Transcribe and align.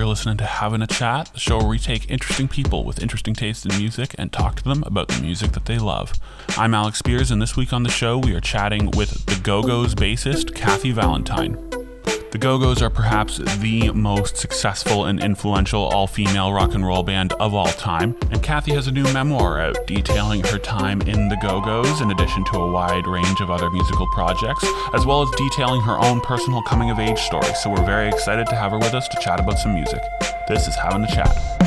You're 0.00 0.08
listening 0.08 0.38
to 0.38 0.46
Having 0.46 0.80
a 0.80 0.86
Chat, 0.86 1.30
the 1.34 1.38
show 1.38 1.58
where 1.58 1.68
we 1.68 1.78
take 1.78 2.10
interesting 2.10 2.48
people 2.48 2.84
with 2.84 3.02
interesting 3.02 3.34
taste 3.34 3.66
in 3.66 3.76
music 3.76 4.14
and 4.16 4.32
talk 4.32 4.56
to 4.56 4.64
them 4.64 4.82
about 4.86 5.08
the 5.08 5.20
music 5.20 5.52
that 5.52 5.66
they 5.66 5.76
love. 5.76 6.14
I'm 6.56 6.72
Alex 6.72 7.00
Spears, 7.00 7.30
and 7.30 7.42
this 7.42 7.54
week 7.54 7.74
on 7.74 7.82
the 7.82 7.90
show, 7.90 8.16
we 8.16 8.34
are 8.34 8.40
chatting 8.40 8.90
with 8.92 9.26
the 9.26 9.38
Go 9.42 9.62
Go's 9.62 9.94
bassist, 9.94 10.54
Kathy 10.54 10.90
Valentine. 10.90 11.69
The 12.30 12.38
Go 12.38 12.58
Go's 12.58 12.80
are 12.80 12.90
perhaps 12.90 13.38
the 13.58 13.90
most 13.90 14.36
successful 14.36 15.06
and 15.06 15.20
influential 15.20 15.82
all 15.82 16.06
female 16.06 16.52
rock 16.52 16.74
and 16.74 16.86
roll 16.86 17.02
band 17.02 17.32
of 17.34 17.54
all 17.54 17.66
time, 17.66 18.16
and 18.30 18.40
Kathy 18.40 18.72
has 18.74 18.86
a 18.86 18.92
new 18.92 19.02
memoir 19.12 19.60
out 19.60 19.84
detailing 19.88 20.44
her 20.44 20.58
time 20.58 21.02
in 21.02 21.28
the 21.28 21.36
Go 21.42 21.60
Go's 21.60 22.00
in 22.00 22.12
addition 22.12 22.44
to 22.44 22.58
a 22.58 22.70
wide 22.70 23.08
range 23.08 23.40
of 23.40 23.50
other 23.50 23.68
musical 23.68 24.06
projects, 24.12 24.64
as 24.94 25.04
well 25.04 25.22
as 25.22 25.30
detailing 25.32 25.80
her 25.80 25.98
own 25.98 26.20
personal 26.20 26.62
coming 26.62 26.92
of 26.92 27.00
age 27.00 27.18
story. 27.18 27.52
So 27.54 27.68
we're 27.68 27.84
very 27.84 28.08
excited 28.08 28.46
to 28.46 28.54
have 28.54 28.70
her 28.70 28.78
with 28.78 28.94
us 28.94 29.08
to 29.08 29.18
chat 29.20 29.40
about 29.40 29.58
some 29.58 29.74
music. 29.74 30.00
This 30.46 30.68
is 30.68 30.76
Having 30.76 31.04
a 31.04 31.08
Chat. 31.08 31.59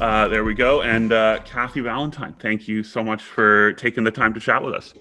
Uh, 0.00 0.28
there 0.28 0.44
we 0.44 0.52
go. 0.52 0.82
And 0.82 1.10
uh, 1.10 1.40
Kathy 1.46 1.80
Valentine, 1.80 2.34
thank 2.38 2.68
you 2.68 2.82
so 2.82 3.02
much 3.02 3.22
for 3.22 3.72
taking 3.74 4.04
the 4.04 4.10
time 4.10 4.34
to 4.34 4.40
chat 4.40 4.62
with 4.62 4.74
us. 4.74 4.92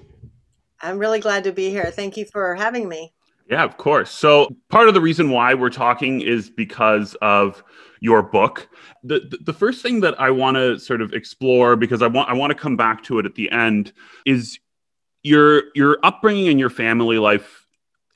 I'm 0.81 0.97
really 0.97 1.19
glad 1.19 1.43
to 1.43 1.51
be 1.51 1.69
here. 1.69 1.91
Thank 1.91 2.15
you 2.15 2.25
for 2.25 2.55
having 2.55 2.87
me. 2.87 3.13
Yeah, 3.49 3.63
of 3.63 3.75
course. 3.77 4.09
So, 4.09 4.55
part 4.69 4.87
of 4.87 4.93
the 4.93 5.01
reason 5.01 5.29
why 5.29 5.53
we're 5.53 5.69
talking 5.69 6.21
is 6.21 6.49
because 6.49 7.15
of 7.21 7.61
your 7.99 8.23
book. 8.23 8.69
The, 9.03 9.19
the, 9.19 9.37
the 9.45 9.53
first 9.53 9.83
thing 9.83 9.99
that 9.99 10.19
I 10.19 10.31
want 10.31 10.55
to 10.55 10.79
sort 10.79 11.01
of 11.01 11.13
explore, 11.13 11.75
because 11.75 12.01
I 12.01 12.07
want 12.07 12.29
I 12.29 12.33
want 12.33 12.51
to 12.51 12.57
come 12.57 12.77
back 12.77 13.03
to 13.03 13.19
it 13.19 13.25
at 13.25 13.35
the 13.35 13.51
end, 13.51 13.93
is 14.25 14.57
your 15.23 15.63
your 15.75 15.99
upbringing 16.03 16.47
and 16.47 16.59
your 16.59 16.69
family 16.69 17.19
life. 17.19 17.67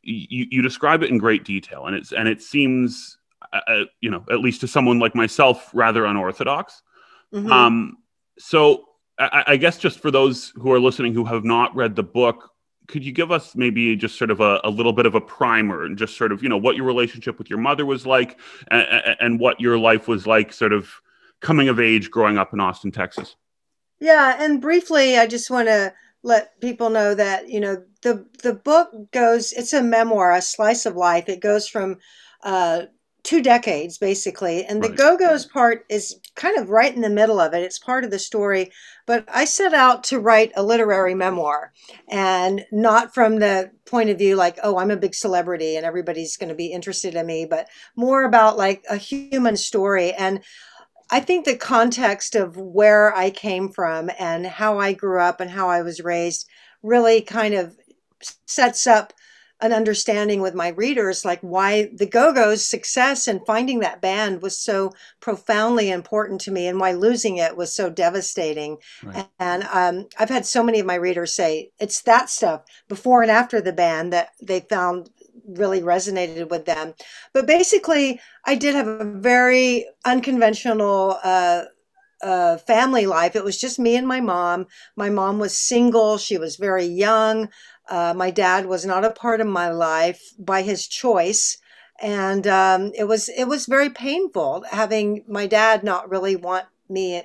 You, 0.02 0.48
you 0.50 0.62
describe 0.62 1.04
it 1.04 1.12
in 1.12 1.18
great 1.18 1.44
detail, 1.44 1.86
and 1.86 1.96
it's 1.96 2.12
and 2.12 2.28
it 2.28 2.42
seems 2.42 3.19
uh, 3.54 3.84
you 4.02 4.10
know, 4.10 4.24
at 4.30 4.40
least 4.40 4.62
to 4.62 4.68
someone 4.68 5.00
like 5.00 5.16
myself, 5.16 5.70
rather 5.74 6.06
unorthodox. 6.06 6.82
Mm-hmm. 7.34 7.52
Um, 7.52 7.98
so 8.38 8.86
I, 9.18 9.44
I, 9.48 9.58
guess 9.58 9.78
just 9.78 10.00
for 10.00 10.12
those 10.12 10.52
who 10.56 10.72
are 10.72 10.80
listening 10.80 11.14
who 11.14 11.26
have 11.26 11.44
not 11.44 11.76
read 11.76 11.96
the 11.96 12.04
book, 12.04 12.52
could 12.88 13.06
you 13.06 13.12
give 13.12 13.32
us 13.32 13.56
maybe 13.56 13.96
just 13.96 14.18
sort 14.18 14.32
of 14.32 14.40
a, 14.40 14.60
a 14.64 14.70
little 14.70 14.94
bit 14.94 15.06
of 15.06 15.14
a 15.14 15.22
primer 15.22 15.84
and 15.84 15.98
just 15.98 16.18
sort 16.18 16.32
of, 16.32 16.42
you 16.42 16.50
know, 16.50 16.58
what 16.58 16.76
your 16.76 16.86
relationship 16.86 17.38
with 17.38 17.50
your 17.50 17.60
mother 17.60 17.86
was 17.86 18.06
like 18.06 18.40
and, 18.70 19.16
and 19.20 19.40
what 19.40 19.60
your 19.62 19.78
life 19.78 20.08
was 20.08 20.26
like 20.26 20.52
sort 20.52 20.74
of 20.74 20.90
coming 21.40 21.70
of 21.70 21.80
age 21.80 22.10
growing 22.10 22.38
up 22.38 22.54
in 22.54 22.60
Austin, 22.60 22.92
Texas? 22.92 23.36
Yeah. 24.00 24.36
And 24.40 24.60
briefly, 24.60 25.18
I 25.18 25.28
just 25.28 25.52
want 25.52 25.68
to 25.68 25.94
let 26.24 26.60
people 26.62 26.90
know 26.90 27.14
that, 27.14 27.50
you 27.50 27.60
know, 27.60 27.84
the, 28.02 28.26
the 28.42 28.54
book 28.54 28.90
goes, 29.12 29.54
it's 29.54 29.74
a 29.74 29.84
memoir, 29.84 30.34
a 30.34 30.42
slice 30.42 30.86
of 30.86 30.96
life. 30.96 31.30
It 31.30 31.42
goes 31.42 31.68
from, 31.68 31.98
uh, 32.44 32.84
two 33.30 33.42
decades 33.44 34.00
basically 34.00 34.66
and 34.66 34.82
the 34.82 34.90
go-go's 34.90 35.46
part 35.46 35.86
is 35.88 36.20
kind 36.36 36.58
of 36.58 36.70
right 36.70 36.96
in 36.96 37.02
the 37.02 37.10
middle 37.10 37.40
of 37.40 37.54
it. 37.54 37.62
It's 37.62 37.78
part 37.78 38.04
of 38.04 38.10
the 38.10 38.18
story 38.18 38.72
but 39.06 39.24
i 39.32 39.46
set 39.46 39.74
out 39.74 40.04
to 40.06 40.20
write 40.20 40.52
a 40.56 40.64
literary 40.64 41.14
memoir 41.14 41.72
and 42.08 42.66
not 42.72 43.14
from 43.14 43.38
the 43.38 43.70
point 43.86 44.10
of 44.10 44.18
view 44.18 44.36
like 44.36 44.58
oh 44.64 44.78
i'm 44.78 44.92
a 44.92 44.98
big 44.98 45.14
celebrity 45.14 45.76
and 45.76 45.86
everybody's 45.86 46.38
going 46.38 46.50
to 46.50 46.56
be 46.56 46.68
interested 46.68 47.14
in 47.14 47.26
me 47.26 47.46
but 47.46 47.68
more 47.96 48.24
about 48.24 48.58
like 48.58 48.84
a 48.90 48.96
human 48.96 49.58
story. 49.58 50.14
And 50.14 50.42
I 51.12 51.20
think 51.20 51.46
the 51.46 51.56
context 51.56 52.36
of 52.36 52.58
where 52.58 53.16
I 53.16 53.32
came 53.32 53.70
from 53.70 54.12
and 54.20 54.46
how 54.46 54.80
I 54.80 54.94
grew 54.94 55.20
up 55.20 55.40
and 55.40 55.50
how 55.50 55.70
I 55.70 55.82
was 55.82 56.02
raised 56.02 56.48
really 56.84 57.22
kind 57.22 57.56
of 57.56 57.76
sets 58.46 58.86
up 58.86 59.14
an 59.62 59.74
understanding 59.74 60.42
with 60.42 60.54
my 60.54 60.70
readers 60.70 61.26
like 61.26 61.40
why 61.42 61.90
the 61.94 62.06
go-go's 62.06 62.66
success 62.66 63.28
and 63.28 63.46
finding 63.46 63.80
that 63.80 64.02
band 64.02 64.42
was 64.42 64.58
so 64.58 64.92
profoundly 65.20 65.90
important 65.90 66.40
to 66.42 66.52
me 66.52 66.68
and 66.68 66.80
why 66.80 66.92
losing 66.92 67.38
it 67.38 67.58
was 67.58 67.74
so 67.74 67.90
devastating 67.90 68.78
right. 69.04 69.28
and 69.40 69.64
um, 69.72 70.08
i've 70.18 70.30
had 70.30 70.46
so 70.46 70.64
many 70.64 70.80
of 70.80 70.86
my 70.86 70.96
readers 70.96 71.34
say 71.34 71.70
it's 71.80 72.02
that 72.02 72.30
stuff 72.30 72.64
before 72.88 73.22
and 73.22 73.32
after 73.32 73.62
the 73.62 73.74
band 73.74 74.14
that 74.14 74.30
they 74.42 74.60
found 74.62 75.10
really 75.46 75.82
resonated 75.82 76.50
with 76.50 76.66
them 76.66 76.94
but 77.34 77.48
basically 77.48 78.20
i 78.46 78.56
did 78.56 78.76
have 78.76 78.88
a 78.88 79.04
very 79.04 79.86
unconventional 80.06 81.18
uh, 81.24 81.64
uh, 82.22 82.58
family 82.58 83.06
life. 83.06 83.36
It 83.36 83.44
was 83.44 83.58
just 83.58 83.80
me 83.80 83.96
and 83.96 84.08
my 84.08 84.20
mom. 84.20 84.68
My 84.96 85.10
mom 85.10 85.40
was 85.40 85.56
single. 85.56 86.18
She 86.18 86.38
was 86.38 86.58
very 86.58 86.86
young. 86.86 87.50
Uh, 87.90 88.14
my 88.16 88.32
dad 88.32 88.66
was 88.66 88.86
not 88.86 89.06
a 89.06 89.12
part 89.12 89.42
of 89.42 89.48
my 89.48 89.70
life 89.70 90.22
by 90.38 90.62
his 90.62 90.88
choice, 90.88 91.58
and 92.02 92.48
um, 92.48 92.92
it 92.96 93.06
was 93.06 93.30
it 93.30 93.46
was 93.46 93.66
very 93.66 93.90
painful 93.90 94.64
having 94.72 95.24
my 95.28 95.48
dad 95.48 95.84
not 95.84 96.10
really 96.10 96.36
want 96.36 96.66
me 96.88 97.24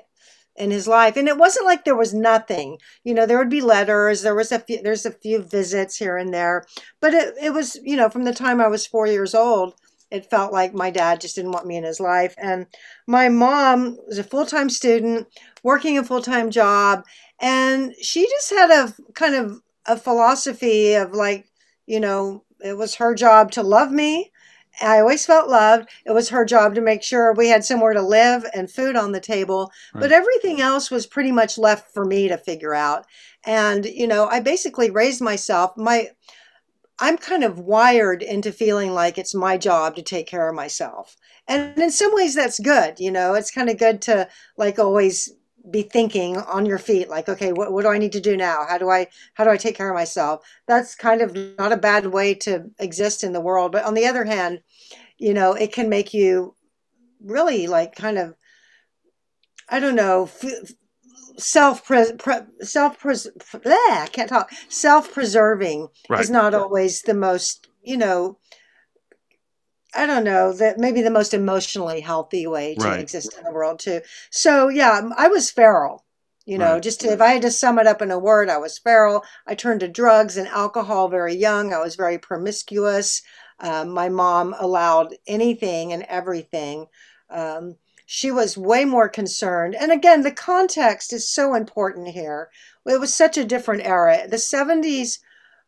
in 0.57 0.71
his 0.71 0.89
life. 0.89 1.17
And 1.17 1.29
it 1.29 1.39
wasn't 1.39 1.67
like 1.67 1.85
there 1.85 1.97
was 1.97 2.15
nothing. 2.15 2.79
You 3.03 3.15
know, 3.15 3.27
there 3.27 3.39
would 3.39 3.51
be 3.51 3.61
letters. 3.61 4.23
There 4.23 4.35
was 4.35 4.53
a 4.53 4.59
few. 4.59 4.83
There's 4.83 5.07
a 5.07 5.11
few 5.11 5.43
visits 5.43 5.97
here 5.97 6.17
and 6.17 6.33
there, 6.33 6.65
but 7.01 7.15
it 7.15 7.35
it 7.41 7.53
was 7.53 7.77
you 7.83 7.97
know 7.97 8.09
from 8.09 8.25
the 8.25 8.35
time 8.35 8.61
I 8.61 8.69
was 8.69 8.87
four 8.87 9.07
years 9.07 9.35
old 9.35 9.75
it 10.15 10.31
felt 10.31 10.53
like 10.53 10.73
my 10.73 10.91
dad 10.91 11.21
just 11.21 11.35
didn't 11.35 11.51
want 11.51 11.67
me 11.67 11.77
in 11.77 11.83
his 11.83 11.99
life. 11.99 12.37
And 12.39 12.67
my 13.07 13.29
mom 13.29 13.99
was 14.07 14.17
a 14.17 14.25
full 14.25 14.47
time 14.47 14.71
student, 14.71 15.27
working 15.65 15.99
a 15.99 16.05
full 16.05 16.23
time 16.23 16.51
job, 16.51 17.05
and 17.41 17.93
she 18.01 18.27
just 18.29 18.51
had 18.51 18.71
a 18.71 18.95
kind 19.15 19.35
of 19.35 19.61
a 19.87 19.97
philosophy 19.97 20.95
of 20.95 21.13
like, 21.13 21.47
you 21.87 22.01
know, 22.01 22.45
it 22.61 22.77
was 22.77 22.95
her 22.97 23.15
job 23.15 23.51
to 23.53 23.63
love 23.63 23.91
me. 23.91 24.31
I 24.81 24.99
always 24.99 25.25
felt 25.25 25.49
loved. 25.49 25.89
It 26.05 26.13
was 26.13 26.31
her 26.31 26.45
job 26.45 26.75
to 26.75 26.81
make 26.81 27.03
sure 27.03 27.33
we 27.33 27.49
had 27.49 27.65
somewhere 27.65 27.93
to 27.93 28.03
live 28.03 28.45
and 28.55 28.71
food 28.71 28.97
on 28.97 29.13
the 29.13 29.21
table. 29.21 29.71
Right. 29.95 30.01
But 30.01 30.13
everything 30.13 30.61
else 30.61 30.91
was 30.91 31.07
pretty 31.07 31.31
much 31.31 31.59
left 31.59 31.93
for 31.95 32.05
me 32.05 32.29
to 32.29 32.37
figure 32.37 32.75
out. 32.75 33.07
And, 33.45 33.85
you 33.85 34.07
know, 34.07 34.27
I 34.27 34.41
basically 34.41 34.91
raised 34.91 35.21
myself. 35.21 35.77
My 35.77 36.09
I'm 36.99 37.19
kind 37.19 37.43
of 37.43 37.59
wired 37.59 38.23
into 38.23 38.53
feeling 38.53 38.93
like 38.93 39.19
it's 39.19 39.35
my 39.35 39.59
job 39.59 39.97
to 39.97 40.03
take 40.03 40.27
care 40.27 40.49
of 40.49 40.55
myself. 40.55 41.17
And 41.49 41.77
in 41.77 41.91
some 41.91 42.15
ways 42.15 42.35
that's 42.35 42.61
good, 42.61 43.01
you 43.01 43.11
know, 43.11 43.35
it's 43.35 43.51
kind 43.51 43.69
of 43.69 43.79
good 43.79 44.01
to 44.03 44.29
like 44.57 44.79
always 44.79 45.33
be 45.71 45.83
thinking 45.83 46.37
on 46.37 46.67
your 46.67 46.79
feet 46.79 47.09
like 47.09 47.29
okay 47.29 47.53
what, 47.53 47.73
what 47.73 47.83
do 47.83 47.89
i 47.89 47.99
need 47.99 48.13
to 48.13 48.21
do 48.21 48.37
now? 48.37 48.65
How 48.69 48.79
do 48.79 48.91
i 48.91 49.07
how 49.35 49.45
do 49.45 49.51
i 49.51 49.57
take 49.57 49.77
care 49.77 49.91
of 49.91 49.95
myself? 49.95 50.45
That's 50.67 50.95
kind 50.95 51.21
of 51.23 51.35
not 51.59 51.73
a 51.73 51.77
bad 51.77 52.07
way 52.07 52.35
to 52.35 52.71
exist 52.79 53.25
in 53.25 53.33
the 53.33 53.41
world 53.41 53.73
but 53.73 53.85
on 53.85 53.95
the 53.95 54.07
other 54.07 54.25
hand 54.25 54.61
you 55.19 55.33
know 55.33 55.55
it 55.55 55.73
can 55.73 55.89
make 55.89 56.13
you 56.13 56.55
really 57.21 57.67
like 57.67 57.95
kind 57.95 58.19
of 58.19 58.35
i 59.71 59.81
don't 59.81 59.95
know 59.95 60.29
self 61.37 61.87
self 62.61 63.05
I 63.05 64.09
can't 64.13 64.29
talk. 64.29 64.51
Self 64.69 65.13
preserving 65.13 65.89
right. 66.09 66.21
is 66.21 66.31
not 66.31 66.55
always 66.55 67.03
the 67.03 67.15
most 67.15 67.69
you 67.83 67.97
know 67.97 68.39
I 69.95 70.07
don't 70.07 70.25
know 70.25 70.53
that 70.53 70.79
maybe 70.79 71.03
the 71.03 71.11
most 71.11 71.35
emotionally 71.35 72.01
healthy 72.01 72.47
way 72.47 72.75
to 72.77 72.85
right. 72.85 73.01
exist 73.01 73.37
in 73.39 73.45
the 73.45 73.53
world 73.53 73.79
too. 73.79 74.01
So 74.31 74.69
yeah, 74.69 75.09
I 75.17 75.29
was 75.29 75.51
feral. 75.51 76.05
You 76.47 76.59
know, 76.59 76.75
right. 76.75 76.83
just 76.83 77.01
to, 77.01 77.09
if 77.11 77.23
I 77.23 77.29
had 77.29 77.43
to 77.43 77.51
sum 77.51 77.79
it 77.79 77.87
up 77.87 78.03
in 78.03 78.11
a 78.11 78.19
word, 78.19 78.51
I 78.51 78.59
was 78.59 78.77
feral. 78.77 79.25
I 79.47 79.55
turned 79.55 79.81
to 79.81 79.89
drugs 79.89 80.37
and 80.37 80.47
alcohol 80.49 81.09
very 81.09 81.35
young. 81.35 81.73
I 81.73 81.79
was 81.79 81.97
very 81.97 82.19
promiscuous. 82.19 83.23
Um, 83.61 83.89
my 83.89 84.11
mom 84.11 84.55
allowed 84.59 85.15
anything 85.27 85.95
and 85.95 86.03
everything. 86.03 86.87
Um, 87.31 87.77
she 88.05 88.31
was 88.31 88.59
way 88.59 88.85
more 88.85 89.09
concerned. 89.09 89.75
And 89.75 89.91
again, 89.91 90.23
the 90.23 90.31
context 90.31 91.15
is 91.15 91.27
so 91.27 91.55
important 91.55 92.09
here. 92.09 92.51
It 92.85 93.01
was 93.01 93.15
such 93.15 93.39
a 93.39 93.45
different 93.45 93.87
era. 93.87 94.29
The 94.29 94.37
70s 94.37 95.21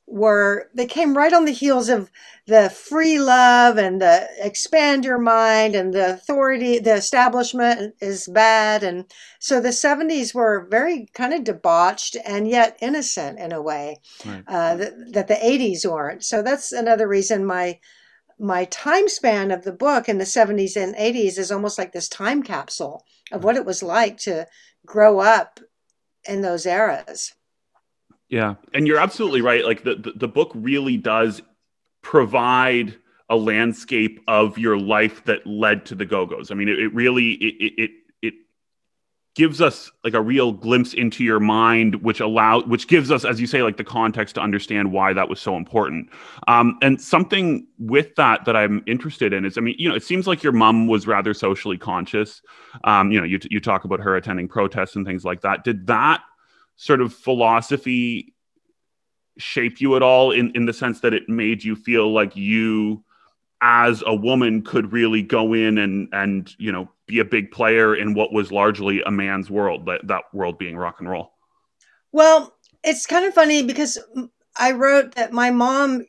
were 0.06 0.70
they 0.72 0.86
came 0.86 1.16
right 1.16 1.32
on 1.32 1.44
the 1.44 1.52
heels 1.52 1.88
of 1.88 2.10
the 2.46 2.70
free 2.70 3.18
love 3.18 3.76
and 3.76 4.00
the 4.00 4.28
expand 4.38 5.04
your 5.04 5.18
mind 5.18 5.74
and 5.74 5.92
the 5.92 6.14
authority 6.14 6.78
the 6.78 6.94
establishment 6.94 7.92
is 8.00 8.28
bad 8.28 8.84
and 8.84 9.04
so 9.40 9.60
the 9.60 9.70
70s 9.70 10.32
were 10.32 10.68
very 10.70 11.08
kind 11.12 11.34
of 11.34 11.42
debauched 11.42 12.16
and 12.24 12.48
yet 12.48 12.78
innocent 12.80 13.38
in 13.40 13.52
a 13.52 13.60
way 13.60 13.96
right. 14.24 14.44
uh, 14.46 14.76
that, 14.76 15.12
that 15.12 15.28
the 15.28 15.34
80s 15.34 15.84
weren't 15.90 16.24
so 16.24 16.40
that's 16.40 16.70
another 16.70 17.08
reason 17.08 17.44
my 17.44 17.78
my 18.38 18.64
time 18.66 19.08
span 19.08 19.50
of 19.50 19.64
the 19.64 19.72
book 19.72 20.08
in 20.08 20.18
the 20.18 20.24
70s 20.24 20.76
and 20.76 20.94
80s 20.94 21.38
is 21.38 21.50
almost 21.50 21.78
like 21.78 21.92
this 21.92 22.08
time 22.08 22.42
capsule 22.42 23.04
of 23.32 23.44
what 23.44 23.56
it 23.56 23.64
was 23.64 23.82
like 23.82 24.18
to 24.18 24.46
grow 24.84 25.20
up 25.20 25.58
in 26.28 26.42
those 26.42 26.66
eras. 26.66 27.34
Yeah, 28.28 28.54
and 28.74 28.86
you're 28.86 28.98
absolutely 28.98 29.40
right. 29.40 29.64
Like 29.64 29.84
the, 29.84 29.94
the, 29.94 30.12
the 30.16 30.28
book 30.28 30.50
really 30.54 30.96
does 30.96 31.42
provide 32.02 32.96
a 33.28 33.36
landscape 33.36 34.20
of 34.28 34.58
your 34.58 34.78
life 34.78 35.24
that 35.24 35.46
led 35.46 35.86
to 35.86 35.94
the 35.94 36.04
Go 36.04 36.26
Go's. 36.26 36.50
I 36.50 36.54
mean, 36.54 36.68
it, 36.68 36.78
it 36.78 36.94
really 36.94 37.32
it, 37.32 37.72
it 37.78 37.90
it 38.22 38.34
gives 39.36 39.60
us 39.60 39.90
like 40.02 40.14
a 40.14 40.20
real 40.20 40.52
glimpse 40.52 40.94
into 40.94 41.22
your 41.22 41.38
mind, 41.38 41.96
which 42.02 42.20
allow 42.20 42.62
which 42.62 42.88
gives 42.88 43.10
us, 43.10 43.24
as 43.24 43.40
you 43.40 43.46
say, 43.46 43.62
like 43.62 43.76
the 43.76 43.84
context 43.84 44.34
to 44.36 44.40
understand 44.40 44.90
why 44.90 45.12
that 45.12 45.28
was 45.28 45.40
so 45.40 45.56
important. 45.56 46.08
Um, 46.48 46.78
and 46.82 47.00
something 47.00 47.66
with 47.78 48.14
that 48.16 48.44
that 48.44 48.56
I'm 48.56 48.82
interested 48.86 49.32
in 49.32 49.44
is, 49.44 49.58
I 49.58 49.60
mean, 49.60 49.76
you 49.78 49.88
know, 49.88 49.94
it 49.94 50.02
seems 50.04 50.26
like 50.26 50.42
your 50.42 50.52
mom 50.52 50.88
was 50.88 51.06
rather 51.06 51.34
socially 51.34 51.78
conscious. 51.78 52.42
Um, 52.84 53.12
you 53.12 53.20
know, 53.20 53.26
you 53.26 53.38
you 53.50 53.60
talk 53.60 53.84
about 53.84 54.00
her 54.00 54.16
attending 54.16 54.48
protests 54.48 54.96
and 54.96 55.06
things 55.06 55.24
like 55.24 55.42
that. 55.42 55.62
Did 55.64 55.86
that 55.86 56.22
sort 56.76 57.00
of 57.00 57.12
philosophy 57.12 58.34
shape 59.38 59.80
you 59.80 59.96
at 59.96 60.02
all 60.02 60.30
in, 60.30 60.50
in 60.54 60.66
the 60.66 60.72
sense 60.72 61.00
that 61.00 61.12
it 61.12 61.28
made 61.28 61.62
you 61.62 61.76
feel 61.76 62.12
like 62.12 62.36
you 62.36 63.02
as 63.62 64.02
a 64.06 64.14
woman 64.14 64.62
could 64.62 64.92
really 64.92 65.22
go 65.22 65.54
in 65.54 65.78
and 65.78 66.08
and 66.12 66.54
you 66.58 66.70
know 66.70 66.88
be 67.06 67.18
a 67.20 67.24
big 67.24 67.50
player 67.50 67.94
in 67.94 68.14
what 68.14 68.32
was 68.32 68.52
largely 68.52 69.00
a 69.02 69.10
man's 69.10 69.50
world 69.50 69.86
that 69.86 70.06
that 70.06 70.22
world 70.32 70.58
being 70.58 70.76
rock 70.76 70.96
and 71.00 71.08
roll? 71.08 71.32
Well 72.12 72.54
it's 72.84 73.06
kind 73.06 73.24
of 73.24 73.34
funny 73.34 73.62
because 73.62 73.98
i 74.56 74.70
wrote 74.70 75.14
that 75.14 75.32
my 75.32 75.50
mom 75.50 76.06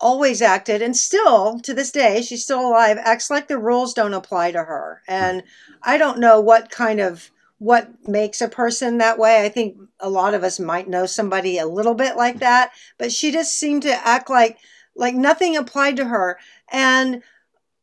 always 0.00 0.42
acted 0.42 0.82
and 0.82 0.96
still 0.96 1.58
to 1.60 1.72
this 1.74 1.92
day 1.92 2.20
she's 2.22 2.42
still 2.42 2.60
alive 2.60 2.98
acts 3.00 3.30
like 3.30 3.48
the 3.48 3.58
rules 3.58 3.94
don't 3.94 4.14
apply 4.14 4.52
to 4.52 4.62
her. 4.62 5.02
And 5.08 5.42
hmm. 5.42 5.46
i 5.82 5.98
don't 5.98 6.18
know 6.18 6.40
what 6.40 6.70
kind 6.70 7.00
of 7.00 7.30
what 7.62 8.08
makes 8.08 8.40
a 8.40 8.48
person 8.48 8.98
that 8.98 9.18
way. 9.18 9.44
I 9.44 9.48
think 9.48 9.76
a 10.00 10.10
lot 10.10 10.34
of 10.34 10.42
us 10.42 10.58
might 10.58 10.88
know 10.88 11.06
somebody 11.06 11.58
a 11.58 11.66
little 11.66 11.94
bit 11.94 12.16
like 12.16 12.40
that, 12.40 12.72
but 12.98 13.12
she 13.12 13.30
just 13.30 13.56
seemed 13.56 13.82
to 13.82 14.06
act 14.06 14.28
like 14.28 14.58
like 14.96 15.14
nothing 15.14 15.56
applied 15.56 15.94
to 15.96 16.06
her. 16.06 16.40
And 16.72 17.22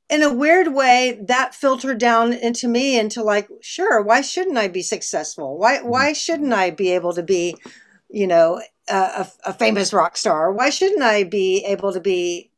in 0.09 0.21
a 0.21 0.33
weird 0.33 0.73
way, 0.73 1.21
that 1.29 1.55
filtered 1.55 1.97
down 1.97 2.33
into 2.33 2.67
me 2.67 2.99
into 2.99 3.23
like, 3.23 3.47
sure, 3.61 4.01
why 4.01 4.19
shouldn't 4.19 4.57
I 4.57 4.67
be 4.67 4.81
successful? 4.81 5.57
Why 5.57 5.77
mm-hmm. 5.77 5.87
why 5.87 6.11
shouldn't 6.11 6.51
I 6.51 6.71
be 6.71 6.91
able 6.91 7.13
to 7.13 7.23
be, 7.23 7.55
you 8.09 8.27
know, 8.27 8.61
a, 8.89 9.27
a 9.45 9.53
famous 9.53 9.93
rock 9.93 10.17
star? 10.17 10.51
Why 10.51 10.71
shouldn't 10.71 11.03
I 11.03 11.23
be 11.23 11.63
able 11.63 11.93
to 11.93 12.01
be 12.01 12.51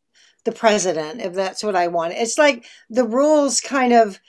the 0.44 0.52
president 0.52 1.22
if 1.22 1.36
that's 1.36 1.64
what 1.64 1.76
I 1.76 1.88
want? 1.88 2.14
It's 2.14 2.40
like 2.40 2.66
the 2.90 3.06
rules 3.06 3.62
kind 3.62 3.94
of 3.94 4.20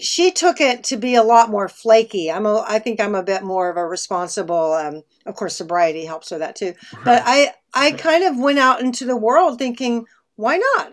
she 0.00 0.30
took 0.30 0.60
it 0.60 0.84
to 0.84 0.96
be 0.96 1.14
a 1.14 1.22
lot 1.22 1.50
more 1.50 1.68
flaky. 1.68 2.30
I'm 2.30 2.46
a, 2.46 2.64
I 2.66 2.78
think 2.78 3.00
I'm 3.00 3.14
a 3.14 3.22
bit 3.22 3.42
more 3.42 3.70
of 3.70 3.76
a 3.76 3.86
responsible. 3.86 4.72
Um, 4.72 5.02
of 5.26 5.34
course, 5.34 5.56
sobriety 5.56 6.04
helps 6.04 6.30
with 6.30 6.40
that 6.40 6.56
too. 6.56 6.74
Right. 6.92 7.04
But 7.04 7.22
I, 7.24 7.54
I 7.74 7.92
kind 7.92 8.24
of 8.24 8.38
went 8.38 8.58
out 8.58 8.80
into 8.80 9.04
the 9.04 9.16
world 9.16 9.58
thinking, 9.58 10.06
why 10.36 10.56
not? 10.56 10.92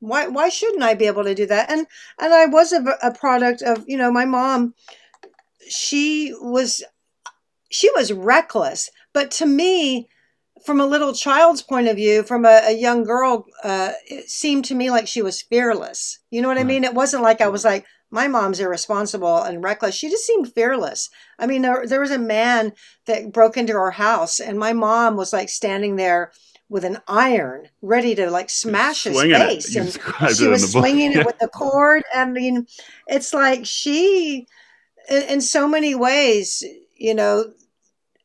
Why, 0.00 0.28
why 0.28 0.50
shouldn't 0.50 0.82
I 0.82 0.94
be 0.94 1.06
able 1.06 1.24
to 1.24 1.34
do 1.34 1.46
that? 1.46 1.70
And, 1.70 1.86
and 2.20 2.34
I 2.34 2.46
was 2.46 2.72
a, 2.72 2.84
a 3.02 3.14
product 3.14 3.62
of, 3.62 3.84
you 3.88 3.96
know, 3.96 4.12
my 4.12 4.24
mom. 4.26 4.74
She 5.68 6.34
was, 6.40 6.84
she 7.70 7.90
was 7.92 8.12
reckless. 8.12 8.90
But 9.12 9.30
to 9.32 9.46
me, 9.46 10.08
from 10.64 10.80
a 10.80 10.86
little 10.86 11.14
child's 11.14 11.62
point 11.62 11.88
of 11.88 11.96
view, 11.96 12.22
from 12.22 12.44
a, 12.44 12.60
a 12.64 12.76
young 12.76 13.04
girl, 13.04 13.46
uh, 13.64 13.92
it 14.06 14.28
seemed 14.28 14.64
to 14.66 14.74
me 14.74 14.90
like 14.90 15.06
she 15.06 15.22
was 15.22 15.40
fearless. 15.40 16.18
You 16.30 16.42
know 16.42 16.48
what 16.48 16.58
I 16.58 16.64
mean? 16.64 16.84
It 16.84 16.94
wasn't 16.94 17.22
like 17.22 17.40
I 17.40 17.48
was 17.48 17.64
like, 17.64 17.86
my 18.10 18.28
mom's 18.28 18.60
irresponsible 18.60 19.42
and 19.42 19.62
reckless. 19.62 19.94
She 19.94 20.08
just 20.08 20.26
seemed 20.26 20.52
fearless. 20.52 21.10
I 21.38 21.46
mean, 21.46 21.62
there, 21.62 21.86
there 21.86 22.00
was 22.00 22.10
a 22.10 22.18
man 22.18 22.72
that 23.06 23.32
broke 23.32 23.56
into 23.56 23.74
our 23.74 23.90
house, 23.90 24.40
and 24.40 24.58
my 24.58 24.72
mom 24.72 25.16
was 25.16 25.32
like 25.32 25.48
standing 25.48 25.96
there 25.96 26.32
with 26.68 26.84
an 26.84 26.98
iron, 27.06 27.68
ready 27.82 28.14
to 28.14 28.30
like 28.30 28.50
smash 28.50 29.04
his 29.04 29.16
face. 29.38 29.76
And 29.76 29.92
she 30.36 30.46
was 30.48 30.72
swinging 30.72 31.12
it 31.12 31.26
with 31.26 31.38
the 31.38 31.48
cord. 31.48 32.02
I 32.14 32.24
mean, 32.24 32.66
it's 33.06 33.32
like 33.32 33.64
she, 33.64 34.46
in, 35.08 35.22
in 35.22 35.40
so 35.40 35.68
many 35.68 35.94
ways, 35.94 36.64
you 36.96 37.14
know, 37.14 37.52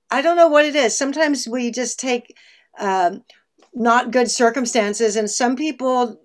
I 0.10 0.22
don't 0.22 0.38
know 0.38 0.48
what 0.48 0.66
it 0.66 0.76
is. 0.76 0.98
Sometimes 0.98 1.48
we 1.48 1.72
just 1.72 2.00
take 2.00 2.36
um, 2.80 3.24
not 3.74 4.12
good 4.12 4.30
circumstances, 4.30 5.16
and 5.16 5.30
some 5.30 5.56
people 5.56 6.20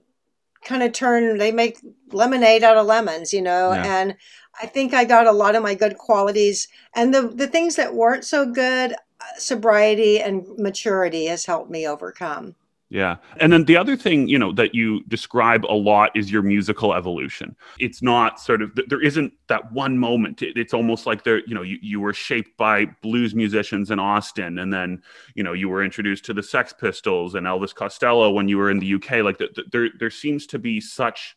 kind 0.67 0.83
of 0.83 0.93
turn 0.93 1.39
they 1.39 1.53
make 1.53 1.79
lemonade 2.13 2.63
out 2.63 2.77
of 2.77 2.87
lemons 2.87 3.33
you 3.33 3.41
know 3.41 3.73
yeah. 3.73 4.01
and 4.01 4.17
i 4.61 4.67
think 4.67 4.93
i 4.93 5.05
got 5.05 5.27
a 5.27 5.33
lot 5.33 5.55
of 5.55 5.63
my 5.63 5.75
good 5.75 5.97
qualities 5.97 6.69
and 6.95 7.15
the 7.15 7.23
the 7.23 7.47
things 7.47 7.77
that 7.77 7.95
weren't 7.95 8.25
so 8.25 8.45
good 8.45 8.93
uh, 8.93 9.39
sobriety 9.39 10.21
and 10.21 10.45
maturity 10.59 11.27
has 11.27 11.47
helped 11.47 11.71
me 11.71 11.87
overcome 11.87 12.55
yeah. 12.89 13.17
And 13.41 13.53
then 13.53 13.65
the 13.65 13.77
other 13.77 13.97
thing, 13.97 14.29
you 14.29 14.39
know, 14.39 14.53
that 14.53 14.75
you 14.75 15.03
describe 15.05 15.65
a 15.65 15.75
lot 15.75 16.17
is 16.17 16.31
your 16.31 16.43
musical 16.43 16.95
evolution. 16.95 17.57
It's 17.81 18.01
not 18.01 18.39
sort 18.39 18.63
of, 18.63 18.79
there 18.87 19.03
isn't 19.03 19.33
that 19.49 19.73
one 19.73 19.99
moment. 19.99 20.41
It's 20.41 20.73
almost 20.73 21.05
like 21.05 21.25
there, 21.25 21.39
you 21.47 21.55
know, 21.55 21.63
you, 21.63 21.79
you 21.83 22.01
were 22.01 22.13
shaped 22.13 22.57
by 22.57 22.87
blues 23.03 23.35
musicians 23.35 23.91
in 23.91 23.99
Austin. 23.99 24.61
And 24.61 24.73
then, 24.73 25.03
you 25.35 25.43
know, 25.43 25.53
you 25.53 25.69
were 25.69 25.83
introduced 25.83 26.25
to 26.27 26.35
the 26.35 26.45
Sex 26.45 26.73
Pistols 26.73 27.35
and 27.35 27.45
Elvis 27.45 27.75
Costello 27.75 28.31
when 28.31 28.47
you 28.47 28.57
were 28.57 28.71
in 28.71 28.79
the 28.79 28.95
UK. 28.95 29.25
Like 29.25 29.39
the, 29.39 29.49
the, 29.57 29.65
there, 29.73 29.89
there 29.99 30.11
seems 30.11 30.47
to 30.47 30.59
be 30.59 30.81
such, 30.81 31.37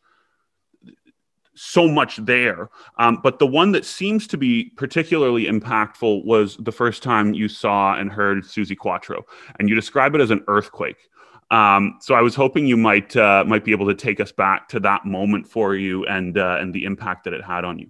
so 1.55 1.87
much 1.87 2.17
there. 2.17 2.69
Um, 2.99 3.21
but 3.23 3.39
the 3.39 3.47
one 3.47 3.71
that 3.71 3.85
seems 3.85 4.27
to 4.27 4.37
be 4.37 4.71
particularly 4.77 5.45
impactful 5.45 6.23
was 6.25 6.57
the 6.57 6.71
first 6.71 7.01
time 7.01 7.33
you 7.33 7.49
saw 7.49 7.95
and 7.95 8.11
heard 8.11 8.43
Suzi 8.43 8.77
Quatro. 8.77 9.25
And 9.57 9.67
you 9.67 9.73
describe 9.73 10.13
it 10.13 10.21
as 10.21 10.29
an 10.29 10.43
earthquake. 10.47 11.09
Um, 11.51 11.97
so 11.99 12.13
I 12.13 12.21
was 12.21 12.35
hoping 12.35 12.67
you 12.67 12.77
might 12.77 13.15
uh, 13.15 13.43
might 13.47 13.65
be 13.65 13.71
able 13.71 13.87
to 13.87 13.95
take 13.95 14.19
us 14.19 14.31
back 14.31 14.69
to 14.69 14.79
that 14.81 15.05
moment 15.05 15.47
for 15.47 15.75
you 15.75 16.05
and 16.05 16.37
uh, 16.37 16.57
and 16.59 16.73
the 16.73 16.85
impact 16.85 17.23
that 17.23 17.33
it 17.33 17.43
had 17.43 17.65
on 17.65 17.79
you. 17.79 17.89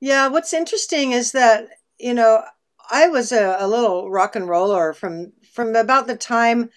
Yeah, 0.00 0.28
what's 0.28 0.54
interesting 0.54 1.12
is 1.12 1.32
that 1.32 1.68
you 1.98 2.14
know 2.14 2.42
I 2.90 3.08
was 3.08 3.32
a, 3.32 3.56
a 3.58 3.68
little 3.68 4.10
rock 4.10 4.34
and 4.34 4.48
roller 4.48 4.94
from 4.94 5.32
from 5.52 5.76
about 5.76 6.06
the 6.06 6.16
time 6.16 6.70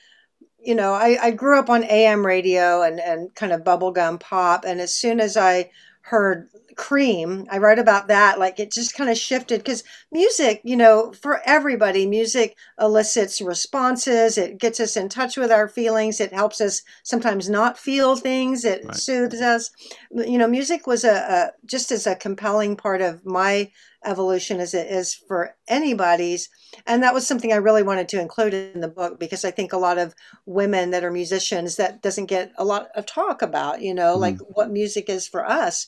you 0.59 0.75
know 0.75 0.93
I, 0.93 1.17
I 1.21 1.31
grew 1.31 1.57
up 1.57 1.69
on 1.69 1.85
AM 1.85 2.25
radio 2.25 2.81
and 2.81 2.99
and 2.99 3.33
kind 3.33 3.53
of 3.53 3.63
bubblegum 3.63 4.19
pop, 4.19 4.65
and 4.65 4.81
as 4.81 4.93
soon 4.93 5.21
as 5.21 5.37
I 5.37 5.71
heard 6.07 6.47
cream 6.77 7.45
i 7.51 7.57
write 7.57 7.79
about 7.79 8.07
that 8.07 8.39
like 8.39 8.59
it 8.59 8.71
just 8.71 8.93
kind 8.93 9.09
of 9.09 9.17
shifted 9.17 9.59
because 9.59 9.83
music 10.11 10.61
you 10.63 10.77
know 10.77 11.11
for 11.11 11.41
everybody 11.45 12.05
music 12.05 12.55
elicits 12.79 13.41
responses 13.41 14.37
it 14.37 14.57
gets 14.57 14.79
us 14.79 14.95
in 14.95 15.09
touch 15.09 15.35
with 15.35 15.51
our 15.51 15.67
feelings 15.67 16.21
it 16.21 16.31
helps 16.31 16.61
us 16.61 16.81
sometimes 17.03 17.49
not 17.49 17.77
feel 17.77 18.15
things 18.15 18.63
it 18.63 18.85
right. 18.85 18.95
soothes 18.95 19.41
us 19.41 19.69
you 20.11 20.37
know 20.37 20.47
music 20.47 20.87
was 20.87 21.03
a, 21.03 21.13
a 21.13 21.51
just 21.65 21.91
as 21.91 22.07
a 22.07 22.15
compelling 22.15 22.77
part 22.77 23.01
of 23.01 23.25
my 23.25 23.69
evolution 24.07 24.59
as 24.59 24.73
it 24.73 24.87
is 24.87 25.13
for 25.13 25.55
anybody's. 25.67 26.49
And 26.85 27.03
that 27.03 27.13
was 27.13 27.27
something 27.27 27.51
I 27.51 27.57
really 27.57 27.83
wanted 27.83 28.07
to 28.09 28.21
include 28.21 28.53
in 28.53 28.81
the 28.81 28.87
book 28.87 29.19
because 29.19 29.43
I 29.43 29.51
think 29.51 29.73
a 29.73 29.77
lot 29.77 29.97
of 29.97 30.15
women 30.45 30.91
that 30.91 31.03
are 31.03 31.11
musicians 31.11 31.75
that 31.75 32.01
doesn't 32.01 32.25
get 32.25 32.51
a 32.57 32.65
lot 32.65 32.87
of 32.95 33.05
talk 33.05 33.41
about, 33.41 33.81
you 33.81 33.93
know, 33.93 34.15
mm. 34.15 34.19
like 34.19 34.37
what 34.53 34.71
music 34.71 35.09
is 35.09 35.27
for 35.27 35.45
us. 35.45 35.87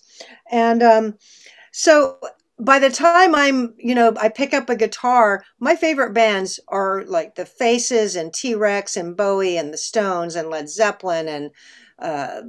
And 0.52 0.84
um, 0.84 1.18
so 1.72 2.20
by 2.60 2.78
the 2.78 2.90
time 2.90 3.34
I'm, 3.34 3.74
you 3.78 3.96
know, 3.96 4.14
I 4.20 4.30
pick 4.30 4.54
up 4.54 4.70
a 4.70 4.76
guitar, 4.76 5.44
my 5.60 5.76
favorite 5.76 6.14
bands 6.14 6.60
are 6.68 7.04
like 7.06 7.36
the 7.36 7.46
Faces 7.46 8.16
and 8.16 8.34
T 8.34 8.54
Rex 8.54 8.98
and 8.98 9.16
Bowie 9.16 9.58
and 9.58 9.74
the 9.74 9.78
Stones 9.78 10.36
and 10.36 10.50
Led 10.50 10.70
Zeppelin 10.70 11.28
and, 11.30 11.52
uh, 12.00 12.42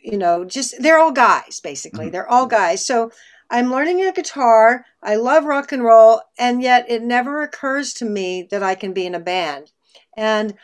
you 0.00 0.18
know, 0.18 0.44
just 0.44 0.74
they're 0.80 0.98
all 0.98 1.12
guys 1.12 1.60
basically. 1.60 2.06
Mm-hmm. 2.06 2.12
They're 2.12 2.28
all 2.28 2.46
guys. 2.46 2.84
So 2.84 3.10
I'm 3.52 3.70
learning 3.70 4.02
a 4.02 4.12
guitar. 4.12 4.86
I 5.02 5.16
love 5.16 5.44
rock 5.44 5.72
and 5.72 5.84
roll, 5.84 6.22
and 6.38 6.62
yet 6.62 6.86
it 6.88 7.02
never 7.02 7.42
occurs 7.42 7.92
to 7.94 8.06
me 8.06 8.48
that 8.50 8.62
I 8.62 8.74
can 8.74 8.94
be 8.94 9.04
in 9.04 9.14
a 9.14 9.20
band. 9.20 9.72
And 10.16 10.54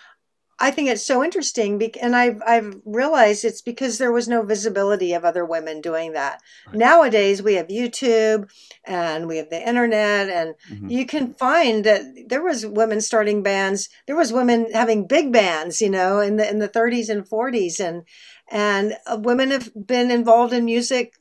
I 0.59 0.71
think 0.71 0.89
it's 0.89 1.05
so 1.05 1.23
interesting, 1.23 1.81
and 2.01 2.17
I've 2.17 2.41
I've 2.47 2.81
realized 2.87 3.45
it's 3.45 3.61
because 3.61 3.99
there 3.99 4.11
was 4.11 4.27
no 4.27 4.43
visibility 4.43 5.13
of 5.13 5.25
other 5.25 5.45
women 5.45 5.83
doing 5.83 6.15
that. 6.15 6.41
Right. 6.67 6.77
Nowadays, 6.77 7.43
we 7.43 7.55
have 7.55 7.69
YouTube 7.69 8.51
and 8.85 9.29
we 9.29 9.37
have 9.37 9.51
the 9.51 9.69
internet, 9.69 10.31
and 10.31 10.55
mm-hmm. 10.73 10.89
you 10.89 11.05
can 11.05 11.35
find 11.35 11.85
that 11.85 12.03
there 12.29 12.43
was 12.43 12.67
women 12.67 13.03
starting 13.03 13.43
bands. 13.43 13.91
There 14.07 14.17
was 14.17 14.33
women 14.33 14.67
having 14.73 15.07
big 15.07 15.31
bands, 15.31 15.83
you 15.83 15.91
know, 15.91 16.21
in 16.21 16.37
the 16.37 16.49
in 16.51 16.59
the 16.59 16.71
30s 16.71 17.11
and 17.11 17.29
40s, 17.29 17.79
and 17.79 18.03
and 18.51 18.97
uh, 19.07 19.19
women 19.21 19.51
have 19.51 19.71
been 19.87 20.11
involved 20.11 20.55
in 20.55 20.65
music 20.65 21.15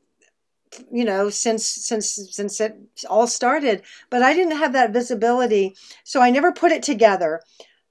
you 0.92 1.06
know 1.06 1.30
since 1.30 1.66
since 1.66 2.20
since 2.32 2.60
it 2.60 2.76
all 3.10 3.28
started 3.28 3.82
but 4.10 4.22
i 4.22 4.34
didn't 4.34 4.58
have 4.58 4.74
that 4.74 4.92
visibility 4.94 5.76
so 6.04 6.22
i 6.22 6.30
never 6.30 6.52
put 6.52 6.72
it 6.72 6.84
together. 6.84 7.42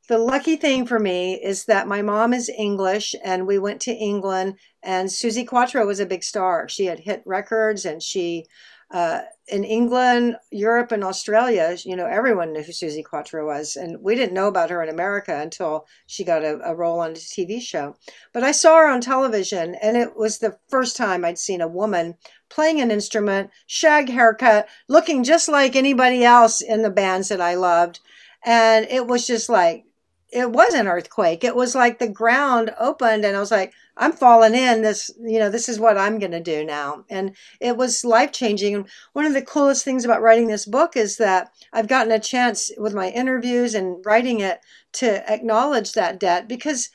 The 0.08 0.18
lucky 0.18 0.54
thing 0.54 0.86
for 0.86 1.00
me 1.00 1.34
is 1.34 1.64
that 1.64 1.88
my 1.88 2.00
mom 2.00 2.32
is 2.32 2.48
english 2.56 3.14
and 3.24 3.46
we 3.46 3.58
went 3.58 3.80
to 3.82 3.92
england 3.92 4.54
and 4.82 5.08
suzi 5.08 5.44
quatro 5.46 5.84
was 5.84 6.00
a 6.00 6.06
big 6.06 6.22
star. 6.22 6.68
She 6.68 6.86
had 6.86 7.00
hit 7.00 7.22
records 7.26 7.84
and 7.84 8.00
she 8.00 8.46
uh, 8.92 9.22
in 9.48 9.62
England, 9.62 10.36
Europe, 10.50 10.90
and 10.90 11.04
Australia, 11.04 11.76
you 11.84 11.94
know, 11.94 12.06
everyone 12.06 12.52
knew 12.52 12.62
who 12.62 12.72
Suzi 12.72 13.04
Quatro 13.04 13.46
was. 13.46 13.76
And 13.76 14.02
we 14.02 14.16
didn't 14.16 14.34
know 14.34 14.48
about 14.48 14.70
her 14.70 14.82
in 14.82 14.88
America 14.88 15.40
until 15.40 15.86
she 16.06 16.24
got 16.24 16.42
a, 16.42 16.58
a, 16.64 16.74
role 16.74 16.98
on 16.98 17.12
a 17.12 17.14
TV 17.14 17.60
show. 17.60 17.94
But 18.32 18.42
I 18.42 18.50
saw 18.50 18.76
her 18.78 18.88
on 18.88 19.00
television, 19.00 19.76
and 19.76 19.96
it 19.96 20.16
was 20.16 20.38
the 20.38 20.58
first 20.68 20.96
time 20.96 21.24
I'd 21.24 21.38
seen 21.38 21.60
a 21.60 21.68
woman 21.68 22.16
playing 22.48 22.80
an 22.80 22.90
instrument, 22.90 23.50
shag 23.66 24.08
haircut, 24.08 24.68
looking 24.88 25.22
just 25.22 25.48
like 25.48 25.76
anybody 25.76 26.24
else 26.24 26.60
in 26.60 26.82
the 26.82 26.90
bands 26.90 27.28
that 27.28 27.40
I 27.40 27.54
loved. 27.54 28.00
And 28.44 28.86
it 28.90 29.06
was 29.06 29.26
just 29.26 29.48
like, 29.48 29.84
it 30.32 30.50
was 30.50 30.74
an 30.74 30.88
earthquake. 30.88 31.44
It 31.44 31.54
was 31.54 31.74
like 31.74 31.98
the 31.98 32.08
ground 32.08 32.74
opened, 32.78 33.24
and 33.24 33.36
I 33.36 33.40
was 33.40 33.50
like, 33.50 33.72
I'm 33.96 34.12
falling 34.12 34.54
in 34.54 34.82
this, 34.82 35.10
you 35.18 35.38
know, 35.38 35.48
this 35.48 35.68
is 35.68 35.80
what 35.80 35.96
I'm 35.96 36.18
going 36.18 36.32
to 36.32 36.40
do 36.40 36.64
now. 36.64 37.04
And 37.08 37.34
it 37.60 37.76
was 37.76 38.04
life 38.04 38.30
changing. 38.30 38.74
And 38.74 38.88
one 39.14 39.24
of 39.24 39.32
the 39.32 39.42
coolest 39.42 39.84
things 39.84 40.04
about 40.04 40.20
writing 40.20 40.48
this 40.48 40.66
book 40.66 40.96
is 40.96 41.16
that 41.16 41.50
I've 41.72 41.88
gotten 41.88 42.12
a 42.12 42.20
chance 42.20 42.70
with 42.76 42.94
my 42.94 43.08
interviews 43.08 43.74
and 43.74 44.04
writing 44.04 44.40
it 44.40 44.60
to 44.94 45.30
acknowledge 45.32 45.92
that 45.92 46.20
debt 46.20 46.46
because 46.46 46.90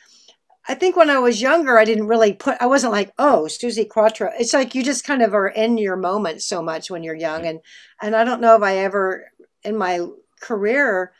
I 0.67 0.75
think 0.75 0.95
when 0.95 1.09
I 1.09 1.17
was 1.17 1.41
younger, 1.41 1.79
I 1.79 1.85
didn't 1.85 2.07
really 2.07 2.33
put, 2.33 2.57
I 2.61 2.67
wasn't 2.67 2.93
like, 2.93 3.11
oh, 3.17 3.45
Suzi 3.47 3.87
Quatro. 3.89 4.31
It's 4.37 4.53
like 4.53 4.75
you 4.75 4.83
just 4.83 5.03
kind 5.03 5.23
of 5.23 5.33
are 5.33 5.47
in 5.47 5.79
your 5.79 5.95
moment 5.95 6.43
so 6.43 6.61
much 6.61 6.91
when 6.91 7.01
you're 7.01 7.15
young. 7.15 7.41
Mm-hmm. 7.41 7.49
And, 7.49 7.59
and 8.03 8.15
I 8.15 8.23
don't 8.23 8.41
know 8.41 8.55
if 8.55 8.61
I 8.61 8.77
ever 8.77 9.31
in 9.63 9.75
my 9.75 10.05
career 10.39 11.13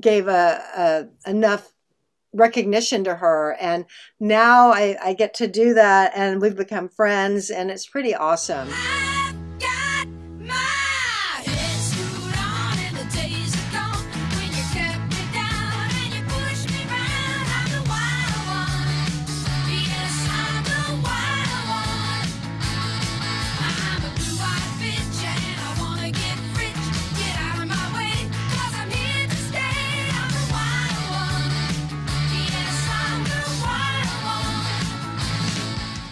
gave 0.00 0.28
a, 0.28 1.08
a 1.26 1.30
enough 1.30 1.72
recognition 2.32 3.04
to 3.04 3.14
her. 3.14 3.56
And 3.60 3.84
now 4.18 4.70
I, 4.70 4.96
I 5.02 5.14
get 5.14 5.34
to 5.34 5.46
do 5.46 5.74
that, 5.74 6.12
and 6.14 6.40
we've 6.40 6.56
become 6.56 6.88
friends, 6.88 7.50
and 7.50 7.70
it's 7.70 7.86
pretty 7.86 8.14
awesome. 8.14 8.68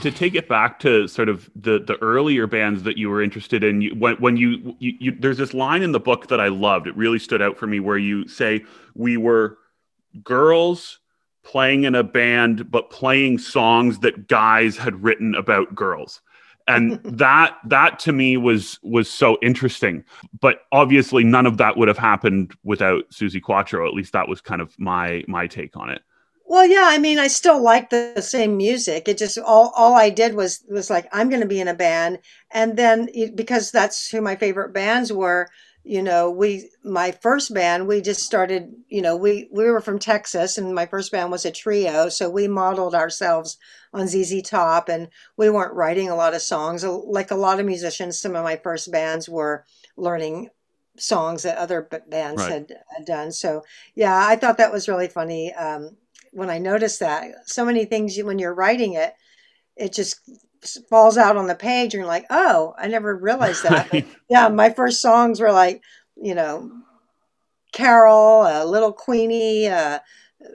To 0.02 0.10
take 0.10 0.34
it 0.34 0.48
back 0.48 0.80
to 0.80 1.06
sort 1.06 1.28
of 1.28 1.48
the 1.54 1.78
the 1.78 1.96
earlier 2.02 2.48
bands 2.48 2.82
that 2.82 2.98
you 2.98 3.08
were 3.08 3.22
interested 3.22 3.62
in 3.62 3.82
you, 3.82 3.94
when 3.94 4.16
when 4.16 4.36
you, 4.36 4.74
you, 4.80 4.92
you 4.98 5.12
there's 5.12 5.38
this 5.38 5.54
line 5.54 5.82
in 5.82 5.92
the 5.92 6.00
book 6.00 6.26
that 6.26 6.40
I 6.40 6.48
loved. 6.48 6.88
It 6.88 6.96
really 6.96 7.20
stood 7.20 7.40
out 7.40 7.56
for 7.56 7.68
me 7.68 7.78
where 7.78 7.98
you 7.98 8.26
say 8.26 8.64
we 8.94 9.16
were 9.16 9.58
girls 10.24 10.98
playing 11.44 11.84
in 11.84 11.94
a 11.94 12.02
band 12.02 12.68
but 12.70 12.90
playing 12.90 13.38
songs 13.38 14.00
that 14.00 14.26
guys 14.26 14.76
had 14.76 15.02
written 15.02 15.36
about 15.36 15.74
girls. 15.74 16.20
And 16.66 17.00
that 17.04 17.56
that 17.66 18.00
to 18.00 18.12
me 18.12 18.36
was 18.36 18.80
was 18.82 19.08
so 19.08 19.38
interesting. 19.40 20.04
But 20.40 20.62
obviously 20.72 21.22
none 21.22 21.46
of 21.46 21.58
that 21.58 21.76
would 21.76 21.88
have 21.88 21.98
happened 21.98 22.54
without 22.64 23.08
suzi 23.10 23.40
Quatro 23.40 23.86
at 23.86 23.94
least 23.94 24.14
that 24.14 24.28
was 24.28 24.40
kind 24.40 24.60
of 24.60 24.76
my 24.80 25.22
my 25.28 25.46
take 25.46 25.76
on 25.76 25.90
it 25.90 26.02
well, 26.46 26.66
yeah, 26.66 26.84
I 26.84 26.98
mean, 26.98 27.18
I 27.18 27.28
still 27.28 27.62
like 27.62 27.90
the, 27.90 28.20
same 28.20 28.56
music. 28.56 29.08
It 29.08 29.18
just 29.18 29.38
all 29.38 29.72
all 29.76 29.94
I 29.94 30.10
did 30.10 30.34
was 30.34 30.64
was 30.68 30.90
like 30.90 31.08
I'm 31.12 31.28
going 31.28 31.40
to 31.40 31.46
be 31.46 31.60
in 31.60 31.68
a 31.68 31.74
band, 31.74 32.18
and 32.50 32.76
then 32.76 33.08
because 33.34 33.70
that's 33.70 34.08
who 34.08 34.20
my 34.20 34.36
favorite 34.36 34.72
bands 34.72 35.12
were. 35.12 35.48
You 35.84 36.02
know, 36.02 36.30
we 36.30 36.70
my 36.84 37.10
first 37.10 37.52
band 37.52 37.88
we 37.88 38.00
just 38.00 38.22
started. 38.22 38.72
You 38.88 39.02
know, 39.02 39.16
we 39.16 39.48
we 39.52 39.64
were 39.70 39.80
from 39.80 39.98
Texas, 39.98 40.58
and 40.58 40.74
my 40.74 40.86
first 40.86 41.10
band 41.10 41.30
was 41.30 41.44
a 41.44 41.50
trio, 41.50 42.08
so 42.08 42.30
we 42.30 42.48
modeled 42.48 42.94
ourselves 42.94 43.58
on 43.92 44.06
ZZ 44.06 44.42
Top, 44.42 44.88
and 44.88 45.08
we 45.36 45.50
weren't 45.50 45.74
writing 45.74 46.08
a 46.08 46.16
lot 46.16 46.34
of 46.34 46.42
songs. 46.42 46.84
Like 46.84 47.30
a 47.30 47.36
lot 47.36 47.60
of 47.60 47.66
musicians, 47.66 48.20
some 48.20 48.36
of 48.36 48.44
my 48.44 48.56
first 48.56 48.92
bands 48.92 49.28
were 49.28 49.64
learning 49.96 50.50
songs 50.98 51.42
that 51.42 51.58
other 51.58 51.88
bands 52.08 52.42
right. 52.42 52.52
had, 52.52 52.72
had, 52.96 53.06
done. 53.06 53.32
So 53.32 53.62
yeah, 53.94 54.26
I 54.26 54.36
thought 54.36 54.58
that 54.58 54.72
was 54.72 54.88
really 54.88 55.08
funny. 55.08 55.52
Um, 55.54 55.96
when 56.32 56.50
I 56.50 56.58
noticed 56.58 57.00
that 57.00 57.48
so 57.48 57.64
many 57.64 57.84
things 57.84 58.18
when 58.18 58.38
you're 58.38 58.54
writing 58.54 58.94
it, 58.94 59.14
it 59.76 59.92
just 59.92 60.20
falls 60.88 61.18
out 61.18 61.36
on 61.36 61.46
the 61.46 61.54
page 61.54 61.94
and 61.94 62.00
you're 62.00 62.06
like, 62.06 62.26
oh, 62.30 62.74
I 62.78 62.88
never 62.88 63.16
realized 63.16 63.62
that. 63.64 63.90
But, 63.90 64.04
yeah, 64.28 64.48
my 64.48 64.70
first 64.70 65.00
songs 65.00 65.40
were 65.40 65.52
like, 65.52 65.82
you 66.16 66.34
know, 66.34 66.70
Carol, 67.72 68.42
uh, 68.42 68.64
Little 68.64 68.92
Queenie, 68.92 69.68
uh, 69.68 69.98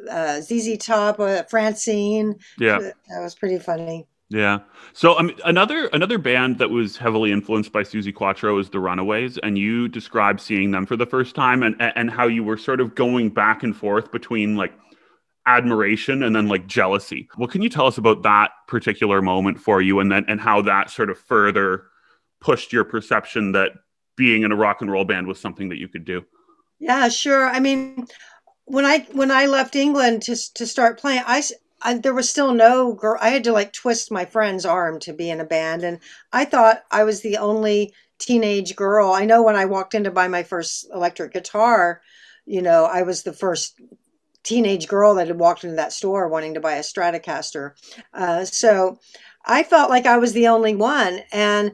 uh, 0.09 0.41
ZZ 0.41 0.77
Top, 0.77 1.19
uh, 1.19 1.43
Francine. 1.43 2.35
Yeah, 2.59 2.79
that 2.79 3.21
was 3.21 3.35
pretty 3.35 3.59
funny. 3.59 4.07
Yeah. 4.29 4.59
So 4.93 5.17
um, 5.17 5.31
another 5.45 5.87
another 5.87 6.17
band 6.17 6.57
that 6.57 6.69
was 6.69 6.97
heavily 6.97 7.31
influenced 7.31 7.71
by 7.71 7.83
Suzi 7.83 8.13
Quatro 8.13 8.59
is 8.59 8.69
the 8.69 8.79
Runaways, 8.79 9.37
and 9.39 9.57
you 9.57 9.87
described 9.87 10.41
seeing 10.41 10.71
them 10.71 10.85
for 10.85 10.97
the 10.97 11.05
first 11.05 11.33
time 11.33 11.63
and 11.63 11.75
and 11.79 12.11
how 12.11 12.27
you 12.27 12.43
were 12.43 12.57
sort 12.57 12.81
of 12.81 12.93
going 12.93 13.29
back 13.29 13.63
and 13.63 13.75
forth 13.75 14.11
between 14.11 14.57
like 14.57 14.73
admiration 15.47 16.21
and 16.21 16.35
then 16.35 16.47
like 16.47 16.67
jealousy. 16.67 17.27
What 17.35 17.49
can 17.49 17.61
you 17.61 17.69
tell 17.69 17.87
us 17.87 17.97
about 17.97 18.21
that 18.23 18.51
particular 18.67 19.21
moment 19.21 19.59
for 19.59 19.81
you 19.81 19.99
and 19.99 20.11
then 20.11 20.25
and 20.27 20.39
how 20.39 20.61
that 20.63 20.91
sort 20.91 21.09
of 21.09 21.17
further 21.17 21.85
pushed 22.39 22.71
your 22.71 22.83
perception 22.83 23.53
that 23.53 23.71
being 24.15 24.43
in 24.43 24.51
a 24.51 24.55
rock 24.55 24.81
and 24.81 24.91
roll 24.91 25.05
band 25.05 25.25
was 25.25 25.39
something 25.39 25.69
that 25.69 25.77
you 25.77 25.87
could 25.87 26.05
do? 26.05 26.25
Yeah, 26.79 27.07
sure. 27.07 27.47
I 27.47 27.59
mean, 27.59 28.07
when 28.65 28.85
I 28.85 29.07
when 29.13 29.31
I 29.31 29.45
left 29.45 29.75
England 29.75 30.21
to 30.23 30.35
to 30.55 30.67
start 30.67 30.99
playing, 30.99 31.23
I, 31.25 31.41
I 31.81 31.95
there 31.95 32.13
was 32.13 32.29
still 32.29 32.53
no 32.53 32.93
girl. 32.93 33.17
I 33.21 33.29
had 33.29 33.45
to 33.45 33.53
like 33.53 33.71
twist 33.71 34.11
my 34.11 34.25
friend's 34.25 34.65
arm 34.65 34.99
to 35.01 35.13
be 35.13 35.29
in 35.29 35.39
a 35.39 35.45
band, 35.45 35.83
and 35.83 35.99
I 36.33 36.45
thought 36.45 36.83
I 36.91 37.05
was 37.05 37.21
the 37.21 37.37
only 37.37 37.93
teenage 38.19 38.75
girl. 38.75 39.13
I 39.13 39.25
know 39.25 39.41
when 39.41 39.55
I 39.55 39.65
walked 39.65 39.95
in 39.95 40.03
to 40.03 40.11
buy 40.11 40.27
my 40.27 40.43
first 40.43 40.87
electric 40.93 41.33
guitar, 41.33 42.01
you 42.45 42.61
know, 42.61 42.85
I 42.85 43.03
was 43.03 43.23
the 43.23 43.33
first 43.33 43.79
teenage 44.47 44.87
girl 44.87 45.15
that 45.15 45.27
had 45.27 45.39
walked 45.39 45.65
into 45.65 45.75
that 45.75 45.91
store 45.91 46.29
wanting 46.29 46.53
to 46.53 46.61
buy 46.61 46.75
a 46.75 46.81
Stratocaster. 46.81 47.73
Uh, 48.13 48.45
so 48.45 48.97
I 49.45 49.63
felt 49.63 49.89
like 49.89 50.05
I 50.05 50.17
was 50.17 50.31
the 50.31 50.47
only 50.47 50.73
one. 50.73 51.19
And 51.33 51.73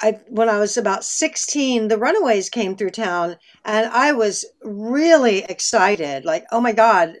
I, 0.00 0.12
when 0.28 0.48
I 0.48 0.58
was 0.58 0.76
about 0.78 1.04
16, 1.04 1.88
the 1.88 1.98
Runaways 1.98 2.48
came 2.48 2.76
through 2.76 2.90
town, 2.90 3.36
and 3.64 3.86
I 3.86 4.12
was 4.12 4.46
really 4.62 5.42
excited. 5.44 6.24
Like, 6.24 6.46
oh 6.50 6.60
my 6.60 6.72
God, 6.72 7.16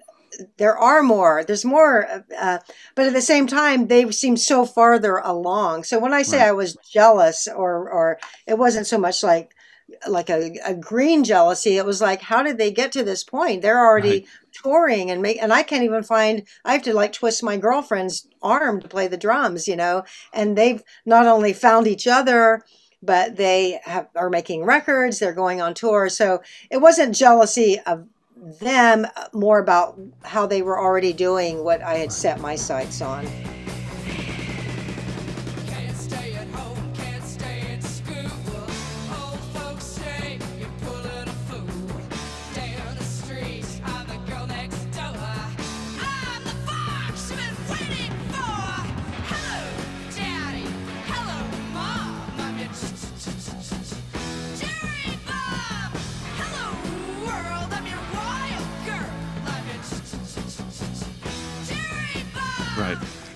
there 0.56 0.78
are 0.78 1.02
more. 1.02 1.44
There's 1.44 1.64
more. 1.64 2.24
Uh, 2.38 2.58
but 2.94 3.06
at 3.06 3.12
the 3.12 3.20
same 3.20 3.46
time, 3.46 3.88
they 3.88 4.10
seem 4.10 4.36
so 4.36 4.64
farther 4.64 5.16
along. 5.16 5.84
So 5.84 5.98
when 5.98 6.14
I 6.14 6.22
say 6.22 6.38
right. 6.38 6.48
I 6.48 6.52
was 6.52 6.78
jealous, 6.90 7.48
or 7.48 7.90
or 7.90 8.18
it 8.46 8.56
wasn't 8.56 8.86
so 8.86 8.98
much 8.98 9.22
like 9.24 9.54
like 10.06 10.28
a, 10.30 10.58
a 10.64 10.74
green 10.74 11.24
jealousy. 11.24 11.76
It 11.76 11.86
was 11.86 12.00
like, 12.00 12.20
how 12.20 12.42
did 12.42 12.58
they 12.58 12.70
get 12.70 12.92
to 12.92 13.02
this 13.02 13.24
point? 13.24 13.62
They're 13.62 13.84
already 13.84 14.10
right. 14.10 14.26
touring 14.52 15.10
and 15.10 15.22
make, 15.22 15.40
and 15.42 15.52
I 15.52 15.62
can't 15.62 15.84
even 15.84 16.02
find, 16.02 16.46
I 16.64 16.72
have 16.72 16.82
to 16.82 16.94
like 16.94 17.12
twist 17.12 17.42
my 17.42 17.56
girlfriend's 17.56 18.28
arm 18.42 18.80
to 18.82 18.88
play 18.88 19.08
the 19.08 19.16
drums, 19.16 19.66
you 19.66 19.76
know, 19.76 20.04
and 20.32 20.56
they've 20.56 20.82
not 21.06 21.26
only 21.26 21.52
found 21.52 21.86
each 21.86 22.06
other, 22.06 22.62
but 23.02 23.36
they 23.36 23.80
have, 23.84 24.08
are 24.14 24.30
making 24.30 24.64
records, 24.64 25.18
they're 25.18 25.32
going 25.32 25.60
on 25.60 25.74
tour. 25.74 26.08
So 26.08 26.42
it 26.70 26.78
wasn't 26.78 27.14
jealousy 27.14 27.80
of 27.86 28.06
them, 28.60 29.06
uh, 29.16 29.26
more 29.32 29.58
about 29.58 29.98
how 30.22 30.46
they 30.46 30.62
were 30.62 30.78
already 30.78 31.12
doing 31.12 31.64
what 31.64 31.82
I 31.82 31.94
had 31.94 32.12
set 32.12 32.40
my 32.40 32.56
sights 32.56 33.00
on. 33.00 33.26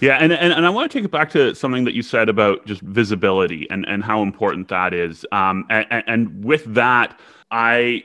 Yeah, 0.02 0.16
and, 0.16 0.32
and 0.32 0.52
and 0.52 0.66
I 0.66 0.71
want 0.71 0.90
to 0.90 0.99
take 0.99 1.04
it 1.04 1.12
back 1.12 1.30
to 1.30 1.54
something 1.54 1.85
that 1.85 1.94
you 1.94 2.02
said 2.02 2.28
about 2.28 2.66
just 2.66 2.80
visibility 2.80 3.71
and 3.71 3.87
and 3.87 4.02
how 4.02 4.21
important 4.21 4.66
that 4.68 4.92
is. 4.92 5.25
Um, 5.30 5.64
and, 5.71 6.02
and 6.09 6.44
with 6.44 6.64
that, 6.75 7.18
I, 7.52 8.02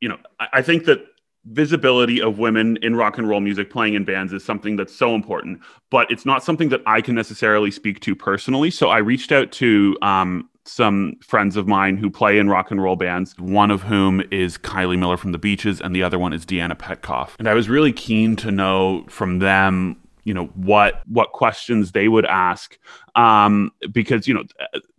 you 0.00 0.08
know, 0.08 0.18
I 0.52 0.62
think 0.62 0.84
that 0.86 1.06
visibility 1.44 2.20
of 2.20 2.40
women 2.40 2.76
in 2.82 2.96
rock 2.96 3.18
and 3.18 3.28
roll 3.28 3.40
music 3.40 3.70
playing 3.70 3.94
in 3.94 4.04
bands 4.04 4.32
is 4.32 4.44
something 4.44 4.76
that's 4.76 4.94
so 4.94 5.12
important 5.12 5.60
but 5.90 6.08
it's 6.08 6.24
not 6.24 6.44
something 6.44 6.68
that 6.68 6.80
i 6.86 7.00
can 7.00 7.16
necessarily 7.16 7.68
speak 7.68 7.98
to 7.98 8.14
personally 8.14 8.70
so 8.70 8.90
i 8.90 8.98
reached 8.98 9.32
out 9.32 9.50
to 9.50 9.98
um, 10.02 10.48
some 10.64 11.16
friends 11.20 11.56
of 11.56 11.66
mine 11.66 11.96
who 11.96 12.10
play 12.10 12.38
in 12.38 12.48
rock 12.48 12.70
and 12.70 12.82
roll 12.82 12.96
bands, 12.96 13.34
one 13.38 13.70
of 13.70 13.82
whom 13.82 14.22
is 14.30 14.58
Kylie 14.58 14.98
Miller 14.98 15.16
from 15.16 15.32
the 15.32 15.38
Beaches, 15.38 15.80
and 15.80 15.94
the 15.94 16.02
other 16.02 16.18
one 16.18 16.32
is 16.32 16.46
Deanna 16.46 16.76
Petcoff. 16.76 17.30
And 17.38 17.48
I 17.48 17.54
was 17.54 17.68
really 17.68 17.92
keen 17.92 18.36
to 18.36 18.50
know 18.50 19.04
from 19.08 19.40
them 19.40 19.96
you 20.24 20.34
know 20.34 20.46
what 20.54 21.02
what 21.06 21.32
questions 21.32 21.92
they 21.92 22.08
would 22.08 22.26
ask 22.26 22.78
um 23.14 23.70
because 23.92 24.28
you 24.28 24.34
know 24.34 24.44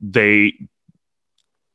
they 0.01 0.53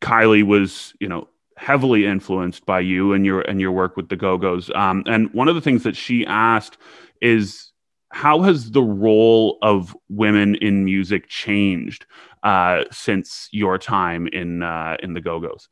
kylie 0.01 0.45
was 0.45 0.95
you 1.01 1.09
know 1.09 1.29
heavily 1.57 2.07
influenced 2.07 2.65
by 2.67 2.79
you 2.79 3.13
and 3.13 3.27
your 3.27 3.41
and 3.43 3.61
your 3.61 3.73
work 3.73 3.97
with 3.97 4.09
the 4.09 4.17
go-go's 4.17 4.71
um 4.75 5.03
and 5.07 5.33
one 5.35 5.49
of 5.49 5.55
the 5.55 5.61
things 5.61 5.83
that 5.83 5.97
she 5.97 6.25
asked 6.27 6.79
is 7.21 7.73
how 8.11 8.43
has 8.43 8.71
the 8.71 8.83
role 8.83 9.59
of 9.63 9.97
women 10.09 10.55
in 10.57 10.85
music 10.85 11.29
changed 11.29 12.07
uh, 12.43 12.85
since 12.91 13.49
your 13.53 13.79
time 13.79 14.29
in 14.29 14.63
uh, 14.63 14.97
in 15.03 15.15
the 15.15 15.21
Go 15.21 15.41
Go's? 15.41 15.69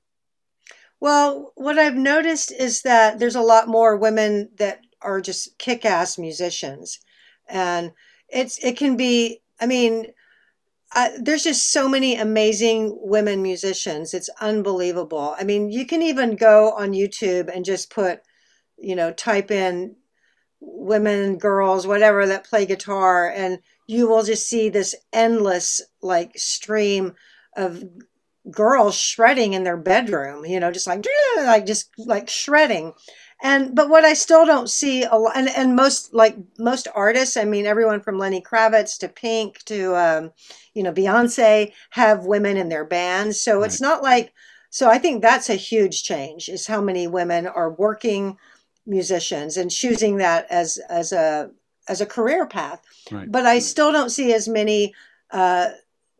Well, 1.00 1.52
what 1.56 1.78
I've 1.78 1.96
noticed 1.96 2.52
is 2.52 2.82
that 2.82 3.18
there's 3.18 3.34
a 3.34 3.42
lot 3.42 3.68
more 3.68 3.96
women 3.96 4.50
that 4.56 4.80
are 5.02 5.20
just 5.20 5.58
kick-ass 5.58 6.18
musicians, 6.18 6.98
and 7.48 7.92
it's 8.28 8.58
it 8.58 8.76
can 8.76 8.96
be. 8.96 9.40
I 9.60 9.66
mean, 9.66 10.08
there's 11.18 11.44
just 11.44 11.72
so 11.72 11.88
many 11.88 12.16
amazing 12.16 12.96
women 13.00 13.42
musicians. 13.42 14.14
It's 14.14 14.30
unbelievable. 14.40 15.34
I 15.38 15.44
mean, 15.44 15.70
you 15.70 15.86
can 15.86 16.02
even 16.02 16.36
go 16.36 16.72
on 16.72 16.92
YouTube 16.92 17.54
and 17.54 17.64
just 17.64 17.90
put, 17.90 18.20
you 18.78 18.96
know, 18.96 19.12
type 19.12 19.50
in 19.50 19.96
women, 20.60 21.38
girls, 21.38 21.86
whatever 21.86 22.26
that 22.26 22.46
play 22.46 22.66
guitar, 22.66 23.30
and 23.30 23.58
you 23.86 24.08
will 24.08 24.22
just 24.22 24.48
see 24.48 24.68
this 24.68 24.94
endless 25.12 25.80
like 26.02 26.32
stream 26.36 27.14
of 27.56 27.84
girls 28.50 28.94
shredding 28.96 29.52
in 29.52 29.64
their 29.64 29.76
bedroom, 29.76 30.44
you 30.44 30.60
know, 30.60 30.70
just 30.70 30.86
like 30.86 31.04
like 31.36 31.66
just 31.66 31.90
like 31.98 32.28
shredding. 32.28 32.92
And 33.42 33.74
but 33.74 33.90
what 33.90 34.04
I 34.04 34.14
still 34.14 34.46
don't 34.46 34.70
see 34.70 35.02
a 35.04 35.14
lot, 35.14 35.36
and, 35.36 35.48
and 35.48 35.76
most 35.76 36.14
like 36.14 36.36
most 36.58 36.88
artists, 36.94 37.36
I 37.36 37.44
mean, 37.44 37.66
everyone 37.66 38.00
from 38.00 38.18
Lenny 38.18 38.40
Kravitz 38.40 38.98
to 38.98 39.08
Pink 39.08 39.62
to 39.64 39.94
um, 39.94 40.32
you 40.74 40.82
know 40.82 40.92
Beyonce 40.92 41.72
have 41.90 42.24
women 42.24 42.56
in 42.56 42.70
their 42.70 42.84
bands, 42.84 43.40
so 43.40 43.58
right. 43.58 43.66
it's 43.66 43.80
not 43.80 44.02
like. 44.02 44.32
So 44.70 44.90
I 44.90 44.98
think 44.98 45.22
that's 45.22 45.48
a 45.48 45.54
huge 45.54 46.02
change 46.02 46.50
is 46.50 46.66
how 46.66 46.82
many 46.82 47.06
women 47.06 47.46
are 47.46 47.70
working 47.70 48.36
musicians 48.84 49.56
and 49.56 49.70
choosing 49.70 50.16
that 50.16 50.46
as 50.50 50.78
as 50.88 51.12
a 51.12 51.50
as 51.88 52.00
a 52.00 52.06
career 52.06 52.46
path. 52.46 52.82
Right. 53.10 53.30
But 53.30 53.46
I 53.46 53.58
still 53.58 53.92
don't 53.92 54.10
see 54.10 54.32
as 54.32 54.48
many 54.48 54.94
uh, 55.30 55.70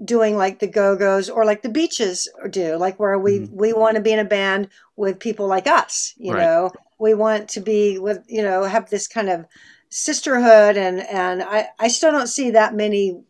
doing 0.04 0.37
like 0.37 0.58
the 0.58 0.66
Go 0.66 0.96
Go's 0.96 1.30
or 1.30 1.44
like 1.44 1.62
the 1.62 1.68
Beaches 1.68 2.28
do, 2.50 2.76
like 2.76 2.99
where 3.00 3.18
we 3.18 3.40
mm-hmm. 3.40 3.56
we 3.56 3.73
want 3.73 3.96
to 3.96 4.02
be 4.02 4.12
in 4.12 4.18
a 4.18 4.25
band 4.25 4.68
with 4.96 5.18
people 5.18 5.46
like 5.46 5.66
us. 5.66 6.14
You 6.16 6.35
right. 6.35 6.40
know, 6.40 6.73
we 6.98 7.14
want 7.14 7.48
to 7.50 7.60
be 7.60 7.98
with 7.98 8.24
you 8.28 8.42
know 8.42 8.64
have 8.64 8.90
this 8.90 9.08
kind 9.08 9.28
of 9.28 9.46
sisterhood, 9.90 10.76
and 10.76 11.00
and 11.00 11.42
I 11.42 11.68
I 11.78 11.88
still 11.88 12.12
don't 12.12 12.28
see 12.28 12.50
that 12.50 12.74
many 12.74 13.20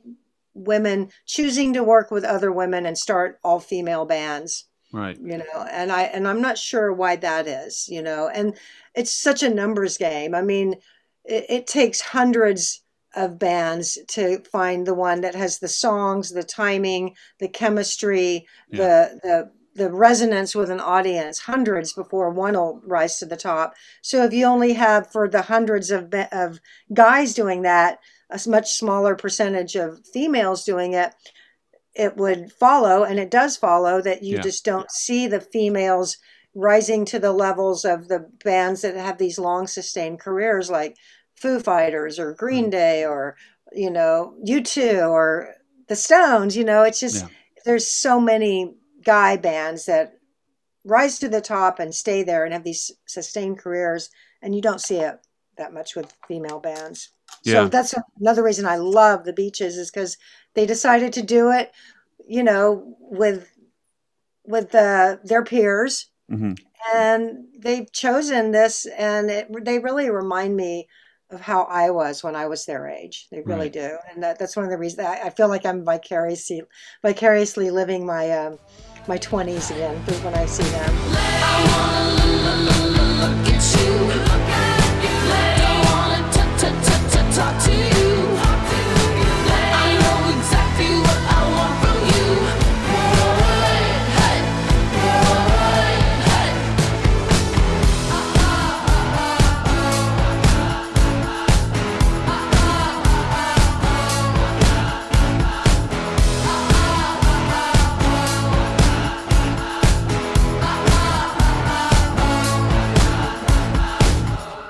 women 0.54 1.10
choosing 1.26 1.74
to 1.74 1.84
work 1.84 2.10
with 2.10 2.24
other 2.24 2.50
women 2.50 2.86
and 2.86 2.96
start 2.96 3.38
all 3.44 3.60
female 3.60 4.04
bands. 4.04 4.66
Right. 4.92 5.18
You 5.20 5.38
know 5.38 5.66
and 5.70 5.92
i 5.92 6.02
and 6.02 6.26
i'm 6.28 6.40
not 6.40 6.56
sure 6.56 6.92
why 6.92 7.16
that 7.16 7.46
is 7.48 7.88
you 7.88 8.00
know 8.00 8.30
and 8.32 8.56
it's 8.94 9.12
such 9.12 9.42
a 9.42 9.50
numbers 9.50 9.98
game. 9.98 10.34
I 10.34 10.42
mean 10.42 10.76
it, 11.24 11.44
it 11.48 11.66
takes 11.66 12.00
hundreds 12.00 12.82
of 13.14 13.38
bands 13.38 13.98
to 14.08 14.38
find 14.50 14.86
the 14.86 14.94
one 14.94 15.22
that 15.22 15.34
has 15.34 15.58
the 15.58 15.68
songs 15.68 16.30
the 16.30 16.44
timing 16.44 17.14
the 17.40 17.48
chemistry 17.48 18.46
yeah. 18.70 18.78
the 19.22 19.50
the 19.76 19.92
resonance 19.92 20.54
with 20.54 20.70
an 20.70 20.80
audience 20.80 21.40
hundreds 21.40 21.92
before 21.92 22.30
one 22.30 22.54
will 22.54 22.80
rise 22.84 23.18
to 23.18 23.26
the 23.26 23.36
top 23.36 23.74
so 24.02 24.24
if 24.24 24.32
you 24.32 24.44
only 24.44 24.72
have 24.72 25.10
for 25.10 25.28
the 25.28 25.42
hundreds 25.42 25.90
of 25.90 26.12
of 26.32 26.60
guys 26.92 27.34
doing 27.34 27.62
that 27.62 27.98
a 28.30 28.40
much 28.48 28.72
smaller 28.72 29.14
percentage 29.14 29.76
of 29.76 30.00
females 30.12 30.64
doing 30.64 30.92
it 30.94 31.14
it 31.96 32.16
would 32.16 32.52
follow, 32.52 33.04
and 33.04 33.18
it 33.18 33.30
does 33.30 33.56
follow, 33.56 34.00
that 34.02 34.22
you 34.22 34.36
yeah. 34.36 34.42
just 34.42 34.64
don't 34.64 34.90
see 34.90 35.26
the 35.26 35.40
females 35.40 36.18
rising 36.54 37.04
to 37.06 37.18
the 37.18 37.32
levels 37.32 37.84
of 37.84 38.08
the 38.08 38.30
bands 38.44 38.82
that 38.82 38.96
have 38.96 39.18
these 39.18 39.38
long 39.38 39.66
sustained 39.66 40.20
careers 40.20 40.70
like 40.70 40.96
Foo 41.34 41.58
Fighters 41.58 42.18
or 42.18 42.34
Green 42.34 42.66
mm. 42.66 42.70
Day 42.70 43.04
or, 43.04 43.36
you 43.72 43.90
know, 43.90 44.34
U2 44.46 45.08
or 45.08 45.54
the 45.88 45.96
Stones. 45.96 46.56
You 46.56 46.64
know, 46.64 46.82
it's 46.82 47.00
just, 47.00 47.24
yeah. 47.24 47.28
there's 47.64 47.86
so 47.86 48.20
many 48.20 48.74
guy 49.06 49.36
bands 49.36 49.86
that 49.86 50.14
rise 50.84 51.18
to 51.20 51.28
the 51.28 51.40
top 51.40 51.78
and 51.78 51.94
stay 51.94 52.22
there 52.22 52.44
and 52.44 52.52
have 52.52 52.64
these 52.64 52.90
sustained 53.06 53.58
careers, 53.58 54.10
and 54.42 54.54
you 54.54 54.60
don't 54.60 54.80
see 54.80 54.98
it 54.98 55.18
that 55.56 55.72
much 55.72 55.96
with 55.96 56.14
female 56.28 56.60
bands. 56.60 57.10
Yeah. 57.42 57.52
So 57.64 57.68
that's 57.68 57.94
another 58.20 58.42
reason 58.42 58.66
I 58.66 58.76
love 58.76 59.24
the 59.24 59.32
beaches 59.32 59.76
is 59.76 59.90
because 59.90 60.18
they 60.54 60.66
decided 60.66 61.12
to 61.14 61.22
do 61.22 61.50
it, 61.50 61.72
you 62.26 62.42
know, 62.42 62.96
with 63.00 63.50
with 64.44 64.70
the, 64.70 65.18
their 65.24 65.42
peers, 65.42 66.08
mm-hmm. 66.30 66.52
and 66.94 67.46
they've 67.58 67.90
chosen 67.92 68.52
this, 68.52 68.86
and 68.96 69.28
it, 69.28 69.64
they 69.64 69.80
really 69.80 70.08
remind 70.08 70.56
me 70.56 70.86
of 71.30 71.40
how 71.40 71.64
I 71.64 71.90
was 71.90 72.22
when 72.22 72.36
I 72.36 72.46
was 72.46 72.64
their 72.64 72.86
age. 72.88 73.26
They 73.32 73.40
really 73.40 73.62
right. 73.62 73.72
do, 73.72 73.98
and 74.08 74.22
that, 74.22 74.38
that's 74.38 74.54
one 74.54 74.64
of 74.64 74.70
the 74.70 74.78
reasons 74.78 75.04
I, 75.04 75.22
I, 75.24 75.30
feel 75.30 75.48
like 75.48 75.66
I'm 75.66 75.84
vicariously 75.84 76.62
vicariously 77.02 77.70
living 77.70 78.06
my 78.06 78.30
um, 78.30 78.58
my 79.08 79.18
twenties 79.18 79.70
again 79.70 79.96
when 80.22 80.34
I 80.34 80.46
see 80.46 80.64
them. 80.64 80.92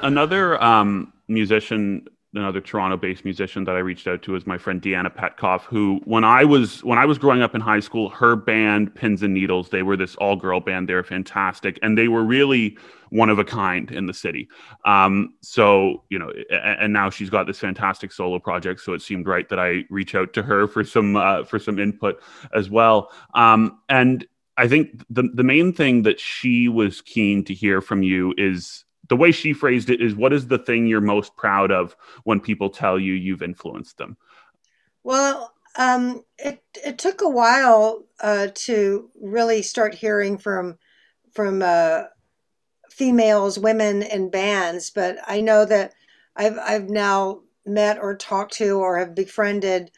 Another 0.07 0.63
um, 0.63 1.13
musician 1.27 2.07
another 2.33 2.61
Toronto-based 2.61 3.25
musician 3.25 3.65
that 3.65 3.75
I 3.75 3.79
reached 3.79 4.07
out 4.07 4.23
to 4.23 4.37
is 4.37 4.47
my 4.47 4.59
friend 4.59 4.81
Deanna 4.81 5.13
Petcoff, 5.15 5.63
who 5.63 6.01
when 6.05 6.23
I 6.23 6.45
was 6.45 6.85
when 6.85 6.99
I 6.99 7.07
was 7.07 7.19
growing 7.19 7.43
up 7.43 7.55
in 7.55 7.61
high 7.61 7.81
school, 7.81 8.09
her 8.11 8.37
band 8.37 8.95
Pins 8.95 9.23
and 9.23 9.35
Needles, 9.35 9.71
they 9.71 9.83
were 9.83 9.97
this 9.97 10.15
all-girl 10.17 10.61
band. 10.61 10.89
They're 10.89 11.03
fantastic, 11.03 11.79
and 11.83 11.97
they 11.99 12.09
were 12.09 12.23
really 12.23 12.79
one 13.11 13.31
of 13.31 13.39
a 13.39 13.45
kind 13.45 13.91
in 13.91 14.07
the 14.07 14.15
city. 14.15 14.49
Um, 14.85 15.35
so 15.41 16.05
you 16.09 16.19
know, 16.19 16.33
and 16.51 16.93
now 16.93 17.11
she's 17.11 17.31
got 17.31 17.47
this 17.47 17.59
fantastic 17.59 18.13
solo 18.13 18.39
project. 18.39 18.81
So 18.81 18.93
it 18.93 19.03
seemed 19.03 19.27
right 19.27 19.49
that 19.49 19.59
I 19.59 19.85
reach 19.91 20.15
out 20.15 20.33
to 20.35 20.43
her 20.43 20.69
for 20.69 20.85
some 20.85 21.17
uh, 21.17 21.45
for 21.45 21.59
some 21.59 21.79
input 21.81 22.23
as 22.55 22.71
well. 22.71 23.11
Um, 23.35 23.81
and 23.89 24.25
I 24.57 24.69
think 24.69 25.05
the 25.11 25.29
the 25.35 25.45
main 25.45 25.73
thing 25.73 26.03
that 26.03 26.21
she 26.21 26.69
was 26.69 27.01
keen 27.01 27.45
to 27.45 27.55
hear 27.55 27.81
from 27.81 28.03
you 28.03 28.35
is 28.39 28.85
the 29.09 29.17
way 29.17 29.33
she 29.33 29.53
phrased 29.53 29.91
it 29.91 30.01
is 30.01 30.15
what 30.15 30.33
is 30.33 30.49
the 30.49 30.59
thing 30.59 30.87
you're 30.87 31.01
most 31.01 31.37
proud 31.37 31.71
of 31.71 31.97
when 32.25 32.41
people 32.41 32.71
tell 32.71 32.99
you 32.99 33.13
you've 33.13 33.43
influenced 33.43 33.99
them? 33.99 34.17
Well 35.03 35.53
um, 35.79 36.25
it, 36.39 36.63
it 36.85 36.99
took 36.99 37.21
a 37.21 37.29
while 37.29 38.05
uh, 38.21 38.49
to 38.55 39.11
really 39.21 39.63
start 39.63 39.95
hearing 39.95 40.39
from 40.39 40.79
from 41.33 41.61
uh, 41.63 42.05
females 42.91 43.59
women 43.59 44.03
in 44.03 44.31
bands 44.31 44.89
but 44.91 45.19
i 45.27 45.39
know 45.39 45.67
that 45.67 45.93
i've 46.37 46.59
i've 46.61 46.89
now 46.89 47.41
met 47.67 47.99
or 47.99 48.17
talked 48.17 48.55
to 48.55 48.79
or 48.79 48.97
have 48.97 49.15
befriended 49.15 49.91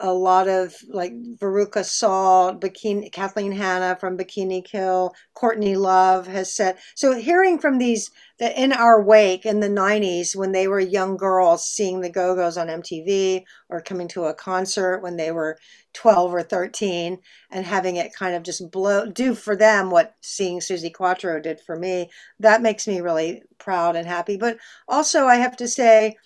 a 0.00 0.12
lot 0.12 0.48
of 0.48 0.74
like 0.88 1.12
Veruca 1.36 1.84
Salt, 1.84 2.60
Bikini, 2.60 3.12
Kathleen 3.12 3.52
Hanna 3.52 3.96
from 4.00 4.16
Bikini 4.16 4.64
Kill, 4.64 5.12
Courtney 5.34 5.76
Love 5.76 6.26
has 6.26 6.52
said. 6.52 6.78
So 6.94 7.14
hearing 7.14 7.58
from 7.58 7.78
these 7.78 8.10
that 8.38 8.56
in 8.56 8.72
our 8.72 9.02
wake 9.02 9.44
in 9.44 9.60
the 9.60 9.68
90s 9.68 10.34
when 10.34 10.52
they 10.52 10.66
were 10.66 10.80
young 10.80 11.16
girls 11.18 11.68
seeing 11.68 12.00
the 12.00 12.10
Go-Go's 12.10 12.56
on 12.56 12.68
MTV 12.68 13.44
or 13.68 13.82
coming 13.82 14.08
to 14.08 14.24
a 14.24 14.34
concert 14.34 15.00
when 15.02 15.16
they 15.16 15.30
were 15.30 15.58
12 15.92 16.34
or 16.34 16.42
13 16.42 17.18
and 17.50 17.66
having 17.66 17.96
it 17.96 18.14
kind 18.14 18.34
of 18.34 18.42
just 18.42 18.70
blow 18.70 19.06
do 19.06 19.34
for 19.34 19.54
them 19.54 19.90
what 19.90 20.14
seeing 20.22 20.60
Suzi 20.60 20.92
Quatro 20.92 21.38
did 21.38 21.60
for 21.60 21.76
me, 21.76 22.10
that 22.38 22.62
makes 22.62 22.88
me 22.88 23.00
really 23.00 23.42
proud 23.58 23.94
and 23.96 24.08
happy. 24.08 24.38
But 24.38 24.56
also 24.88 25.26
I 25.26 25.36
have 25.36 25.56
to 25.58 25.68
say 25.68 26.16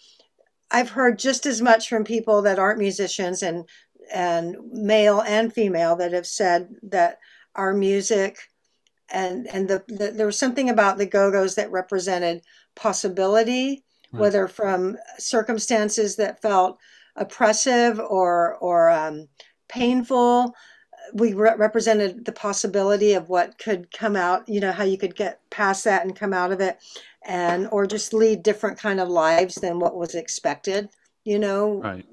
I've 0.70 0.90
heard 0.90 1.18
just 1.18 1.46
as 1.46 1.62
much 1.62 1.88
from 1.88 2.04
people 2.04 2.42
that 2.42 2.58
aren't 2.58 2.78
musicians 2.78 3.42
and 3.42 3.68
and 4.12 4.56
male 4.70 5.20
and 5.20 5.52
female 5.52 5.96
that 5.96 6.12
have 6.12 6.26
said 6.26 6.68
that 6.82 7.18
our 7.54 7.72
music 7.72 8.38
and 9.10 9.46
and 9.48 9.68
the, 9.68 9.84
the 9.88 10.12
there 10.14 10.26
was 10.26 10.38
something 10.38 10.70
about 10.70 10.98
the 10.98 11.06
Go-Go's 11.06 11.54
that 11.54 11.70
represented 11.70 12.42
possibility, 12.74 13.84
right. 14.12 14.20
whether 14.20 14.48
from 14.48 14.96
circumstances 15.18 16.16
that 16.16 16.42
felt 16.42 16.78
oppressive 17.16 18.00
or 18.00 18.56
or 18.56 18.90
um, 18.90 19.28
painful. 19.68 20.54
We 21.12 21.34
re- 21.34 21.54
represented 21.56 22.24
the 22.24 22.32
possibility 22.32 23.12
of 23.12 23.28
what 23.28 23.58
could 23.58 23.92
come 23.92 24.16
out. 24.16 24.48
You 24.48 24.60
know 24.60 24.72
how 24.72 24.84
you 24.84 24.96
could 24.96 25.14
get 25.14 25.38
past 25.50 25.84
that 25.84 26.02
and 26.02 26.16
come 26.16 26.32
out 26.32 26.50
of 26.50 26.60
it, 26.60 26.78
and 27.24 27.68
or 27.72 27.86
just 27.86 28.12
lead 28.12 28.42
different 28.42 28.78
kind 28.78 29.00
of 29.00 29.08
lives 29.08 29.56
than 29.56 29.80
what 29.80 29.96
was 29.96 30.14
expected. 30.14 30.88
You 31.24 31.38
know, 31.38 31.80
right. 31.80 32.04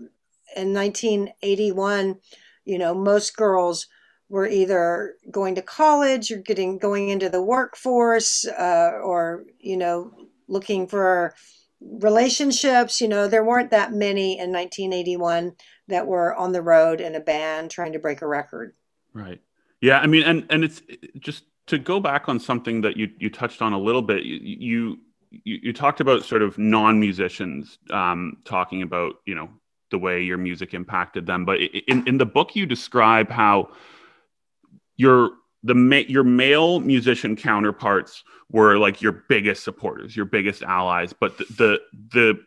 in 0.55 0.73
1981, 0.73 2.19
you 2.65 2.77
know 2.77 2.93
most 2.93 3.35
girls 3.35 3.87
were 4.29 4.47
either 4.47 5.15
going 5.29 5.55
to 5.55 5.61
college 5.61 6.31
or 6.31 6.37
getting 6.37 6.77
going 6.77 7.09
into 7.09 7.29
the 7.29 7.41
workforce 7.41 8.45
uh, 8.45 8.91
or 9.03 9.43
you 9.59 9.77
know 9.77 10.11
looking 10.47 10.87
for 10.87 11.33
relationships 11.81 13.01
you 13.01 13.07
know 13.07 13.27
there 13.27 13.43
weren't 13.43 13.71
that 13.71 13.91
many 13.91 14.33
in 14.33 14.51
1981 14.51 15.53
that 15.87 16.07
were 16.07 16.35
on 16.35 16.51
the 16.51 16.61
road 16.61 17.01
in 17.01 17.15
a 17.15 17.19
band 17.19 17.71
trying 17.71 17.91
to 17.91 17.99
break 17.99 18.21
a 18.21 18.27
record 18.27 18.73
right 19.13 19.41
yeah 19.81 19.99
i 19.99 20.07
mean 20.07 20.23
and 20.23 20.45
and 20.49 20.63
it's 20.63 20.81
just 21.19 21.43
to 21.67 21.77
go 21.77 21.99
back 21.99 22.27
on 22.27 22.39
something 22.39 22.81
that 22.81 22.97
you 22.97 23.09
you 23.17 23.29
touched 23.29 23.61
on 23.61 23.73
a 23.73 23.79
little 23.79 24.01
bit 24.01 24.23
you 24.23 24.97
you, 25.31 25.59
you 25.63 25.73
talked 25.73 26.01
about 26.01 26.25
sort 26.25 26.41
of 26.41 26.57
non-musicians 26.57 27.77
um, 27.91 28.37
talking 28.43 28.81
about 28.81 29.15
you 29.25 29.35
know 29.35 29.49
the 29.89 29.97
way 29.97 30.21
your 30.21 30.37
music 30.37 30.73
impacted 30.73 31.25
them. 31.25 31.45
But 31.45 31.59
in 31.87 32.07
in 32.07 32.17
the 32.17 32.25
book 32.25 32.55
you 32.55 32.65
describe 32.65 33.29
how 33.29 33.71
your 34.97 35.31
the 35.63 35.75
ma- 35.75 36.07
your 36.07 36.23
male 36.23 36.79
musician 36.79 37.35
counterparts 37.35 38.23
were 38.49 38.77
like 38.77 39.01
your 39.01 39.23
biggest 39.29 39.63
supporters, 39.63 40.15
your 40.15 40.25
biggest 40.25 40.63
allies, 40.63 41.13
but 41.13 41.37
the 41.37 41.45
the 41.45 41.79
the, 42.13 42.39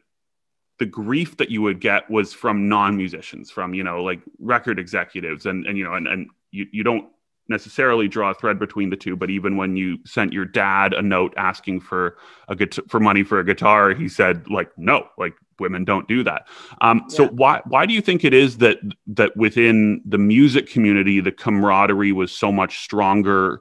the 0.81 0.87
grief 0.87 1.37
that 1.37 1.51
you 1.51 1.63
would 1.63 1.81
get 1.81 2.11
was 2.11 2.33
from 2.33 2.69
non-musicians, 2.69 3.51
from 3.51 3.75
you 3.75 3.85
know 3.85 4.03
like 4.03 4.21
record 4.39 4.79
executives, 4.79 5.47
and 5.47 5.67
and 5.67 5.79
you 5.79 5.85
know 5.85 5.95
and 5.95 6.09
and 6.09 6.29
you 6.51 6.67
you 6.73 6.83
don't 6.83 7.09
necessarily 7.49 8.09
draw 8.09 8.31
a 8.31 8.35
thread 8.35 8.59
between 8.59 8.91
the 8.91 8.97
two, 8.97 9.17
but 9.17 9.31
even 9.31 9.57
when 9.57 9.77
you 9.77 9.99
sent 10.05 10.33
your 10.33 10.45
dad 10.45 10.95
a 10.95 11.03
note 11.03 11.35
asking 11.37 11.81
for 11.81 12.17
a 12.49 12.57
guitar, 12.57 12.85
for 12.89 13.01
money 13.01 13.23
for 13.23 13.39
a 13.39 13.45
guitar, 13.45 13.91
he 13.93 14.09
said 14.09 14.49
like 14.49 14.71
no, 14.79 15.07
like 15.19 15.35
women 15.59 15.85
don't 15.85 16.09
do 16.09 16.25
that. 16.25 16.49
Um, 16.81 17.03
yeah. 17.09 17.17
So 17.17 17.29
why 17.29 17.61
why 17.67 17.87
do 17.87 17.95
you 17.95 18.01
think 18.01 18.25
it 18.25 18.35
is 18.35 18.59
that 18.59 18.79
that 19.09 19.37
within 19.37 20.03
the 20.05 20.19
music 20.19 20.69
community 20.69 21.21
the 21.21 21.33
camaraderie 21.33 22.13
was 22.13 22.33
so 22.33 22.51
much 22.51 22.79
stronger 22.79 23.61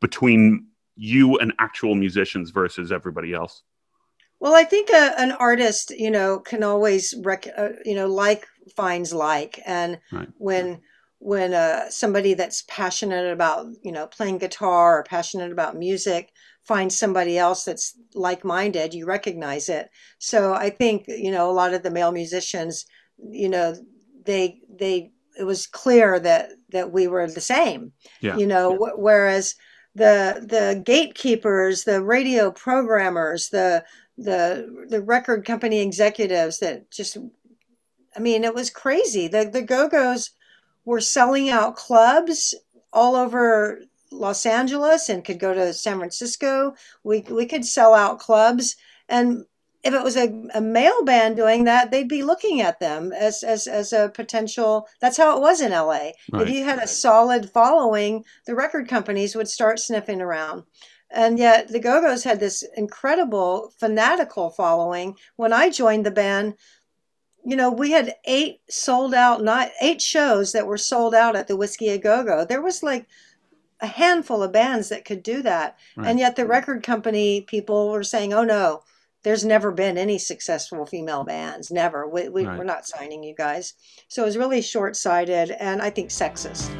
between 0.00 0.66
you 0.96 1.38
and 1.38 1.52
actual 1.58 1.94
musicians 1.94 2.50
versus 2.50 2.90
everybody 2.90 3.32
else? 3.32 3.62
Well, 4.38 4.54
I 4.54 4.64
think 4.64 4.90
a, 4.90 5.14
an 5.18 5.32
artist, 5.32 5.90
you 5.90 6.10
know, 6.10 6.40
can 6.40 6.62
always 6.62 7.14
rec- 7.22 7.48
uh, 7.56 7.70
you 7.84 7.94
know 7.94 8.06
like 8.08 8.46
finds 8.74 9.12
like, 9.12 9.60
and 9.64 10.00
right. 10.12 10.28
when 10.38 10.80
when 11.26 11.54
uh, 11.54 11.90
somebody 11.90 12.34
that's 12.34 12.62
passionate 12.68 13.32
about 13.32 13.66
you 13.82 13.90
know 13.90 14.06
playing 14.06 14.38
guitar 14.38 15.00
or 15.00 15.02
passionate 15.02 15.50
about 15.50 15.76
music 15.76 16.30
finds 16.62 16.96
somebody 16.96 17.36
else 17.36 17.64
that's 17.64 17.98
like-minded 18.14 18.94
you 18.94 19.04
recognize 19.04 19.68
it 19.68 19.90
so 20.18 20.54
i 20.54 20.70
think 20.70 21.04
you 21.08 21.32
know 21.32 21.50
a 21.50 21.58
lot 21.60 21.74
of 21.74 21.82
the 21.82 21.90
male 21.90 22.12
musicians 22.12 22.86
you 23.28 23.48
know 23.48 23.74
they 24.24 24.60
they 24.72 25.10
it 25.36 25.42
was 25.42 25.66
clear 25.66 26.20
that 26.20 26.50
that 26.70 26.92
we 26.92 27.08
were 27.08 27.26
the 27.26 27.40
same 27.40 27.90
yeah. 28.20 28.36
you 28.36 28.46
know 28.46 28.70
yeah. 28.70 28.92
whereas 28.94 29.56
the 29.96 30.46
the 30.48 30.80
gatekeepers 30.84 31.82
the 31.82 32.04
radio 32.04 32.52
programmers 32.52 33.48
the 33.48 33.84
the 34.16 34.86
the 34.90 35.02
record 35.02 35.44
company 35.44 35.80
executives 35.80 36.60
that 36.60 36.88
just 36.92 37.16
i 38.16 38.20
mean 38.20 38.44
it 38.44 38.54
was 38.54 38.70
crazy 38.70 39.26
the 39.26 39.44
the 39.44 39.62
go-go's 39.62 40.30
were 40.86 41.00
selling 41.00 41.50
out 41.50 41.76
clubs 41.76 42.54
all 42.94 43.14
over 43.14 43.82
Los 44.10 44.46
Angeles 44.46 45.10
and 45.10 45.24
could 45.24 45.38
go 45.38 45.52
to 45.52 45.74
San 45.74 45.98
Francisco. 45.98 46.74
We 47.04 47.20
we 47.28 47.44
could 47.44 47.66
sell 47.66 47.92
out 47.92 48.18
clubs, 48.18 48.76
and 49.08 49.44
if 49.82 49.94
it 49.94 50.02
was 50.02 50.16
a, 50.16 50.32
a 50.54 50.60
male 50.60 51.04
band 51.04 51.36
doing 51.36 51.64
that, 51.64 51.90
they'd 51.90 52.08
be 52.08 52.22
looking 52.22 52.60
at 52.60 52.80
them 52.80 53.12
as 53.12 53.42
as 53.42 53.66
as 53.66 53.92
a 53.92 54.10
potential. 54.14 54.88
That's 55.00 55.16
how 55.16 55.36
it 55.36 55.40
was 55.40 55.60
in 55.60 55.72
LA. 55.72 56.10
Right. 56.32 56.42
If 56.42 56.50
you 56.50 56.64
had 56.64 56.78
a 56.78 56.88
solid 56.88 57.50
following, 57.50 58.24
the 58.46 58.54
record 58.54 58.88
companies 58.88 59.34
would 59.36 59.48
start 59.48 59.78
sniffing 59.78 60.20
around. 60.20 60.64
And 61.10 61.38
yet 61.38 61.68
the 61.68 61.78
Go 61.78 62.00
Go's 62.00 62.24
had 62.24 62.40
this 62.40 62.64
incredible 62.76 63.72
fanatical 63.78 64.50
following. 64.50 65.16
When 65.36 65.52
I 65.52 65.70
joined 65.70 66.04
the 66.04 66.10
band, 66.10 66.54
you 67.46 67.54
know, 67.54 67.70
we 67.70 67.92
had 67.92 68.16
eight 68.24 68.60
sold 68.68 69.14
out, 69.14 69.40
not 69.40 69.70
eight 69.80 70.02
shows 70.02 70.50
that 70.50 70.66
were 70.66 70.76
sold 70.76 71.14
out 71.14 71.36
at 71.36 71.46
the 71.46 71.56
Whisky 71.56 71.88
a 71.90 71.96
Go 71.96 72.24
Go. 72.24 72.44
There 72.44 72.60
was 72.60 72.82
like 72.82 73.06
a 73.80 73.86
handful 73.86 74.42
of 74.42 74.50
bands 74.50 74.88
that 74.88 75.04
could 75.04 75.22
do 75.22 75.42
that. 75.42 75.78
Right. 75.96 76.08
And 76.08 76.18
yet 76.18 76.34
the 76.34 76.44
record 76.44 76.82
company 76.82 77.42
people 77.42 77.90
were 77.90 78.02
saying, 78.02 78.34
oh 78.34 78.42
no, 78.42 78.82
there's 79.22 79.44
never 79.44 79.70
been 79.70 79.96
any 79.96 80.18
successful 80.18 80.86
female 80.86 81.22
bands. 81.22 81.70
Never. 81.70 82.08
We, 82.08 82.28
we, 82.28 82.44
right. 82.44 82.58
We're 82.58 82.64
not 82.64 82.84
signing 82.84 83.22
you 83.22 83.34
guys. 83.36 83.74
So 84.08 84.22
it 84.22 84.26
was 84.26 84.36
really 84.36 84.60
short 84.60 84.96
sighted 84.96 85.52
and 85.52 85.80
I 85.80 85.90
think 85.90 86.10
sexist. 86.10 86.72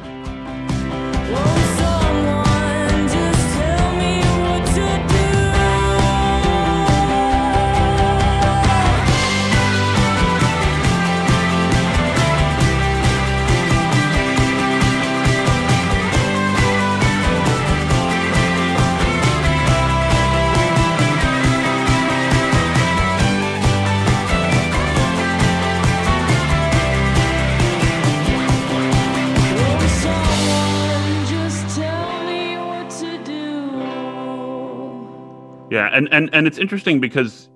Yeah, 35.69 35.89
and 35.91 36.07
and 36.11 36.29
and 36.33 36.47
it's 36.47 36.57
interesting 36.57 36.99
because 36.99 37.49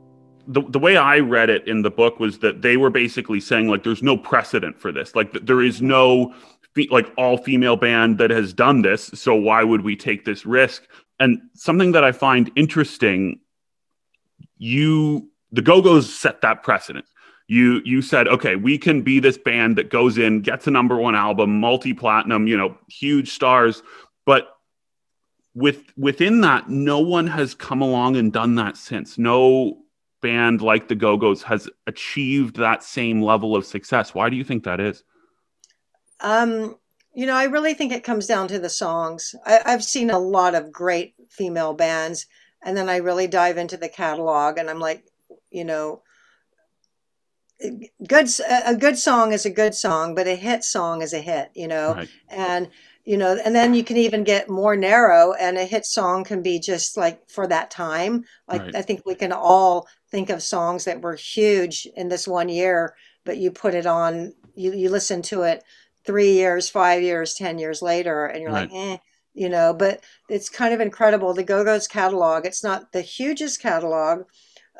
the 0.47 0.61
the 0.61 0.79
way 0.79 0.97
I 0.97 1.19
read 1.19 1.49
it 1.49 1.67
in 1.67 1.81
the 1.81 1.91
book 1.91 2.19
was 2.19 2.39
that 2.39 2.61
they 2.61 2.77
were 2.77 2.89
basically 2.89 3.39
saying 3.39 3.69
like 3.69 3.83
there's 3.83 4.03
no 4.03 4.17
precedent 4.17 4.79
for 4.79 4.91
this. 4.91 5.15
Like 5.15 5.31
there 5.45 5.61
is 5.61 5.81
no 5.81 6.33
like 6.89 7.11
all 7.17 7.37
female 7.37 7.75
band 7.75 8.17
that 8.17 8.29
has 8.29 8.53
done 8.53 8.81
this, 8.81 9.11
so 9.13 9.35
why 9.35 9.63
would 9.63 9.81
we 9.81 9.95
take 9.95 10.25
this 10.25 10.45
risk? 10.45 10.83
And 11.19 11.39
something 11.53 11.91
that 11.93 12.03
I 12.03 12.11
find 12.11 12.51
interesting, 12.55 13.39
you 14.57 15.29
the 15.51 15.61
Go-Go's 15.61 16.13
set 16.13 16.41
that 16.41 16.63
precedent. 16.63 17.05
You 17.47 17.81
you 17.85 18.01
said, 18.01 18.27
okay, 18.27 18.55
we 18.55 18.77
can 18.77 19.01
be 19.01 19.19
this 19.19 19.37
band 19.37 19.77
that 19.77 19.89
goes 19.89 20.17
in, 20.17 20.41
gets 20.41 20.67
a 20.67 20.71
number 20.71 20.97
one 20.97 21.15
album, 21.15 21.59
multi-platinum, 21.59 22.47
you 22.47 22.57
know, 22.57 22.77
huge 22.89 23.31
stars, 23.31 23.83
but 24.25 24.50
with 25.53 25.83
within 25.97 26.41
that, 26.41 26.69
no 26.69 26.99
one 26.99 27.27
has 27.27 27.53
come 27.53 27.81
along 27.81 28.15
and 28.15 28.31
done 28.31 28.55
that 28.55 28.77
since. 28.77 29.17
No 29.17 29.77
band 30.21 30.61
like 30.61 30.87
the 30.87 30.95
Go 30.95 31.17
Go's 31.17 31.43
has 31.43 31.67
achieved 31.87 32.55
that 32.57 32.83
same 32.83 33.21
level 33.21 33.55
of 33.55 33.65
success. 33.65 34.13
Why 34.13 34.29
do 34.29 34.35
you 34.35 34.43
think 34.43 34.63
that 34.63 34.79
is? 34.79 35.03
Um, 36.21 36.77
you 37.13 37.25
know, 37.25 37.35
I 37.35 37.45
really 37.45 37.73
think 37.73 37.91
it 37.91 38.03
comes 38.03 38.27
down 38.27 38.47
to 38.49 38.59
the 38.59 38.69
songs. 38.69 39.35
I, 39.45 39.59
I've 39.65 39.83
seen 39.83 40.09
a 40.09 40.19
lot 40.19 40.55
of 40.55 40.71
great 40.71 41.15
female 41.29 41.73
bands, 41.73 42.27
and 42.63 42.77
then 42.77 42.87
I 42.87 42.97
really 42.97 43.27
dive 43.27 43.57
into 43.57 43.77
the 43.77 43.89
catalog, 43.89 44.57
and 44.57 44.69
I'm 44.69 44.79
like, 44.79 45.03
you 45.49 45.65
know, 45.65 46.03
good 48.07 48.27
a 48.65 48.75
good 48.75 48.97
song 48.97 49.33
is 49.33 49.45
a 49.45 49.49
good 49.49 49.75
song, 49.75 50.15
but 50.15 50.27
a 50.27 50.35
hit 50.35 50.63
song 50.63 51.01
is 51.01 51.13
a 51.13 51.19
hit. 51.19 51.51
You 51.53 51.67
know, 51.67 51.95
right. 51.95 52.09
and 52.29 52.69
you 53.05 53.17
know 53.17 53.37
and 53.43 53.55
then 53.55 53.73
you 53.73 53.83
can 53.83 53.97
even 53.97 54.23
get 54.23 54.49
more 54.49 54.75
narrow 54.75 55.33
and 55.33 55.57
a 55.57 55.65
hit 55.65 55.85
song 55.85 56.23
can 56.23 56.41
be 56.41 56.59
just 56.59 56.97
like 56.97 57.19
for 57.29 57.47
that 57.47 57.71
time 57.71 58.23
like 58.47 58.61
right. 58.61 58.75
i 58.75 58.81
think 58.81 59.01
we 59.05 59.15
can 59.15 59.31
all 59.31 59.87
think 60.09 60.29
of 60.29 60.41
songs 60.43 60.85
that 60.85 61.01
were 61.01 61.15
huge 61.15 61.87
in 61.95 62.09
this 62.09 62.27
one 62.27 62.49
year 62.49 62.95
but 63.25 63.37
you 63.37 63.51
put 63.51 63.73
it 63.73 63.85
on 63.85 64.33
you, 64.55 64.73
you 64.73 64.89
listen 64.89 65.21
to 65.21 65.43
it 65.43 65.63
three 66.05 66.33
years 66.33 66.69
five 66.69 67.01
years 67.01 67.33
ten 67.33 67.57
years 67.57 67.81
later 67.81 68.25
and 68.25 68.41
you're 68.41 68.51
right. 68.51 68.71
like 68.71 68.79
eh 68.79 68.97
you 69.33 69.49
know 69.49 69.73
but 69.73 70.03
it's 70.29 70.49
kind 70.49 70.73
of 70.73 70.81
incredible 70.81 71.33
the 71.33 71.43
go-go's 71.43 71.87
catalog 71.87 72.45
it's 72.45 72.63
not 72.63 72.91
the 72.91 73.01
hugest 73.01 73.61
catalog 73.61 74.23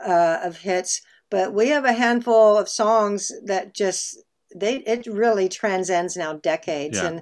uh, 0.06 0.40
of 0.44 0.58
hits 0.58 1.02
but 1.30 1.54
we 1.54 1.70
have 1.70 1.86
a 1.86 1.94
handful 1.94 2.58
of 2.58 2.68
songs 2.68 3.32
that 3.46 3.74
just 3.74 4.18
they 4.56 4.78
it 4.80 5.06
really 5.08 5.48
transcends 5.48 6.18
now 6.18 6.34
decades 6.34 6.98
Yeah. 6.98 7.08
and 7.08 7.22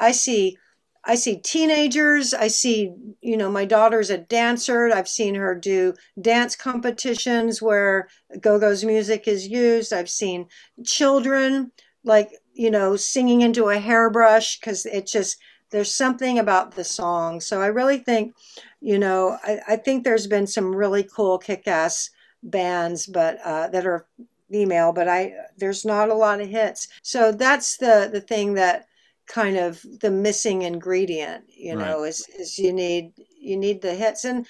i 0.00 0.12
see 0.12 0.56
i 1.04 1.14
see 1.14 1.36
teenagers 1.36 2.32
i 2.34 2.48
see 2.48 2.92
you 3.24 3.38
know 3.38 3.50
my 3.50 3.64
daughter's 3.64 4.10
a 4.10 4.18
dancer. 4.18 4.90
I've 4.94 5.08
seen 5.08 5.34
her 5.34 5.54
do 5.54 5.94
dance 6.20 6.54
competitions 6.54 7.62
where 7.62 8.08
go-go's 8.40 8.84
music 8.84 9.26
is 9.26 9.48
used. 9.48 9.92
I've 9.94 10.10
seen 10.10 10.46
children 10.84 11.72
like 12.04 12.30
you 12.52 12.70
know 12.70 12.96
singing 12.96 13.40
into 13.40 13.70
a 13.70 13.78
hairbrush 13.78 14.60
because 14.60 14.84
it 14.84 15.06
just 15.06 15.38
there's 15.70 15.92
something 15.92 16.38
about 16.38 16.72
the 16.76 16.84
song. 16.84 17.40
So 17.40 17.62
i 17.62 17.66
really 17.66 17.98
think 17.98 18.34
you 18.80 18.98
know 18.98 19.38
i, 19.42 19.58
I 19.68 19.76
think 19.76 20.04
there's 20.04 20.26
been 20.26 20.46
some 20.46 20.76
really 20.76 21.08
cool 21.16 21.38
kick-ass 21.38 22.10
bands 22.42 23.06
but 23.06 23.38
uh, 23.42 23.68
that 23.68 23.86
are 23.86 24.06
female 24.50 24.92
but 24.92 25.08
i 25.08 25.32
there's 25.56 25.84
not 25.86 26.10
a 26.10 26.14
lot 26.14 26.42
of 26.42 26.48
hits. 26.48 26.88
So 27.02 27.32
that's 27.32 27.78
the 27.78 28.10
the 28.12 28.20
thing 28.20 28.54
that 28.54 28.86
kind 29.26 29.56
of 29.56 29.84
the 30.00 30.10
missing 30.10 30.62
ingredient 30.62 31.44
you 31.48 31.74
Right. 31.74 31.88
know 31.88 32.04
is 32.04 32.26
is 32.38 32.58
you 32.58 32.72
need 32.72 33.12
you 33.40 33.56
need 33.56 33.80
the 33.82 33.94
hits 33.94 34.24
and 34.24 34.46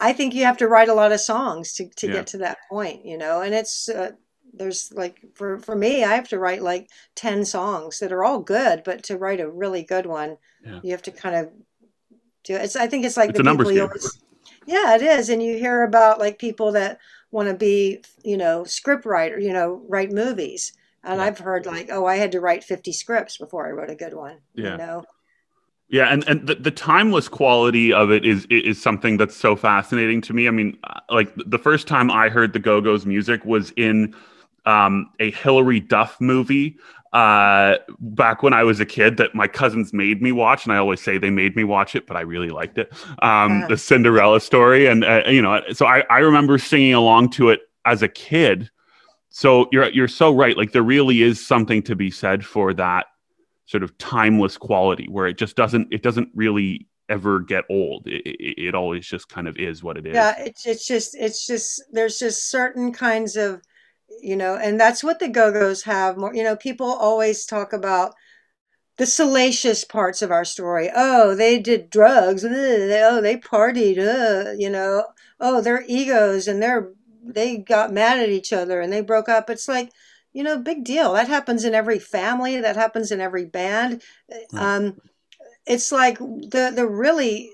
i 0.00 0.12
think 0.12 0.34
you 0.34 0.44
have 0.44 0.56
to 0.56 0.68
write 0.68 0.88
a 0.88 0.94
lot 0.94 1.12
of 1.12 1.20
songs 1.20 1.72
to, 1.74 1.88
to 1.96 2.06
Yeah. 2.06 2.12
get 2.14 2.26
to 2.28 2.38
that 2.38 2.58
point 2.68 3.04
you 3.04 3.18
know 3.18 3.42
and 3.42 3.54
it's 3.54 3.88
uh, 3.88 4.12
there's 4.52 4.92
like 4.92 5.20
for 5.34 5.58
for 5.58 5.76
me 5.76 6.04
i 6.04 6.14
have 6.14 6.28
to 6.28 6.38
write 6.38 6.62
like 6.62 6.88
10 7.14 7.44
songs 7.44 7.98
that 8.00 8.12
are 8.12 8.24
all 8.24 8.40
good 8.40 8.82
but 8.84 9.02
to 9.04 9.16
write 9.18 9.40
a 9.40 9.50
really 9.50 9.82
good 9.82 10.06
one 10.06 10.36
Yeah. 10.64 10.80
you 10.82 10.90
have 10.92 11.02
to 11.02 11.10
kind 11.12 11.36
of 11.36 11.50
do 12.44 12.56
it's 12.56 12.76
i 12.76 12.86
think 12.86 13.04
it's 13.04 13.16
like 13.16 13.30
It's 13.30 13.38
the 13.38 13.44
people 13.44 13.70
you 13.72 13.82
always 13.82 14.18
yeah 14.66 14.94
it 14.94 15.02
is 15.02 15.28
and 15.28 15.42
you 15.42 15.58
hear 15.58 15.82
about 15.84 16.18
like 16.18 16.38
people 16.38 16.72
that 16.72 16.98
want 17.30 17.48
to 17.48 17.54
be 17.54 18.02
you 18.24 18.36
know 18.36 18.64
script 18.64 19.04
writer 19.06 19.38
you 19.38 19.52
know 19.52 19.82
write 19.88 20.12
movies 20.12 20.72
and 21.04 21.18
Yeah. 21.18 21.26
i've 21.26 21.38
heard 21.38 21.66
like 21.66 21.88
oh 21.90 22.06
i 22.06 22.16
had 22.16 22.32
to 22.32 22.40
write 22.40 22.64
50 22.64 22.92
scripts 22.92 23.38
before 23.38 23.66
i 23.66 23.70
wrote 23.70 23.90
a 23.90 23.94
good 23.94 24.14
one 24.14 24.38
Yeah. 24.54 24.72
you 24.72 24.76
know 24.78 25.04
Yeah, 25.88 26.06
and 26.12 26.22
and 26.28 26.46
the, 26.46 26.54
the 26.54 26.70
timeless 26.70 27.28
quality 27.28 27.92
of 27.92 28.12
it 28.12 28.24
is 28.24 28.46
is 28.48 28.80
something 28.80 29.16
that's 29.16 29.34
so 29.36 29.56
fascinating 29.56 30.20
to 30.22 30.32
me. 30.32 30.46
I 30.46 30.52
mean, 30.52 30.78
uh, 30.84 31.00
like 31.10 31.32
the 31.46 31.58
first 31.58 31.88
time 31.88 32.12
I 32.12 32.28
heard 32.28 32.52
the 32.52 32.60
Go 32.60 32.80
Go's 32.80 33.04
music 33.06 33.44
was 33.44 33.72
in 33.76 34.14
um, 34.66 35.10
a 35.18 35.32
Hilary 35.32 35.80
Duff 35.80 36.20
movie 36.20 36.76
uh, 37.12 37.74
back 37.98 38.40
when 38.44 38.52
I 38.52 38.62
was 38.62 38.78
a 38.78 38.86
kid 38.86 39.16
that 39.16 39.34
my 39.34 39.48
cousins 39.48 39.92
made 39.92 40.22
me 40.22 40.30
watch, 40.30 40.64
and 40.64 40.72
I 40.72 40.76
always 40.76 41.00
say 41.00 41.18
they 41.18 41.30
made 41.30 41.56
me 41.56 41.64
watch 41.64 41.96
it, 41.96 42.06
but 42.06 42.16
I 42.16 42.20
really 42.20 42.50
liked 42.50 42.78
it. 42.78 42.92
Um, 43.20 43.50
Uh-huh. 43.52 43.66
The 43.70 43.76
Cinderella 43.76 44.40
story, 44.40 44.86
and 44.86 45.04
uh, 45.04 45.24
you 45.26 45.42
know, 45.42 45.60
so 45.72 45.86
I, 45.86 46.04
I 46.08 46.18
remember 46.20 46.56
singing 46.58 46.94
along 46.94 47.30
to 47.30 47.48
it 47.50 47.62
as 47.84 48.00
a 48.02 48.08
kid. 48.08 48.70
So 49.30 49.68
you're 49.72 49.88
you're 49.90 50.08
so 50.08 50.34
right. 50.34 50.56
Like 50.56 50.72
there 50.72 50.82
really 50.82 51.22
is 51.22 51.44
something 51.44 51.82
to 51.84 51.96
be 51.96 52.10
said 52.10 52.44
for 52.44 52.74
that 52.74 53.06
sort 53.64 53.84
of 53.84 53.96
timeless 53.98 54.58
quality 54.58 55.06
where 55.08 55.28
it 55.28 55.38
just 55.38 55.56
doesn't 55.56 55.88
it 55.92 56.02
doesn't 56.02 56.28
really 56.34 56.88
ever 57.08 57.40
get 57.40 57.64
old. 57.70 58.06
It, 58.06 58.26
it, 58.26 58.62
it 58.68 58.74
always 58.74 59.06
just 59.06 59.28
kind 59.28 59.46
of 59.46 59.56
is 59.56 59.82
what 59.82 59.96
it 59.96 60.06
is. 60.06 60.14
Yeah 60.14 60.34
it's, 60.38 60.66
it's 60.66 60.86
just 60.86 61.16
it's 61.16 61.46
just 61.46 61.82
there's 61.92 62.18
just 62.18 62.50
certain 62.50 62.92
kinds 62.92 63.36
of 63.36 63.62
you 64.20 64.34
know 64.34 64.56
and 64.56 64.80
that's 64.80 65.04
what 65.04 65.20
the 65.20 65.28
go-go's 65.28 65.84
have 65.84 66.16
more 66.16 66.34
you 66.34 66.42
know 66.42 66.56
people 66.56 66.86
always 66.86 67.46
talk 67.46 67.72
about 67.72 68.14
the 68.96 69.06
salacious 69.06 69.84
parts 69.84 70.22
of 70.22 70.32
our 70.32 70.44
story. 70.44 70.90
Oh 70.94 71.36
they 71.36 71.60
did 71.60 71.88
drugs. 71.88 72.44
Oh 72.44 73.20
they 73.20 73.36
partied. 73.36 74.58
You 74.58 74.70
know 74.70 75.04
oh 75.38 75.60
their 75.60 75.84
egos 75.86 76.48
and 76.48 76.60
they're 76.60 76.90
they 77.24 77.58
got 77.58 77.92
mad 77.92 78.18
at 78.18 78.28
each 78.28 78.52
other 78.52 78.80
and 78.80 78.92
they 78.92 79.00
broke 79.02 79.28
up. 79.28 79.50
It's 79.50 79.68
like 79.68 79.90
you 80.32 80.42
know 80.42 80.58
big 80.58 80.84
deal. 80.84 81.12
That 81.14 81.28
happens 81.28 81.64
in 81.64 81.74
every 81.74 81.98
family. 81.98 82.60
That 82.60 82.76
happens 82.76 83.10
in 83.12 83.20
every 83.20 83.44
band. 83.46 84.02
Right. 84.30 84.46
um 84.54 85.00
it's 85.66 85.92
like 85.92 86.18
the 86.18 86.72
the 86.74 86.86
really 86.86 87.50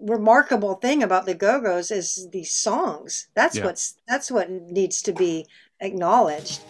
remarkable 0.00 0.74
thing 0.74 1.02
about 1.02 1.26
the 1.26 1.34
go-go's 1.34 1.90
is 1.90 2.28
these 2.32 2.50
songs. 2.50 3.28
That's 3.34 3.56
Yeah. 3.56 3.66
what's 3.66 3.94
that's 4.08 4.30
what 4.30 4.50
needs 4.50 5.02
to 5.02 5.12
be 5.12 5.46
acknowledged 5.80 6.60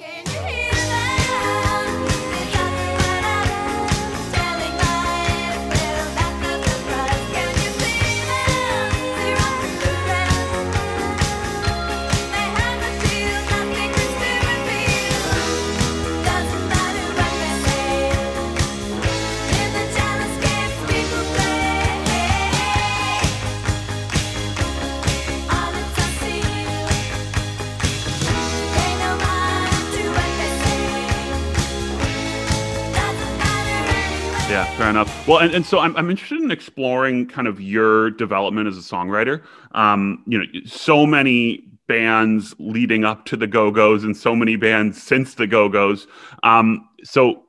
yeah 34.52 34.66
fair 34.76 34.90
enough. 34.90 35.26
Well 35.26 35.38
and, 35.38 35.54
and 35.54 35.64
so 35.64 35.78
I'm, 35.78 35.96
I'm 35.96 36.10
interested 36.10 36.38
in 36.42 36.50
exploring 36.50 37.26
kind 37.26 37.48
of 37.48 37.58
your 37.58 38.10
development 38.10 38.68
as 38.68 38.76
a 38.76 38.82
songwriter. 38.82 39.42
Um 39.72 40.22
you 40.26 40.38
know 40.38 40.44
so 40.66 41.06
many 41.06 41.64
bands 41.88 42.54
leading 42.58 43.02
up 43.02 43.24
to 43.26 43.36
the 43.36 43.46
go-go's 43.46 44.04
and 44.04 44.14
so 44.14 44.36
many 44.36 44.56
bands 44.56 45.02
since 45.02 45.34
the 45.36 45.46
go-go's. 45.46 46.06
Um 46.42 46.86
so 47.02 47.44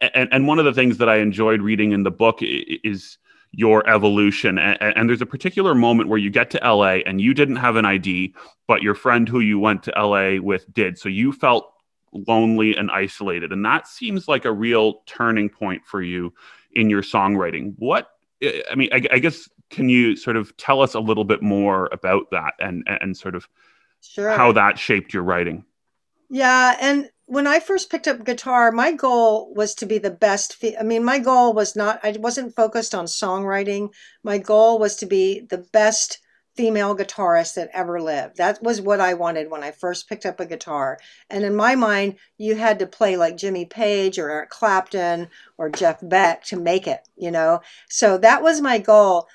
and, 0.00 0.28
and 0.32 0.48
one 0.48 0.58
of 0.58 0.64
the 0.64 0.72
things 0.72 0.98
that 0.98 1.08
i 1.08 1.18
enjoyed 1.18 1.62
reading 1.62 1.92
in 1.92 2.02
the 2.02 2.10
book 2.10 2.40
is 2.40 3.16
your 3.52 3.88
evolution. 3.88 4.58
And, 4.58 4.76
and 4.96 5.08
there's 5.08 5.22
a 5.22 5.26
particular 5.26 5.76
moment 5.76 6.08
where 6.08 6.18
you 6.18 6.30
get 6.30 6.50
to 6.50 6.58
la 6.64 6.96
and 7.06 7.20
you 7.20 7.32
didn't 7.32 7.56
have 7.56 7.76
an 7.76 7.84
id 7.84 8.34
but 8.66 8.82
your 8.82 8.96
friend 8.96 9.28
who 9.28 9.38
you 9.38 9.60
went 9.60 9.84
to 9.84 9.92
la 9.96 10.40
with 10.40 10.66
did. 10.74 10.98
So 10.98 11.08
you 11.08 11.32
felt 11.32 11.73
lonely 12.26 12.76
and 12.76 12.90
isolated 12.90 13.52
and 13.52 13.64
that 13.64 13.86
seems 13.86 14.28
like 14.28 14.44
a 14.44 14.52
real 14.52 15.02
turning 15.06 15.48
point 15.48 15.84
for 15.84 16.00
you 16.00 16.32
in 16.72 16.88
your 16.88 17.02
songwriting 17.02 17.74
what 17.78 18.10
i 18.70 18.74
mean 18.74 18.88
i, 18.92 19.02
I 19.12 19.18
guess 19.18 19.48
can 19.70 19.88
you 19.88 20.16
sort 20.16 20.36
of 20.36 20.56
tell 20.56 20.80
us 20.80 20.94
a 20.94 21.00
little 21.00 21.24
bit 21.24 21.42
more 21.42 21.88
about 21.92 22.30
that 22.30 22.54
and 22.58 22.84
and 22.86 23.16
sort 23.16 23.34
of 23.34 23.48
sure 24.00 24.30
how 24.30 24.52
that 24.52 24.78
shaped 24.78 25.12
your 25.12 25.22
writing 25.22 25.64
Yeah, 26.30 26.76
and 26.80 27.10
when 27.26 27.46
I 27.46 27.60
first 27.60 27.90
picked 27.90 28.08
up 28.08 28.24
guitar, 28.24 28.72
my 28.72 28.92
goal 28.92 29.52
was 29.54 29.74
to 29.76 29.86
be 29.86 29.98
the 29.98 30.10
best. 30.10 30.56
Fe- 30.56 30.76
I 30.76 30.82
mean, 30.82 31.04
my 31.04 31.18
goal 31.18 31.52
was 31.52 31.74
not, 31.76 32.00
I 32.02 32.16
wasn't 32.18 32.54
focused 32.54 32.94
on 32.94 33.06
songwriting. 33.06 33.92
My 34.22 34.38
goal 34.38 34.78
was 34.78 34.96
to 34.96 35.06
be 35.06 35.40
the 35.40 35.58
best 35.72 36.18
female 36.56 36.96
guitarist 36.96 37.54
that 37.54 37.70
ever 37.72 38.00
lived. 38.00 38.36
That 38.36 38.62
was 38.62 38.80
what 38.80 39.00
I 39.00 39.14
wanted 39.14 39.50
when 39.50 39.62
I 39.62 39.70
first 39.72 40.08
picked 40.08 40.26
up 40.26 40.40
a 40.40 40.46
guitar. 40.46 40.98
And 41.30 41.44
in 41.44 41.54
my 41.54 41.74
mind, 41.74 42.16
you 42.38 42.54
had 42.56 42.78
to 42.78 42.86
play 42.86 43.16
like 43.16 43.36
Jimmy 43.36 43.64
Page 43.64 44.18
or 44.18 44.30
Eric 44.30 44.50
Clapton 44.50 45.28
or 45.58 45.68
Jeff 45.70 45.98
Beck 46.02 46.44
to 46.44 46.56
make 46.56 46.86
it, 46.86 47.00
you 47.16 47.30
know? 47.30 47.60
So 47.88 48.18
that 48.18 48.42
was 48.42 48.60
my 48.60 48.78
goal 48.78 49.26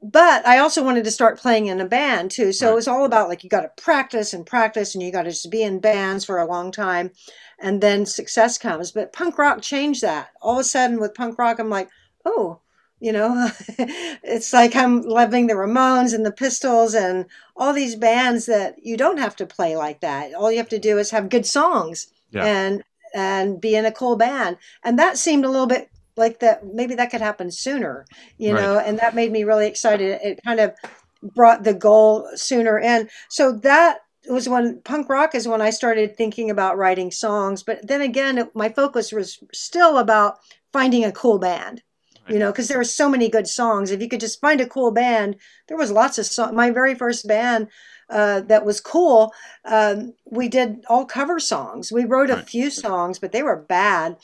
but 0.00 0.46
I 0.46 0.58
also 0.58 0.84
wanted 0.84 1.04
to 1.04 1.10
start 1.10 1.38
playing 1.40 1.66
in 1.66 1.80
a 1.80 1.84
band 1.84 2.30
too. 2.30 2.52
So 2.52 2.66
Right. 2.66 2.72
it 2.72 2.76
was 2.76 2.88
all 2.88 3.04
about 3.04 3.28
like 3.28 3.42
you 3.42 3.50
got 3.50 3.62
to 3.62 3.82
practice 3.82 4.32
and 4.32 4.46
practice 4.46 4.94
and 4.94 5.02
you 5.02 5.10
got 5.10 5.24
to 5.24 5.30
just 5.30 5.50
be 5.50 5.62
in 5.62 5.80
bands 5.80 6.24
for 6.24 6.38
a 6.38 6.46
long 6.46 6.70
time 6.70 7.10
and 7.58 7.80
then 7.80 8.06
success 8.06 8.58
comes. 8.58 8.92
But 8.92 9.12
punk 9.12 9.38
rock 9.38 9.60
changed 9.60 10.02
that. 10.02 10.30
All 10.40 10.54
of 10.54 10.60
a 10.60 10.64
sudden 10.64 11.00
with 11.00 11.14
punk 11.14 11.38
rock, 11.38 11.58
I'm 11.58 11.70
like, 11.70 11.88
oh, 12.24 12.60
you 13.00 13.12
know, 13.12 13.50
it's 14.22 14.52
like 14.52 14.74
I'm 14.76 15.02
loving 15.02 15.46
the 15.46 15.54
Ramones 15.54 16.14
and 16.14 16.24
the 16.26 16.32
Pistols 16.32 16.94
and 16.94 17.26
all 17.56 17.72
these 17.72 17.96
bands 17.96 18.46
that 18.46 18.76
you 18.82 18.96
don't 18.96 19.18
have 19.18 19.36
to 19.36 19.46
play 19.46 19.76
like 19.76 20.00
that. 20.00 20.34
All 20.34 20.50
you 20.50 20.58
have 20.58 20.68
to 20.70 20.78
do 20.78 20.98
is 20.98 21.10
have 21.10 21.28
good 21.28 21.46
songs 21.46 22.08
Yeah. 22.30 22.44
and 22.46 22.84
and 23.14 23.60
be 23.60 23.74
in 23.74 23.86
a 23.86 23.92
cool 23.92 24.16
band. 24.16 24.58
And 24.84 24.98
that 24.98 25.16
seemed 25.18 25.44
a 25.44 25.50
little 25.50 25.66
bit 25.66 25.90
like 26.16 26.40
that 26.40 26.64
maybe 26.66 26.94
that 26.96 27.10
could 27.10 27.20
happen 27.20 27.48
sooner 27.50 28.04
you 28.38 28.52
Right. 28.52 28.62
know 28.62 28.78
and 28.80 28.98
that 28.98 29.14
made 29.14 29.30
me 29.30 29.44
really 29.44 29.68
excited 29.68 30.18
it 30.22 30.40
kind 30.44 30.58
of 30.58 30.74
brought 31.22 31.64
the 31.64 31.74
goal 31.74 32.28
sooner 32.34 32.78
in 32.78 33.08
so 33.28 33.52
that 33.52 34.00
was 34.28 34.48
when 34.48 34.80
punk 34.82 35.08
rock 35.08 35.34
is 35.34 35.46
when 35.48 35.62
i 35.62 35.70
started 35.70 36.16
thinking 36.16 36.50
about 36.50 36.76
writing 36.76 37.10
songs 37.10 37.62
but 37.62 37.86
then 37.86 38.00
again 38.00 38.38
it, 38.38 38.54
my 38.54 38.68
focus 38.68 39.12
was 39.12 39.38
still 39.52 39.98
about 39.98 40.38
finding 40.72 41.04
a 41.04 41.12
cool 41.12 41.38
band 41.38 41.82
you 42.28 42.38
know 42.38 42.52
because 42.52 42.68
there 42.68 42.78
were 42.78 42.84
so 42.84 43.08
many 43.08 43.28
good 43.28 43.48
songs. 43.48 43.90
If 43.90 44.00
you 44.02 44.08
could 44.08 44.20
just 44.20 44.40
find 44.40 44.60
a 44.60 44.66
cool 44.68 44.90
band 44.90 45.36
there 45.68 45.76
was 45.76 45.90
lots 45.90 46.18
of 46.18 46.26
songs 46.26 46.54
my 46.54 46.70
very 46.70 46.94
first 46.94 47.26
band 47.26 47.68
uh, 48.10 48.40
that 48.42 48.64
was 48.64 48.80
cool 48.80 49.32
um, 49.64 50.14
we 50.30 50.48
did 50.48 50.84
all 50.88 51.04
cover 51.06 51.38
songs. 51.40 51.92
We 51.92 52.04
wrote 52.04 52.30
a 52.30 52.36
Right. 52.36 52.48
few 52.48 52.70
songs 52.70 53.18
but 53.18 53.32
they 53.32 53.42
were 53.42 53.56
bad. 53.56 54.16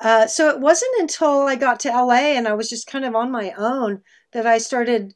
Uh, 0.00 0.26
so 0.26 0.48
it 0.50 0.60
wasn't 0.60 0.92
until 1.00 1.42
I 1.42 1.56
got 1.56 1.80
to 1.80 1.92
LA 1.94 2.36
and 2.36 2.48
I 2.48 2.54
was 2.54 2.68
just 2.68 2.86
kind 2.86 3.04
of 3.04 3.14
on 3.14 3.30
my 3.30 3.52
own 3.56 4.02
that 4.32 4.46
I 4.46 4.58
started 4.58 5.14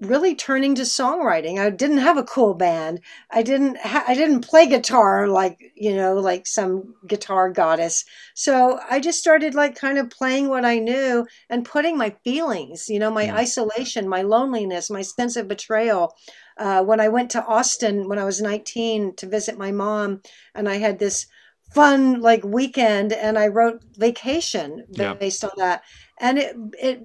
really 0.00 0.34
turning 0.34 0.74
to 0.74 0.82
songwriting. 0.82 1.58
I 1.58 1.70
didn't 1.70 1.98
have 1.98 2.16
a 2.18 2.24
cool 2.24 2.54
band. 2.54 3.00
I 3.30 3.42
didn't 3.42 3.78
ha- 3.78 4.04
I 4.08 4.14
didn't 4.14 4.40
play 4.40 4.66
guitar 4.66 5.28
like, 5.28 5.58
you 5.76 5.94
know, 5.94 6.14
like 6.14 6.46
some 6.46 6.94
guitar 7.06 7.48
goddess. 7.50 8.04
So 8.34 8.80
I 8.90 8.98
just 9.00 9.20
started 9.20 9.54
like 9.54 9.76
kind 9.76 9.98
of 9.98 10.10
playing 10.10 10.48
what 10.48 10.64
I 10.64 10.78
knew 10.80 11.26
and 11.48 11.64
putting 11.64 11.96
my 11.96 12.10
feelings, 12.24 12.88
you 12.88 12.98
know, 12.98 13.10
my 13.10 13.24
Yeah. 13.24 13.36
isolation, 13.36 14.08
my 14.08 14.22
loneliness, 14.22 14.90
my 14.90 15.02
sense 15.02 15.36
of 15.36 15.48
betrayal. 15.48 16.14
Uh, 16.58 16.82
when 16.84 17.00
I 17.00 17.08
went 17.08 17.30
to 17.32 17.44
Austin 17.46 18.08
when 18.08 18.18
I 18.18 18.24
was 18.24 18.40
19 18.42 19.14
to 19.16 19.26
visit 19.26 19.58
my 19.58 19.72
mom, 19.72 20.22
and 20.54 20.68
I 20.68 20.76
had 20.76 20.98
this 20.98 21.26
fun 21.74 22.20
like 22.20 22.44
weekend, 22.44 23.12
and 23.12 23.38
I 23.38 23.48
wrote 23.48 23.80
Vacation 23.96 24.84
Yeah. 24.90 25.14
based 25.14 25.44
on 25.44 25.50
that, 25.56 25.82
and 26.20 26.38
it 26.38 26.56
it 26.80 27.02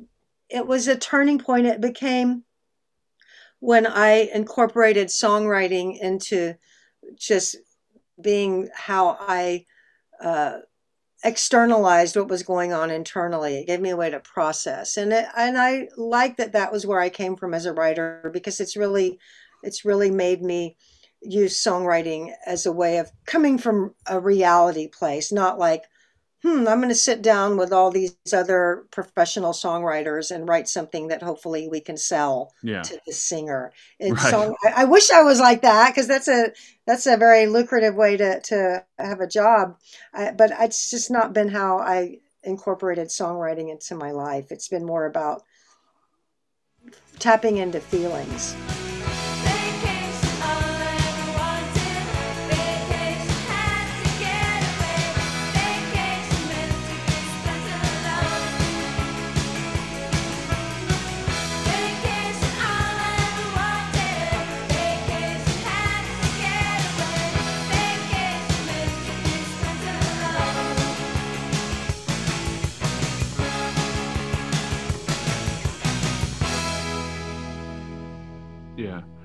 it 0.49 0.67
was 0.67 0.87
a 0.87 0.95
turning 0.97 1.39
point. 1.39 1.65
It 1.67 1.81
became 1.81 2.43
when 3.59 3.85
I 3.85 4.29
incorporated 4.33 5.07
songwriting 5.07 5.99
into 5.99 6.55
just 7.15 7.57
being 8.21 8.69
how 8.73 9.17
I 9.19 9.65
uh, 10.21 10.59
externalized 11.23 12.15
what 12.15 12.29
was 12.29 12.43
going 12.43 12.73
on 12.73 12.91
internally. 12.91 13.59
It 13.59 13.67
gave 13.67 13.81
me 13.81 13.89
a 13.89 13.97
way 13.97 14.09
to 14.09 14.19
process, 14.19 14.97
and 14.97 15.11
it, 15.11 15.25
and 15.35 15.57
I 15.57 15.89
like 15.97 16.37
that 16.37 16.53
that 16.53 16.71
was 16.71 16.85
where 16.85 16.99
I 16.99 17.09
came 17.09 17.35
from 17.35 17.53
as 17.53 17.65
a 17.65 17.73
writer 17.73 18.29
because 18.33 18.59
it's 18.59 18.77
really 18.77 19.19
it's 19.63 19.85
really 19.85 20.11
made 20.11 20.41
me 20.41 20.77
use 21.21 21.61
songwriting 21.61 22.31
as 22.45 22.65
a 22.65 22.71
way 22.71 22.97
of 22.97 23.11
coming 23.25 23.57
from 23.57 23.93
a 24.07 24.19
reality 24.19 24.87
place, 24.87 25.31
not 25.31 25.59
like 25.59 25.83
hmm, 26.43 26.67
I'm 26.67 26.79
going 26.79 26.89
to 26.89 26.95
sit 26.95 27.21
down 27.21 27.57
with 27.57 27.73
all 27.73 27.91
these 27.91 28.15
other 28.33 28.85
professional 28.91 29.51
songwriters 29.53 30.31
and 30.31 30.47
write 30.47 30.67
something 30.67 31.07
that 31.09 31.21
hopefully 31.23 31.67
we 31.67 31.81
can 31.81 31.97
sell 31.97 32.53
Yeah. 32.63 32.81
to 32.83 32.99
the 33.05 33.13
singer. 33.13 33.71
And 33.99 34.19
Right. 34.23 34.33
song, 34.33 34.55
I, 34.65 34.83
I 34.83 34.85
wish 34.85 35.11
I 35.11 35.23
was 35.23 35.39
like 35.39 35.61
that 35.63 35.89
because 35.89 36.07
that's 36.07 36.27
a 36.29 36.51
that's 36.87 37.05
a 37.07 37.17
very 37.17 37.45
lucrative 37.47 37.95
way 37.95 38.17
to 38.17 38.39
to 38.41 38.85
have 38.97 39.19
a 39.21 39.27
job. 39.27 39.77
I, 40.13 40.31
but 40.31 40.51
it's 40.59 40.89
just 40.89 41.11
not 41.11 41.33
been 41.33 41.49
how 41.49 41.79
I 41.79 42.19
incorporated 42.43 43.09
songwriting 43.09 43.69
into 43.69 43.95
my 43.95 44.11
life. 44.11 44.51
It's 44.51 44.69
been 44.69 44.85
more 44.85 45.05
about 45.05 45.43
tapping 47.19 47.57
into 47.57 47.79
feelings. 47.79 48.55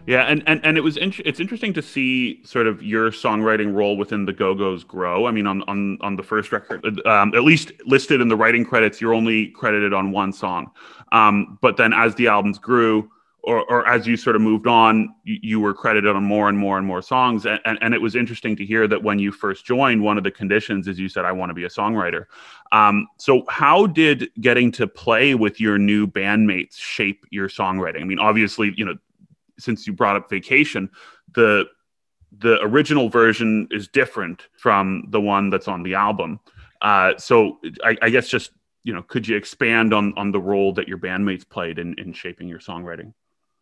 Yeah. 0.07 0.23
And, 0.23 0.43
and, 0.47 0.61
and 0.65 0.77
it 0.77 0.83
was 0.83 0.97
int- 0.97 1.21
it's 1.25 1.41
interesting 1.41 1.73
to 1.75 1.83
see 1.83 2.45
sort 2.45 2.67
of 2.67 2.83
your 2.83 3.11
songwriting 3.11 3.75
role 3.75 3.97
within 3.97 4.27
the 4.27 4.33
Go 4.33 4.55
Go's 4.55 4.85
grow. 4.85 5.27
I 5.27 5.31
mean, 5.31 5.47
on 5.47 5.63
on 5.63 5.99
on 6.01 6.17
the 6.17 6.23
first 6.23 6.53
record, 6.53 6.85
um, 7.07 7.35
at 7.35 7.45
least 7.45 7.73
listed 7.87 8.21
in 8.21 8.29
the 8.29 8.37
writing 8.37 8.65
credits, 8.65 9.01
you're 9.01 9.15
only 9.15 9.49
credited 9.49 9.95
on 9.95 10.13
one 10.13 10.33
song. 10.33 10.71
Um, 11.13 11.59
but 11.63 11.77
then 11.77 11.93
as 11.93 12.15
the 12.17 12.29
albums 12.29 12.59
grew, 12.59 13.11
or, 13.45 13.63
or 13.71 13.87
as 13.87 14.07
you 14.07 14.17
sort 14.17 14.37
of 14.37 14.43
moved 14.43 14.67
on, 14.67 15.15
you, 15.25 15.39
you 15.43 15.61
were 15.61 15.75
credited 15.75 16.17
on 16.17 16.25
more 16.25 16.49
and 16.49 16.59
more 16.59 16.79
and 16.79 16.87
more 16.87 17.03
songs. 17.03 17.45
And, 17.47 17.61
and, 17.65 17.79
and 17.83 17.95
it 17.95 18.01
was 18.01 18.17
interesting 18.17 18.57
to 18.57 18.65
hear 18.65 18.89
that 18.89 19.03
when 19.03 19.19
you 19.19 19.31
first 19.33 19.67
joined, 19.67 20.03
one 20.03 20.17
of 20.17 20.25
the 20.25 20.31
conditions 20.31 20.89
is 20.89 20.99
you 20.99 21.09
said, 21.09 21.25
I 21.25 21.33
want 21.33 21.51
to 21.51 21.55
be 21.55 21.65
a 21.65 21.69
songwriter. 21.69 22.25
Um, 22.73 23.07
so, 23.19 23.45
how 23.49 23.87
did 23.87 24.31
getting 24.41 24.73
to 24.73 24.87
play 24.87 25.35
with 25.35 25.61
your 25.61 25.79
new 25.79 26.07
bandmates 26.07 26.77
shape 26.77 27.25
your 27.31 27.49
songwriting? 27.49 28.01
I 28.01 28.05
mean, 28.05 28.19
obviously, 28.19 28.73
you 28.77 28.85
know, 28.85 28.97
since 29.59 29.87
you 29.87 29.93
brought 29.93 30.17
up 30.17 30.29
vacation, 30.31 30.91
the 31.35 31.67
the 32.39 32.61
original 32.63 33.09
version 33.09 33.69
is 33.71 33.87
different 33.87 34.49
from 34.59 35.05
the 35.11 35.21
one 35.21 35.51
that's 35.51 35.69
on 35.69 35.83
the 35.83 35.95
album. 35.95 36.41
Uh, 36.83 37.17
so 37.17 37.59
I, 37.85 37.97
I 38.03 38.11
guess 38.11 38.29
just 38.29 38.51
you 38.83 38.93
know, 38.93 39.03
could 39.03 39.27
you 39.27 39.37
expand 39.37 39.95
on 39.95 40.13
on 40.17 40.31
the 40.31 40.41
role 40.41 40.73
that 40.75 40.89
your 40.89 40.99
bandmates 40.99 41.49
played 41.49 41.79
in 41.79 41.95
in 41.99 42.13
shaping 42.13 42.49
your 42.49 42.59
songwriting? 42.59 43.13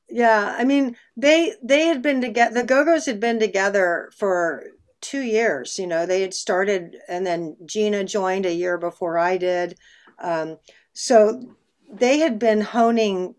Yeah, 0.09 0.55
I 0.59 0.65
mean, 0.65 0.97
they 1.17 1.55
they 1.63 1.87
had 1.87 2.03
been 2.03 2.21
together. 2.21 2.61
The 2.61 2.67
Go-Go's 2.67 3.07
had 3.07 3.21
been 3.21 3.39
together 3.39 4.11
for 4.17 4.65
two 5.01 5.23
years. 5.23 5.79
You 5.79 5.87
know, 5.87 6.05
they 6.07 6.21
had 6.21 6.35
started, 6.35 6.97
and 7.09 7.25
then 7.25 7.57
Gina 7.65 8.05
joined 8.05 8.45
a 8.45 8.55
year 8.55 8.79
before 8.79 9.19
I 9.19 9.37
did. 9.39 9.79
Um, 10.19 10.59
so 10.93 11.57
they 11.91 12.19
had 12.19 12.39
been 12.39 12.61
honing, 12.61 13.35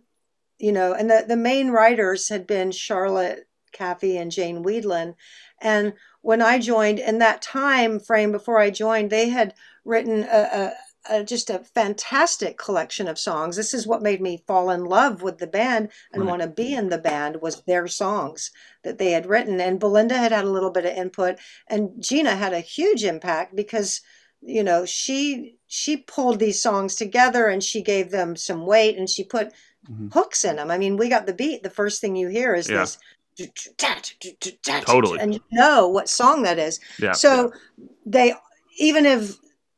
you 0.60 0.72
know, 0.72 0.94
and 0.94 1.10
the 1.10 1.26
the 1.28 1.38
main 1.38 1.70
writers 1.72 2.30
had 2.30 2.48
been 2.48 2.72
Charlotte 2.72 3.48
Caffey 3.74 4.20
and 4.20 4.32
Jane 4.32 4.64
Wiedlin. 4.64 5.16
And 5.62 5.94
when 6.22 6.42
I 6.42 6.60
joined, 6.60 7.00
in 7.00 7.20
that 7.20 7.42
time 7.42 8.00
frame 8.00 8.32
before 8.32 8.60
I 8.60 8.70
joined, 8.70 9.10
they 9.10 9.30
had 9.30 9.54
written 9.86 10.24
a, 10.24 10.74
a, 11.10 11.16
a 11.20 11.24
just 11.24 11.50
a 11.50 11.60
fantastic 11.60 12.58
collection 12.58 13.08
of 13.08 13.20
songs. 13.20 13.56
This 13.58 13.74
is 13.74 13.88
what 13.88 14.02
made 14.02 14.22
me 14.22 14.44
fall 14.48 14.70
in 14.70 14.86
love 14.86 15.22
with 15.22 15.40
the 15.40 15.48
band 15.48 15.90
and 16.14 16.24
Right. 16.24 16.30
want 16.30 16.42
to 16.44 16.48
be 16.48 16.74
in 16.74 16.90
the 16.90 16.98
band 16.98 17.42
was 17.42 17.62
their 17.64 17.88
songs 17.88 18.52
that 18.84 18.98
they 18.98 19.12
had 19.12 19.26
written. 19.26 19.60
And 19.62 19.80
Belinda 19.80 20.18
had 20.18 20.32
had 20.32 20.46
a 20.46 20.50
little 20.50 20.72
bit 20.72 20.86
of 20.86 20.94
input, 20.94 21.38
and 21.68 21.92
Gina 22.02 22.36
had 22.36 22.54
a 22.54 22.60
huge 22.62 23.04
impact 23.04 23.56
because 23.56 24.02
you 24.42 24.64
know 24.64 24.86
she 24.86 25.58
she 25.68 25.98
pulled 25.98 26.40
these 26.40 26.62
songs 26.62 26.96
together 26.96 27.48
and 27.48 27.64
she 27.64 27.82
gave 27.82 28.12
them 28.12 28.36
some 28.36 28.66
weight 28.66 28.98
and 28.98 29.10
she 29.10 29.24
put 29.24 29.52
Mhm. 29.90 30.14
hooks 30.14 30.46
in 30.46 30.56
them. 30.56 30.72
I 30.72 30.78
mean, 30.78 30.98
we 30.98 31.10
got 31.10 31.26
the 31.26 31.34
beat. 31.34 31.64
The 31.64 31.70
first 31.70 32.02
thing 32.02 32.16
you 32.16 32.30
hear 32.30 32.56
is 32.56 32.70
Yeah. 32.70 32.82
this. 32.82 32.98
Totally. 34.86 35.20
And 35.20 35.34
you 35.34 35.42
know 35.52 35.88
what 35.88 36.08
song 36.08 36.44
that 36.44 36.60
is. 36.60 36.80
Yeah. 37.00 37.14
So 37.14 37.52
they, 38.06 38.34
even 38.78 39.06
if 39.06 39.38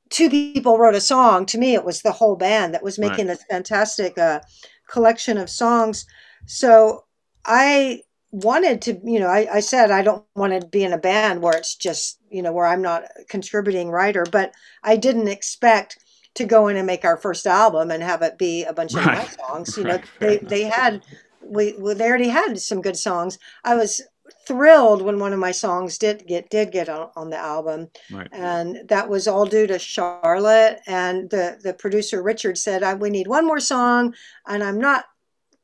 two 0.10 0.30
people 0.30 0.78
wrote 0.78 0.96
a 0.96 1.02
song, 1.02 1.46
to 1.48 1.58
me 1.58 1.74
it 1.74 1.86
was 1.86 2.02
the 2.02 2.12
whole 2.12 2.36
band 2.36 2.74
that 2.74 2.84
was 2.84 3.00
making 3.00 3.28
this 3.28 3.44
fantastic 3.50 4.18
uh, 4.18 4.42
collection 4.88 5.38
of 5.38 5.50
songs. 5.50 6.06
So 6.46 7.06
I 7.46 8.04
wanted 8.32 8.82
to, 8.84 9.00
you 9.04 9.20
know, 9.20 9.28
I, 9.28 9.48
I 9.56 9.60
said 9.62 9.90
I 9.92 10.02
don't 10.02 10.24
want 10.36 10.60
to 10.60 10.68
be 10.68 10.84
in 10.84 10.94
a 10.94 10.98
band 10.98 11.42
where 11.42 11.56
it's 11.58 11.76
just, 11.76 12.20
you 12.30 12.42
know, 12.42 12.52
where 12.52 12.66
I'm 12.66 12.82
not 12.82 13.04
a 13.20 13.24
contributing 13.26 13.90
writer, 13.90 14.26
but 14.30 14.54
I 14.84 14.98
didn't 14.98 15.30
expect 15.30 15.98
to 16.36 16.46
go 16.46 16.68
in 16.68 16.78
and 16.78 16.88
make 16.88 17.06
our 17.06 17.18
first 17.18 17.48
album 17.48 17.92
and 17.92 18.04
have 18.04 18.22
it 18.22 18.38
be 18.38 18.64
a 18.64 18.74
bunch 18.74 18.96
of 18.96 19.06
my 19.06 19.14
Right. 19.14 19.30
songs. 19.40 19.78
You 19.78 19.86
know, 19.88 19.94
Right, 19.94 20.06
fair 20.20 20.30
they 20.30 20.38
they 20.40 20.64
had 20.64 21.04
we, 21.42 21.74
we 21.80 21.94
they 21.94 22.08
already 22.08 22.30
had 22.30 22.60
some 22.60 22.82
good 22.82 22.98
songs. 22.98 23.38
I 23.64 23.76
was 23.76 24.02
thrilled 24.48 25.02
when 25.04 25.20
one 25.20 25.34
of 25.34 25.40
my 25.40 25.52
songs 25.52 25.98
did 25.98 26.26
get 26.28 26.50
did 26.50 26.72
get 26.72 26.90
on, 26.90 27.10
on 27.16 27.30
the 27.30 27.38
album 27.38 27.88
right. 28.12 28.28
and 28.32 28.78
that 28.90 29.08
was 29.08 29.28
all 29.28 29.46
due 29.46 29.68
to 29.68 29.78
Charlotte 29.78 30.80
and 30.88 31.30
the 31.30 31.60
the 31.64 31.74
producer 31.74 32.24
Richard 32.24 32.58
said 32.58 32.82
I, 32.84 32.96
we 32.96 33.12
need 33.12 33.28
one 33.28 33.46
more 33.46 33.60
song 33.60 34.16
and 34.48 34.64
I'm 34.64 34.80
not 34.80 35.06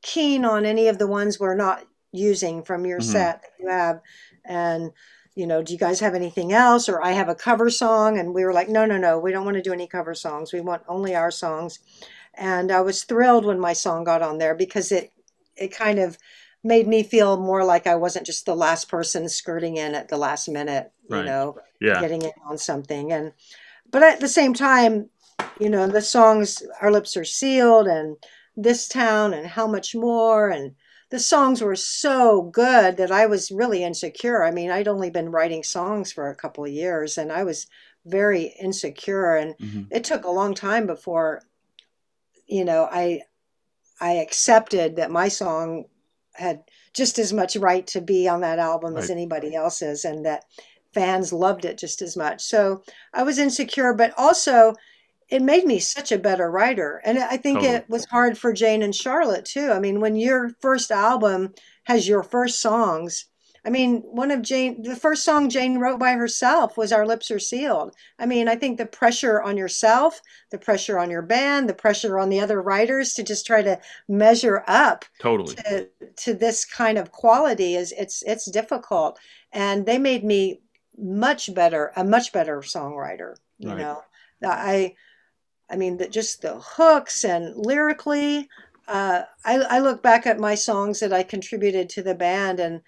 keen 0.02 0.44
on 0.44 0.64
any 0.64 0.88
of 0.88 0.98
the 0.98 1.06
ones 1.06 1.40
we're 1.40 1.54
not 1.56 1.84
using 2.12 2.62
from 2.62 2.86
your 2.86 3.00
Mhm. 3.00 3.04
set 3.04 3.42
that 3.42 3.50
you 3.58 3.68
have. 3.68 4.00
And 4.44 4.92
you 5.34 5.46
know 5.46 5.62
do 5.62 5.72
you 5.72 5.78
guys 5.78 6.00
have 6.00 6.14
anything 6.14 6.52
else? 6.52 6.88
Or 6.88 7.02
I 7.02 7.12
have 7.12 7.28
a 7.28 7.34
cover 7.34 7.70
song 7.70 8.18
and 8.18 8.34
we 8.34 8.44
were 8.44 8.52
like 8.52 8.68
no 8.68 8.84
no 8.86 8.98
no 8.98 9.18
we 9.18 9.32
don't 9.32 9.44
want 9.46 9.56
to 9.56 9.62
do 9.62 9.72
any 9.72 9.86
cover 9.86 10.14
songs. 10.14 10.52
We 10.52 10.60
want 10.60 10.82
only 10.88 11.14
our 11.14 11.30
songs. 11.30 11.78
And 12.34 12.70
I 12.72 12.80
was 12.82 13.04
thrilled 13.04 13.44
when 13.44 13.60
my 13.60 13.72
song 13.72 14.04
got 14.04 14.22
on 14.22 14.38
there 14.38 14.54
because 14.54 14.92
it 14.92 15.12
it 15.56 15.68
kind 15.68 15.98
of 15.98 16.18
made 16.64 16.86
me 16.86 17.02
feel 17.02 17.36
more 17.38 17.64
like 17.64 17.86
I 17.86 17.96
wasn't 17.96 18.26
just 18.26 18.46
the 18.46 18.54
last 18.54 18.88
person 18.88 19.28
skirting 19.28 19.76
in 19.76 19.94
at 19.94 20.08
the 20.08 20.16
last 20.16 20.48
minute 20.48 20.92
you 21.08 21.22
know 21.24 21.56
Yeah. 21.80 22.00
getting 22.00 22.22
in 22.22 22.32
on 22.46 22.58
something. 22.58 23.12
And 23.12 23.32
but 23.90 24.02
at 24.02 24.20
the 24.20 24.28
same 24.28 24.54
time 24.54 25.08
you 25.58 25.68
know 25.70 25.86
the 25.86 26.02
songs 26.02 26.62
our 26.80 26.90
lips 26.92 27.16
are 27.16 27.24
sealed 27.24 27.86
and 27.86 28.16
this 28.56 28.86
town 28.88 29.32
and 29.34 29.46
how 29.46 29.66
much 29.66 29.94
more 29.94 30.48
and 30.50 30.74
the 31.12 31.18
songs 31.20 31.60
were 31.60 31.76
so 31.76 32.42
good 32.42 32.96
that 32.96 33.12
i 33.12 33.26
was 33.26 33.52
really 33.52 33.84
insecure. 33.84 34.42
I 34.42 34.50
mean 34.50 34.70
i'd 34.70 34.88
only 34.88 35.10
been 35.10 35.30
writing 35.30 35.62
songs 35.62 36.10
for 36.10 36.28
a 36.28 36.34
couple 36.34 36.64
of 36.64 36.70
years 36.70 37.18
and 37.18 37.30
i 37.30 37.44
was 37.44 37.66
very 38.06 38.44
insecure 38.60 39.36
and 39.36 39.54
Mhm. 39.58 39.86
it 39.90 40.02
took 40.04 40.24
a 40.24 40.30
long 40.30 40.54
time 40.54 40.86
before 40.86 41.42
you 42.46 42.64
know 42.64 42.88
i 42.90 43.20
i 44.00 44.12
accepted 44.12 44.96
that 44.96 45.10
my 45.10 45.28
song 45.28 45.84
had 46.34 46.64
just 46.94 47.18
as 47.18 47.32
much 47.32 47.56
right 47.56 47.86
to 47.88 48.00
be 48.00 48.26
on 48.26 48.40
that 48.40 48.58
album 48.58 48.96
as 48.96 49.10
anybody 49.10 49.54
else's 49.54 50.04
and 50.06 50.24
that 50.24 50.44
fans 50.94 51.32
loved 51.32 51.64
it 51.64 51.78
just 51.78 52.02
as 52.02 52.16
much. 52.16 52.40
So 52.42 52.82
i 53.12 53.22
was 53.22 53.38
insecure 53.38 53.92
but 53.94 54.12
also 54.16 54.74
it 55.32 55.42
made 55.42 55.64
me 55.66 55.78
such 55.80 56.12
a 56.12 56.18
better 56.18 56.50
writer. 56.50 57.00
And 57.04 57.18
I 57.18 57.36
think 57.38 57.62
Totally. 57.62 57.76
it 57.78 57.88
was 57.88 58.06
hard 58.06 58.38
for 58.38 58.52
Jane 58.52 58.82
and 58.82 58.94
Charlotte 58.94 59.44
too. 59.46 59.72
I 59.72 59.80
mean, 59.80 60.00
when 60.00 60.16
your 60.16 60.50
first 60.60 60.90
album 60.92 61.54
has 61.84 62.08
your 62.08 62.22
first 62.22 62.60
songs, 62.60 63.26
I 63.64 63.70
mean, 63.70 64.00
one 64.02 64.32
of 64.32 64.42
Jane, 64.42 64.82
the 64.82 64.96
first 64.96 65.24
song 65.24 65.48
Jane 65.48 65.78
wrote 65.78 66.00
by 66.00 66.12
herself 66.14 66.76
was 66.76 66.92
Our 66.92 67.06
Lips 67.06 67.30
Are 67.30 67.38
Sealed. 67.38 67.94
I 68.18 68.26
mean, 68.26 68.48
I 68.48 68.56
think 68.56 68.78
the 68.78 68.86
pressure 68.86 69.40
on 69.40 69.56
yourself, 69.56 70.20
the 70.50 70.58
pressure 70.58 70.98
on 70.98 71.10
your 71.10 71.22
band, 71.22 71.68
the 71.68 71.74
pressure 71.74 72.18
on 72.18 72.28
the 72.28 72.40
other 72.40 72.60
writers 72.60 73.14
to 73.14 73.22
just 73.22 73.46
try 73.46 73.62
to 73.62 73.78
measure 74.08 74.64
up 74.66 75.04
Totally. 75.18 75.56
to, 75.56 75.88
to 76.16 76.34
this 76.34 76.64
kind 76.64 76.98
of 76.98 77.12
quality 77.12 77.76
is 77.76 77.92
it's 77.96 78.22
it's 78.22 78.50
difficult. 78.50 79.18
And 79.52 79.86
they 79.86 79.98
made 79.98 80.24
me 80.24 80.60
much 80.98 81.54
better, 81.54 81.92
a 81.96 82.04
much 82.04 82.32
better 82.32 82.58
songwriter, 82.60 83.36
you 83.58 83.68
Right. 83.68 83.82
know. 83.82 84.02
I 84.44 84.94
I 85.72 85.76
mean, 85.76 85.96
the, 85.96 86.08
just 86.08 86.42
the 86.42 86.60
hooks 86.60 87.24
and 87.24 87.56
lyrically, 87.56 88.48
uh, 88.86 89.22
I, 89.44 89.54
I 89.58 89.78
look 89.78 90.02
back 90.02 90.26
at 90.26 90.38
my 90.38 90.54
songs 90.54 91.00
that 91.00 91.12
I 91.12 91.22
contributed 91.22 91.88
to 91.90 92.02
the 92.02 92.14
band, 92.14 92.60
and 92.60 92.82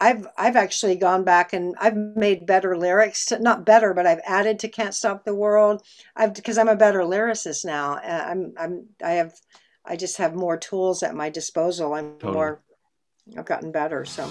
I've 0.00 0.26
I've 0.38 0.56
actually 0.56 0.96
gone 0.96 1.22
back 1.24 1.52
and 1.52 1.74
I've 1.78 1.96
made 1.96 2.46
better 2.46 2.76
lyrics. 2.76 3.26
To, 3.26 3.38
not 3.38 3.66
better, 3.66 3.92
but 3.92 4.06
I've 4.06 4.22
added 4.24 4.58
to 4.60 4.68
"Can't 4.68 4.94
Stop 4.94 5.24
the 5.24 5.34
World." 5.34 5.82
I've 6.16 6.34
because 6.34 6.56
I'm 6.56 6.68
a 6.68 6.76
better 6.76 7.00
lyricist 7.00 7.64
now. 7.64 7.94
Uh, 7.94 8.24
I'm 8.26 8.54
I'm 8.58 8.86
I 9.04 9.10
have 9.12 9.34
I 9.84 9.96
just 9.96 10.16
have 10.16 10.34
more 10.34 10.56
tools 10.56 11.02
at 11.02 11.14
my 11.14 11.28
disposal. 11.28 11.92
I'm 11.92 12.14
Totally. 12.14 12.32
more 12.32 12.62
I've 13.36 13.46
gotten 13.46 13.70
better. 13.70 14.04
So 14.04 14.30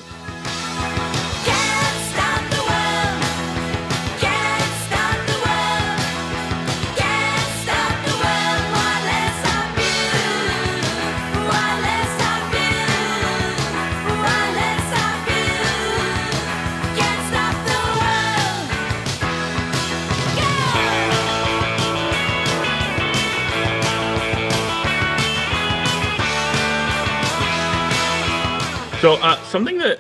So 29.03 29.15
uh, 29.15 29.35
something 29.43 29.79
that 29.79 29.99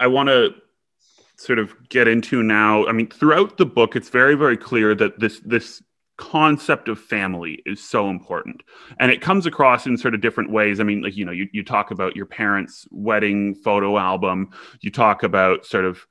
I 0.00 0.06
want 0.06 0.30
to 0.30 0.54
sort 1.36 1.58
of 1.58 1.74
get 1.90 2.08
into 2.08 2.42
now. 2.42 2.86
I 2.86 2.92
mean, 2.92 3.08
throughout 3.08 3.58
the 3.58 3.66
book, 3.66 3.94
it's 3.94 4.08
very, 4.08 4.34
very 4.34 4.56
clear 4.56 4.94
that 4.94 5.20
this 5.20 5.38
this 5.40 5.82
concept 6.16 6.88
of 6.88 6.98
family 6.98 7.62
is 7.66 7.84
so 7.84 8.08
important, 8.08 8.62
and 8.98 9.12
it 9.12 9.20
comes 9.20 9.44
across 9.44 9.84
in 9.84 9.98
sort 9.98 10.14
of 10.14 10.22
different 10.22 10.50
ways. 10.50 10.80
I 10.80 10.84
mean, 10.84 11.02
like 11.02 11.14
you 11.14 11.26
know, 11.26 11.30
you 11.30 11.46
you 11.52 11.62
talk 11.62 11.90
about 11.90 12.16
your 12.16 12.24
parents' 12.24 12.88
wedding 12.90 13.54
photo 13.54 13.98
album. 13.98 14.48
You 14.80 14.90
talk 14.90 15.22
about 15.22 15.66
sort 15.66 15.84
of 15.84 16.06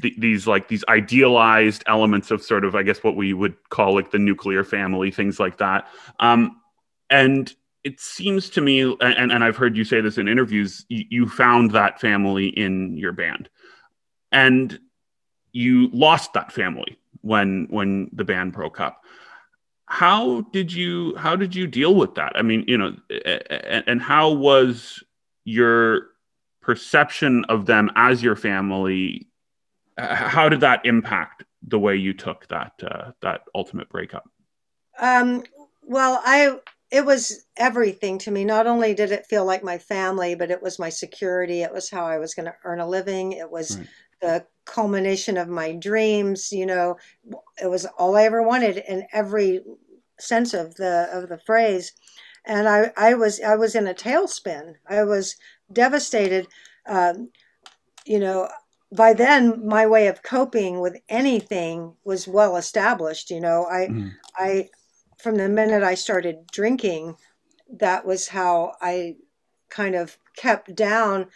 th- 0.00 0.14
these 0.18 0.46
like 0.46 0.68
these 0.68 0.84
idealized 0.88 1.82
elements 1.88 2.30
of 2.30 2.44
sort 2.44 2.64
of 2.64 2.76
I 2.76 2.84
guess 2.84 3.02
what 3.02 3.16
we 3.16 3.32
would 3.32 3.56
call 3.70 3.92
like 3.92 4.12
the 4.12 4.20
nuclear 4.20 4.62
family, 4.62 5.10
things 5.10 5.40
like 5.40 5.58
that. 5.58 5.88
Um, 6.20 6.60
and 7.10 7.52
it 7.88 8.00
seems 8.00 8.50
to 8.50 8.60
me, 8.60 8.82
and, 8.82 9.32
and 9.32 9.42
I've 9.42 9.56
heard 9.56 9.74
you 9.74 9.82
say 9.82 10.02
this 10.02 10.18
in 10.18 10.28
interviews, 10.28 10.84
you, 10.90 11.06
you 11.08 11.26
found 11.26 11.70
that 11.70 11.98
family 11.98 12.48
in 12.48 12.98
your 12.98 13.12
band, 13.12 13.48
and 14.30 14.78
you 15.52 15.88
lost 15.94 16.34
that 16.34 16.52
family 16.52 16.98
when 17.22 17.66
when 17.70 18.10
the 18.12 18.24
band 18.24 18.52
broke 18.52 18.78
up. 18.78 19.00
How 19.86 20.42
did 20.52 20.70
you 20.70 21.16
how 21.16 21.34
did 21.34 21.54
you 21.54 21.66
deal 21.66 21.94
with 21.94 22.14
that? 22.16 22.32
I 22.34 22.42
mean, 22.42 22.64
you 22.68 22.76
know, 22.76 22.94
and, 23.24 23.84
and 23.86 24.02
how 24.02 24.32
was 24.32 25.02
your 25.46 26.08
perception 26.60 27.46
of 27.46 27.64
them 27.64 27.90
as 27.96 28.22
your 28.22 28.36
family? 28.36 29.28
How 29.96 30.50
did 30.50 30.60
that 30.60 30.84
impact 30.84 31.44
the 31.66 31.78
way 31.78 31.96
you 31.96 32.12
took 32.12 32.46
that 32.48 32.72
uh, 32.82 33.12
that 33.22 33.44
ultimate 33.54 33.88
breakup? 33.88 34.28
Um, 35.00 35.42
well, 35.82 36.20
I 36.22 36.58
it 36.90 37.04
was 37.04 37.44
everything 37.56 38.18
to 38.18 38.30
me. 38.30 38.44
Not 38.44 38.66
only 38.66 38.94
did 38.94 39.12
it 39.12 39.26
feel 39.26 39.44
like 39.44 39.62
my 39.62 39.78
family, 39.78 40.34
but 40.34 40.50
it 40.50 40.62
was 40.62 40.78
my 40.78 40.88
security. 40.88 41.62
It 41.62 41.72
was 41.72 41.90
how 41.90 42.06
I 42.06 42.18
was 42.18 42.34
going 42.34 42.46
to 42.46 42.54
earn 42.64 42.80
a 42.80 42.88
living. 42.88 43.32
It 43.32 43.50
was 43.50 43.76
Right. 43.76 43.88
the 44.20 44.46
culmination 44.64 45.36
of 45.36 45.48
my 45.48 45.72
dreams. 45.72 46.50
You 46.52 46.66
know, 46.66 46.96
it 47.62 47.66
was 47.68 47.86
all 47.98 48.16
I 48.16 48.24
ever 48.24 48.42
wanted 48.42 48.78
in 48.88 49.06
every 49.12 49.60
sense 50.18 50.54
of 50.54 50.74
the 50.76 51.08
of 51.12 51.28
the 51.28 51.38
phrase. 51.38 51.92
And 52.46 52.68
I, 52.68 52.92
I 52.96 53.14
was 53.14 53.40
I 53.40 53.56
was 53.56 53.74
in 53.74 53.86
a 53.86 53.94
tailspin. 53.94 54.74
I 54.88 55.04
was 55.04 55.36
devastated. 55.72 56.46
Um, 56.86 57.30
you 58.06 58.18
know, 58.18 58.48
by 58.92 59.12
then 59.12 59.66
my 59.66 59.86
way 59.86 60.06
of 60.08 60.22
coping 60.22 60.80
with 60.80 60.96
anything 61.08 61.94
was 62.04 62.26
well 62.28 62.56
established. 62.56 63.30
You 63.30 63.40
know, 63.40 63.66
I 63.66 63.88
Mhm. 63.88 64.12
I 64.36 64.70
from 65.18 65.36
the 65.36 65.48
minute 65.48 65.82
I 65.82 65.94
started 65.94 66.46
drinking, 66.52 67.16
that 67.78 68.06
was 68.06 68.28
how 68.28 68.74
I 68.80 69.16
kind 69.68 69.94
of 69.94 70.16
kept 70.36 70.74
down 70.74 71.26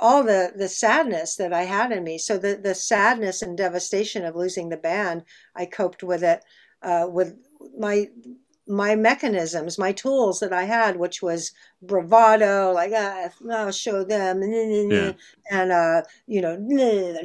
all 0.00 0.24
the 0.24 0.52
the 0.56 0.68
sadness 0.68 1.36
that 1.36 1.52
I 1.52 1.62
had 1.62 1.92
in 1.92 2.02
me. 2.02 2.18
So 2.18 2.36
the 2.38 2.56
the 2.56 2.74
sadness 2.74 3.42
and 3.42 3.56
devastation 3.56 4.24
of 4.24 4.34
losing 4.34 4.68
the 4.68 4.76
band, 4.76 5.24
I 5.54 5.66
coped 5.66 6.02
with 6.02 6.24
it 6.24 6.42
uh, 6.82 7.06
with 7.08 7.36
my 7.78 8.08
my 8.66 8.94
mechanisms, 8.96 9.78
my 9.78 9.92
tools 9.92 10.40
that 10.40 10.52
I 10.52 10.64
had, 10.64 10.96
which 10.96 11.20
was 11.20 11.52
bravado, 11.82 12.72
like 12.72 12.92
ah, 12.94 13.28
I'll 13.52 13.72
show 13.72 14.04
them, 14.04 14.42
Yeah. 14.42 15.12
and 15.50 15.72
uh, 15.72 16.02
you 16.26 16.40
know, 16.40 16.56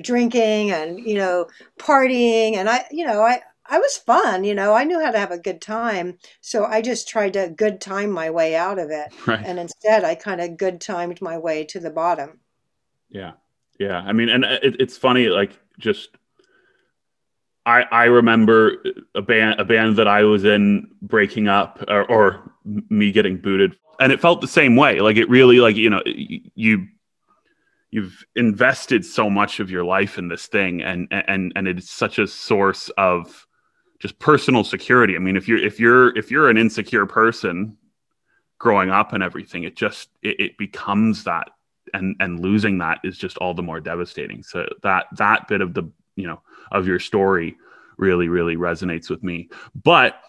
drinking 0.02 0.72
and 0.72 1.00
you 1.00 1.16
know, 1.16 1.48
partying, 1.80 2.56
and 2.56 2.70
I, 2.70 2.86
you 2.92 3.06
know, 3.06 3.22
I 3.22 3.42
I 3.70 3.80
was 3.80 3.98
fun, 3.98 4.44
you 4.44 4.56
know, 4.56 4.74
I 4.74 4.84
knew 4.86 5.00
how 5.04 5.12
to 5.12 5.20
have 5.20 5.32
a 5.32 5.38
good 5.40 5.62
time, 5.62 6.18
so 6.42 6.66
I 6.66 6.82
just 6.82 7.08
tried 7.10 7.34
to 7.34 7.50
good 7.56 7.82
time 7.82 8.12
my 8.12 8.30
way 8.30 8.56
out 8.56 8.80
of 8.80 8.90
it, 8.92 9.14
Right. 9.28 9.44
and 9.44 9.60
instead 9.60 10.04
I 10.04 10.16
kind 10.16 10.42
of 10.42 10.58
good 10.58 10.80
timed 10.82 11.22
my 11.22 11.38
way 11.38 11.64
to 11.66 11.80
the 11.80 11.90
bottom. 11.90 12.40
Yeah, 13.10 13.34
yeah. 13.80 14.00
I 14.00 14.14
mean, 14.14 14.30
and 14.30 14.46
uh, 14.46 14.60
it, 14.62 14.76
it's 14.80 14.98
funny, 14.98 15.28
like 15.30 15.58
just 15.80 16.10
I 17.66 17.84
I 17.92 18.06
remember 18.06 18.84
a 19.16 19.22
band 19.22 19.60
a 19.60 19.66
band 19.66 19.98
that 19.98 20.08
I 20.08 20.24
was 20.24 20.46
in 20.46 20.88
breaking 21.02 21.48
up 21.48 21.84
or, 21.88 22.04
or 22.10 22.52
me 22.66 23.12
getting 23.12 23.38
booted, 23.38 23.78
and 24.00 24.12
it 24.12 24.22
felt 24.22 24.42
the 24.42 24.48
same 24.48 24.76
way. 24.76 25.00
Like 25.02 25.18
it 25.18 25.30
really, 25.30 25.60
like 25.60 25.76
you 25.76 25.90
know, 25.90 26.02
you 26.06 26.88
you've 27.90 28.24
invested 28.36 29.06
so 29.06 29.30
much 29.30 29.60
of 29.60 29.72
your 29.72 29.84
life 29.84 30.18
in 30.18 30.28
this 30.28 30.48
thing, 30.48 30.82
and 30.82 31.08
and 31.12 31.54
and 31.56 31.68
it's 31.68 31.90
such 31.90 32.20
a 32.20 32.28
source 32.28 32.90
of 32.98 33.47
just 34.00 34.20
personal 34.20 34.64
security. 34.64 35.16
I 35.16 35.20
mean, 35.20 35.38
if 35.38 35.48
you're 35.48 35.64
if 35.64 35.80
you're 35.80 36.16
if 36.18 36.32
you're 36.32 36.50
an 36.50 36.58
insecure 36.58 37.06
person 37.06 37.78
growing 38.60 38.90
up 38.90 39.14
and 39.14 39.24
everything, 39.24 39.64
it 39.64 39.76
just 39.76 40.10
it, 40.22 40.40
it 40.40 40.58
becomes 40.58 41.24
that 41.24 41.50
and 41.94 42.16
and 42.20 42.40
losing 42.40 42.78
that 42.80 43.00
is 43.04 43.18
just 43.18 43.38
all 43.38 43.54
the 43.54 43.64
more 43.64 43.80
devastating. 43.80 44.44
So 44.44 44.68
that 44.84 45.06
that 45.18 45.48
bit 45.48 45.62
of 45.62 45.74
the 45.74 45.90
you 46.16 46.28
know 46.28 46.42
of 46.72 46.88
your 46.88 47.00
story 47.00 47.58
really 47.98 48.28
really 48.28 48.56
resonates 48.56 49.10
with 49.10 49.24
me. 49.24 49.50
But 49.76 50.20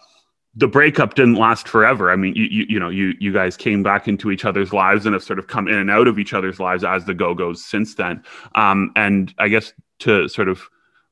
the 0.55 0.67
breakup 0.67 1.13
didn't 1.13 1.35
last 1.35 1.67
forever. 1.67 2.11
I 2.11 2.15
mean 2.15 2.35
you 2.35 2.45
you, 2.45 2.65
you 2.69 2.79
know 2.79 2.89
you 2.89 3.13
you 3.19 3.31
guys 3.31 3.55
came 3.55 3.83
back 3.83 4.07
into 4.07 4.31
each 4.31 4.45
other's 4.45 4.73
lives 4.73 5.05
and 5.05 5.13
have 5.13 5.23
sort 5.23 5.39
of 5.39 5.47
come 5.47 5.67
in 5.67 5.75
and 5.75 5.91
out 5.91 6.07
of 6.07 6.17
each 6.17 6.33
other's 6.33 6.59
lives 6.59 6.83
as 6.83 7.05
the 7.05 7.13
go-go's 7.13 7.63
since 7.63 7.95
then. 7.95 8.23
Um 8.55 8.91
and 8.95 9.33
i 9.37 9.47
guess 9.47 9.73
to 9.99 10.27
sort 10.27 10.47
of 10.49 10.63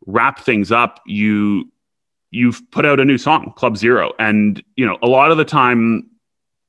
wrap 0.06 0.40
things 0.40 0.72
up 0.72 1.02
you 1.06 1.70
you've 2.32 2.62
put 2.72 2.86
out 2.86 3.00
a 3.00 3.06
new 3.06 3.18
song 3.18 3.54
club 3.56 3.78
zero 3.78 4.12
and 4.20 4.62
you 4.76 4.86
know 4.86 4.98
a 5.02 5.08
lot 5.08 5.32
of 5.32 5.38
the 5.38 5.46
time 5.46 6.10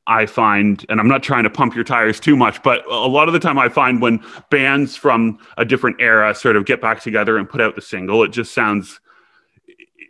I 0.09 0.24
find, 0.24 0.84
and 0.88 1.00
I'm 1.00 1.06
not 1.06 1.22
trying 1.22 1.44
to 1.44 1.50
pump 1.50 1.74
your 1.74 1.84
tires 1.84 2.18
too 2.18 2.34
much, 2.34 2.62
but 2.62 2.84
a 2.86 3.06
lot 3.06 3.28
of 3.28 3.34
the 3.34 3.38
time 3.38 3.59
I 3.59 3.68
find 3.68 4.00
when 4.00 4.24
bands 4.50 4.96
from 4.96 5.38
a 5.59 5.66
different 5.66 6.00
era 6.00 6.34
sort 6.34 6.56
of 6.56 6.64
get 6.64 6.80
back 6.80 7.02
together 7.02 7.36
and 7.36 7.48
put 7.48 7.61
out 7.61 7.74
the 7.74 7.82
single, 7.82 8.22
it 8.22 8.28
just 8.28 8.54
sounds, 8.54 9.00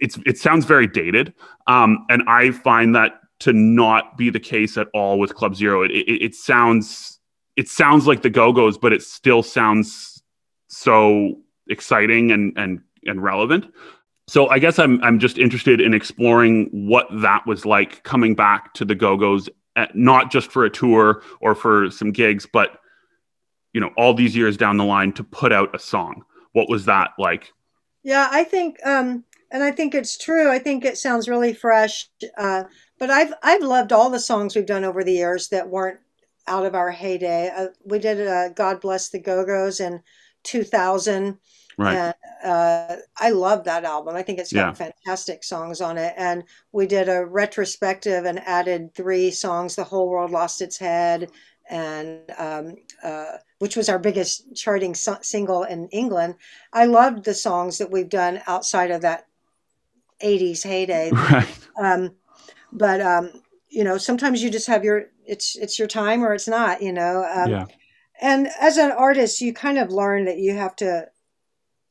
it's 0.01 0.17
it 0.25 0.39
sounds 0.39 0.67
very 0.67 0.87
dated, 0.87 1.35
um, 1.67 2.07
and 2.09 2.23
I 2.29 2.53
find 2.53 2.95
that 2.95 3.21
to 3.41 3.53
not 3.53 4.17
be 4.17 4.31
the 4.31 4.41
case 4.41 4.79
at 4.79 4.87
all 4.95 5.19
with 5.19 5.35
Club 5.35 5.57
Zero. 5.57 5.83
It 5.83 5.91
it, 5.91 6.23
it 6.23 6.35
sounds 6.37 7.19
it 7.57 7.69
sounds 7.69 8.07
like 8.07 8.23
the 8.23 8.31
Go 8.31 8.53
Go's, 8.53 8.79
but 8.79 8.93
it 8.93 9.03
still 9.03 9.43
sounds 9.43 10.23
so 10.69 11.41
exciting 11.69 12.31
and 12.31 12.57
and 12.57 12.81
and 13.05 13.21
relevant. 13.21 13.67
So 14.29 14.49
I 14.49 14.59
guess 14.59 14.79
I'm 14.79 15.03
I'm 15.03 15.19
just 15.19 15.39
interested 15.39 15.81
in 15.81 15.95
exploring 15.95 16.69
what 16.71 17.07
that 17.23 17.47
was 17.47 17.65
like 17.65 18.03
coming 18.05 18.35
back 18.35 18.75
to 18.75 18.85
the 18.85 18.95
Go 18.95 19.17
Go's 19.17 19.49
not 19.95 20.31
just 20.31 20.51
for 20.53 20.65
a 20.65 20.71
tour 20.71 21.23
or 21.41 21.55
for 21.55 21.91
some 21.91 22.13
gigs, 22.13 22.47
but 22.47 22.79
you 23.73 23.81
know, 23.81 23.91
all 23.97 24.15
these 24.15 24.37
years 24.37 24.57
down 24.57 24.77
the 24.77 24.85
line 24.85 25.13
to 25.13 25.25
put 25.25 25.53
out 25.53 25.75
a 25.75 25.79
song. 25.79 26.25
What 26.53 26.69
was 26.69 26.85
that 26.87 27.11
like? 27.19 27.53
Yeah, 28.03 28.29
I 28.31 28.45
think 28.45 28.77
um, 28.85 29.25
and 29.51 29.63
I 29.63 29.71
think 29.71 29.95
it's 29.95 30.19
true. 30.19 30.51
I 30.51 30.59
think 30.59 30.85
it 30.85 30.99
sounds 30.99 31.29
really 31.29 31.55
fresh. 31.55 32.09
Uh, 32.37 32.65
but 32.99 33.11
I've 33.11 33.33
I've 33.43 33.63
loved 33.63 33.93
all 33.93 34.11
the 34.11 34.21
songs 34.21 34.55
we've 34.55 34.67
done 34.67 34.85
over 34.85 35.05
the 35.05 35.13
years 35.13 35.49
that 35.49 35.69
weren't 35.69 36.01
out 36.47 36.67
of 36.67 36.75
our 36.75 36.91
heyday. 36.91 37.51
Uh, 37.57 37.69
we 37.85 37.99
did 37.99 38.27
uh, 38.27 38.51
"God 38.51 38.81
Bless 38.81 39.09
the 39.11 39.21
Go 39.21 39.45
Go's" 39.45 39.81
in 39.81 40.03
2000, 40.45 41.39
Right. 41.77 41.95
and 41.97 42.15
uh, 42.45 42.97
I 43.17 43.31
love 43.31 43.65
that 43.65 43.85
album. 43.85 44.17
I 44.17 44.23
think 44.23 44.39
it's 44.39 44.53
got 44.53 44.67
Yeah. 44.69 44.73
fantastic 44.73 45.43
songs 45.45 45.81
on 45.81 45.99
it. 45.99 46.15
And 46.17 46.45
we 46.73 46.87
did 46.87 47.09
a 47.09 47.25
retrospective 47.27 48.25
and 48.25 48.41
added 48.47 48.95
three 48.95 49.31
songs. 49.31 49.75
"The 49.77 49.85
Whole 49.85 50.09
World 50.09 50.31
Lost 50.31 50.61
Its 50.63 50.79
Head," 50.79 51.31
and 51.69 52.21
um, 52.39 52.77
uh, 53.03 53.39
which 53.59 53.77
was 53.77 53.89
our 53.89 53.99
biggest 53.99 54.55
charting 54.55 54.95
so- 54.95 55.19
single 55.23 55.65
in 55.65 55.89
England. 55.89 56.37
I 56.73 56.85
loved 56.87 57.25
the 57.25 57.35
songs 57.35 57.79
that 57.79 57.91
we've 57.91 58.09
done 58.09 58.41
outside 58.47 58.91
of 58.91 59.03
that 59.03 59.27
80s 60.23 60.63
heyday. 60.63 61.11
Right. 61.13 61.49
Um, 61.81 62.15
but 62.73 63.01
um, 63.01 63.43
you 63.69 63.85
know, 63.85 63.99
sometimes 63.99 64.43
you 64.43 64.51
just 64.51 64.67
have 64.67 64.85
your 64.85 65.07
it's 65.27 65.57
it's 65.57 65.79
your 65.79 65.89
time 65.89 66.23
or 66.25 66.35
it's 66.35 66.49
not. 66.49 66.83
You 66.83 66.93
know. 66.93 67.25
Um, 67.35 67.51
yeah. 67.51 67.67
And 68.21 68.49
as 68.61 68.79
an 68.79 68.91
artist, 68.91 69.41
you 69.41 69.53
kind 69.53 69.79
of 69.79 69.91
learn 69.93 70.25
that 70.25 70.39
you 70.39 70.55
have 70.55 70.75
to. 70.77 71.07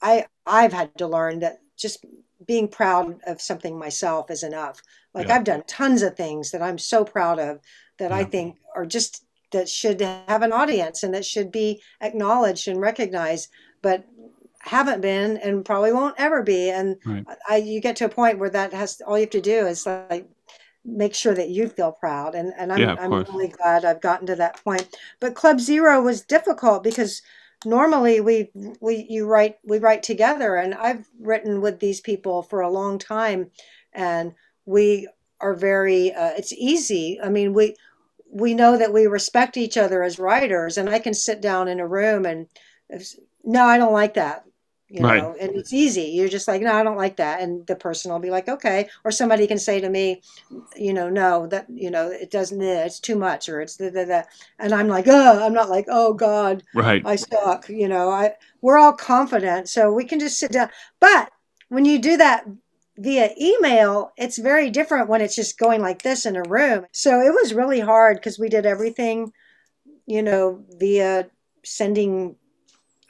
I 0.01 0.25
I've 0.47 0.73
had 0.73 0.95
to 0.97 1.07
learn 1.07 1.39
that 1.39 1.59
just 1.77 2.05
being 2.45 2.67
proud 2.67 3.19
of 3.25 3.41
something 3.41 3.77
myself 3.77 4.31
is 4.31 4.43
enough. 4.43 4.81
Like 5.13 5.27
Yeah. 5.27 5.35
I've 5.35 5.43
done 5.43 5.63
tons 5.67 6.01
of 6.03 6.15
things 6.15 6.51
that 6.51 6.61
I'm 6.61 6.77
so 6.77 7.03
proud 7.03 7.39
of 7.39 7.59
that 7.99 8.11
I 8.11 8.23
think 8.23 8.57
are 8.75 8.85
just 8.85 9.23
that 9.51 9.69
should 9.69 10.01
have 10.01 10.41
an 10.41 10.51
audience 10.51 11.03
and 11.03 11.13
that 11.13 11.25
should 11.25 11.51
be 11.51 11.81
acknowledged 12.01 12.67
and 12.67 12.79
recognized, 12.81 13.49
but 13.81 14.05
haven't 14.59 15.01
been 15.01 15.37
and 15.37 15.63
probably 15.65 15.93
won't 15.93 16.15
ever 16.17 16.43
be. 16.43 16.69
And 16.69 16.97
Right. 17.05 17.25
I, 17.49 17.57
you 17.57 17.79
get 17.81 17.95
to 17.97 18.05
a 18.05 18.09
point 18.09 18.39
where 18.39 18.49
that 18.49 18.73
has 18.73 19.01
all 19.05 19.17
you 19.17 19.21
have 19.23 19.29
to 19.31 19.41
do 19.41 19.65
is 19.67 19.85
like 19.85 20.27
make 20.85 21.13
sure 21.13 21.33
that 21.33 21.49
you 21.49 21.67
feel 21.69 21.91
proud. 21.91 22.35
And 22.35 22.53
and 22.57 22.71
I'm 22.71 22.79
Yeah, 22.79 22.95
I'm 22.99 23.09
course. 23.11 23.29
really 23.29 23.47
glad 23.49 23.85
I've 23.85 24.01
gotten 24.01 24.27
to 24.27 24.35
that 24.35 24.63
point. 24.63 24.87
But 25.19 25.35
Club 25.35 25.59
Zero 25.59 26.01
was 26.01 26.21
difficult 26.21 26.83
because 26.83 27.21
normally 27.65 28.19
we 28.19 28.51
we 28.79 29.05
you 29.09 29.25
write 29.25 29.57
we 29.63 29.79
write 29.79 30.03
together 30.03 30.55
and 30.55 30.73
I've 30.73 31.07
written 31.19 31.61
with 31.61 31.79
these 31.79 32.01
people 32.01 32.43
for 32.43 32.61
a 32.61 32.69
long 32.69 32.99
time 32.99 33.51
and 33.93 34.33
we 34.65 35.07
are 35.39 35.55
very 35.55 36.13
uh, 36.13 36.31
it's 36.37 36.53
easy. 36.53 37.19
I 37.23 37.29
mean 37.29 37.53
we 37.53 37.75
we 38.29 38.53
know 38.53 38.77
that 38.77 38.93
we 38.93 39.07
respect 39.07 39.57
each 39.57 39.77
other 39.77 40.03
as 40.03 40.19
writers 40.19 40.77
and 40.77 40.89
I 40.89 40.99
can 40.99 41.13
sit 41.13 41.41
down 41.41 41.67
in 41.67 41.79
a 41.79 41.87
room 41.87 42.25
and 42.25 42.47
no 43.43 43.63
I 43.63 43.77
don't 43.77 43.93
like 43.93 44.15
that 44.15 44.46
you 44.89 45.03
Right. 45.03 45.19
know 45.19 45.35
and 45.39 45.51
it's 45.55 45.73
easy 45.73 46.03
you're 46.13 46.29
just 46.29 46.47
like 46.47 46.61
no 46.61 46.73
I 46.73 46.83
don't 46.83 46.97
like 46.97 47.17
that 47.17 47.41
and 47.41 47.65
the 47.67 47.75
person 47.75 48.11
will 48.11 48.19
be 48.19 48.29
like 48.29 48.47
okay 48.47 48.89
or 49.03 49.11
somebody 49.11 49.45
can 49.47 49.59
say 49.59 49.81
to 49.81 49.89
me 49.89 50.21
you 50.75 50.93
know 50.93 51.09
no 51.09 51.47
that 51.47 51.65
you 51.69 51.91
know 51.91 52.09
it 52.09 52.31
doesn't 52.31 52.61
eh, 52.61 52.85
it's 52.85 52.99
too 52.99 53.15
much 53.15 53.49
or 53.49 53.61
it's 53.61 53.77
the, 53.77 53.89
the, 53.89 54.05
the 54.05 54.25
and 54.59 54.73
I'm 54.73 54.87
like 54.87 55.05
oh 55.07 55.45
I'm 55.45 55.53
not 55.53 55.69
like 55.69 55.85
oh 55.89 56.13
god 56.13 56.63
Right. 56.73 57.03
I 57.05 57.15
suck. 57.15 57.69
You 57.69 57.87
know, 57.87 58.09
I 58.09 58.33
we're 58.61 58.77
all 58.77 58.91
confident, 58.93 59.69
so 59.69 59.91
we 59.93 60.03
can 60.03 60.19
just 60.19 60.39
sit 60.39 60.51
down. 60.51 60.69
But 60.99 61.29
when 61.69 61.85
you 61.85 61.99
do 61.99 62.17
that 62.17 62.45
via 62.97 63.29
email, 63.39 64.11
it's 64.17 64.37
very 64.37 64.69
different 64.69 65.07
when 65.07 65.21
it's 65.21 65.35
just 65.35 65.57
going 65.59 65.81
like 65.81 66.01
this 66.01 66.25
in 66.25 66.35
a 66.35 66.43
room. 66.43 66.85
So 66.91 67.21
it 67.21 67.31
was 67.33 67.53
really 67.53 67.79
hard 67.79 68.17
because 68.17 68.39
we 68.39 68.49
did 68.49 68.65
everything, 68.65 69.31
you 70.05 70.21
know, 70.23 70.63
via 70.79 71.29
sending 71.63 72.35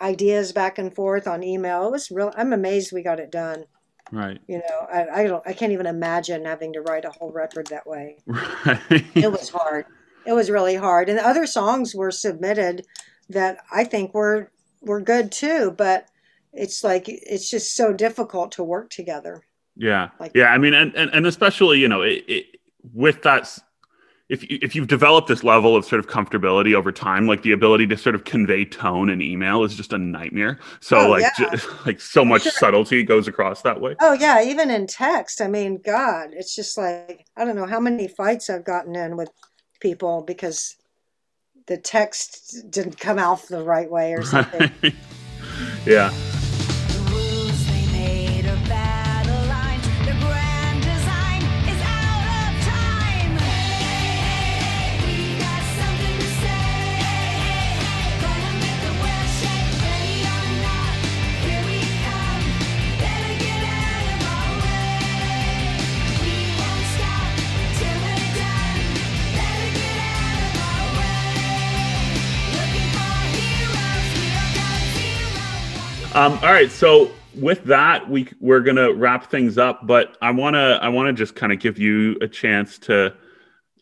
ideas 0.02 0.52
back 0.52 0.78
and 0.78 0.94
forth 0.94 1.28
on 1.28 1.44
email. 1.44 1.88
It 1.88 1.92
was 1.92 2.12
real. 2.12 2.34
I'm 2.38 2.54
amazed 2.54 2.92
we 2.92 3.02
got 3.04 3.20
it 3.20 3.32
done. 3.32 3.66
Right. 4.12 4.40
You 4.48 4.60
know, 4.60 4.88
I, 4.92 5.22
I 5.22 5.28
don't. 5.28 5.44
I 5.46 5.54
can't 5.54 5.74
even 5.74 5.86
imagine 5.86 6.46
having 6.46 6.74
to 6.74 6.82
write 6.82 7.04
a 7.06 7.10
whole 7.10 7.32
record 7.32 7.68
that 7.68 7.86
way 7.86 8.18
Right. 8.26 9.06
it 9.16 9.32
was 9.32 9.50
hard. 9.50 9.86
It 10.26 10.34
was 10.34 10.50
really 10.50 10.76
hard. 10.76 11.10
And 11.10 11.20
other 11.20 11.46
songs 11.46 11.94
were 11.94 12.12
submitted 12.12 12.86
that 13.30 13.58
I 13.72 13.84
think 13.84 14.14
were 14.14 14.52
were 14.82 15.02
good 15.02 15.32
too, 15.32 15.74
but 15.78 16.08
it's 16.54 16.84
like 16.84 17.06
it's 17.08 17.50
just 17.50 17.76
so 17.76 17.92
difficult 17.94 18.54
to 18.54 18.64
work 18.64 18.90
together. 18.90 19.44
Yeah, 19.76 20.10
Like- 20.20 20.32
yeah. 20.34 20.48
I 20.48 20.58
mean, 20.58 20.74
and 20.74 20.96
and, 20.96 21.12
and 21.14 21.26
especially 21.28 21.80
you 21.80 21.88
know, 21.90 22.02
it, 22.02 22.24
it, 22.28 22.46
with 22.94 23.24
that, 23.24 23.58
if 24.30 24.50
you, 24.50 24.60
if 24.62 24.76
you've 24.76 24.88
developed 24.88 25.28
this 25.30 25.42
level 25.44 25.76
of 25.76 25.86
sort 25.86 26.00
of 26.00 26.08
comfortability 26.08 26.74
over 26.74 26.92
time, 26.92 27.28
like 27.28 27.44
the 27.44 27.54
ability 27.54 27.88
to 27.88 27.98
sort 27.98 28.14
of 28.14 28.26
convey 28.26 28.66
tone 28.66 29.10
in 29.10 29.22
email 29.22 29.64
is 29.64 29.74
just 29.76 29.94
a 29.94 29.98
nightmare. 29.98 30.60
So 30.82 31.00
Oh, 31.00 31.10
like 31.10 31.24
yeah. 31.40 31.56
ju- 31.56 31.68
like 31.86 32.02
so 32.02 32.26
much 32.26 32.42
Sure. 32.44 32.52
subtlety 32.52 33.04
goes 33.04 33.28
across 33.30 33.62
that 33.62 33.80
way. 33.80 33.96
Oh 34.02 34.14
yeah, 34.14 34.44
even 34.44 34.70
in 34.70 34.86
text. 34.88 35.42
I 35.42 35.48
mean, 35.48 35.78
God, 35.84 36.32
it's 36.34 36.54
just 36.56 36.78
like 36.78 37.26
I 37.38 37.46
don't 37.46 37.56
know 37.56 37.68
how 37.68 37.80
many 37.80 38.08
fights 38.10 38.50
I've 38.50 38.66
gotten 38.66 38.96
in 38.96 39.16
with 39.16 39.30
people 39.80 40.24
because 40.24 40.76
the 41.68 41.78
text 41.78 42.66
didn't 42.70 43.00
come 43.00 43.20
out 43.20 43.48
the 43.48 43.64
right 43.64 43.90
way 43.90 44.14
or 44.14 44.24
something. 44.26 44.72
yeah, 45.86 46.12
Um, 76.18 76.34
all 76.42 76.52
right, 76.52 76.72
so 76.72 77.12
with 77.36 77.64
that, 77.66 78.10
we 78.10 78.28
we're 78.40 78.62
gonna 78.62 78.92
wrap 78.92 79.30
things 79.30 79.60
up, 79.60 79.86
but 79.86 80.18
I 80.20 80.32
wanna 80.32 80.80
I 80.82 80.90
wanna 80.90 81.14
just 81.14 81.36
kind 81.36 81.54
of 81.54 81.60
give 81.60 81.78
you 81.78 82.18
a 82.22 82.28
chance 82.28 82.80
to 82.80 83.14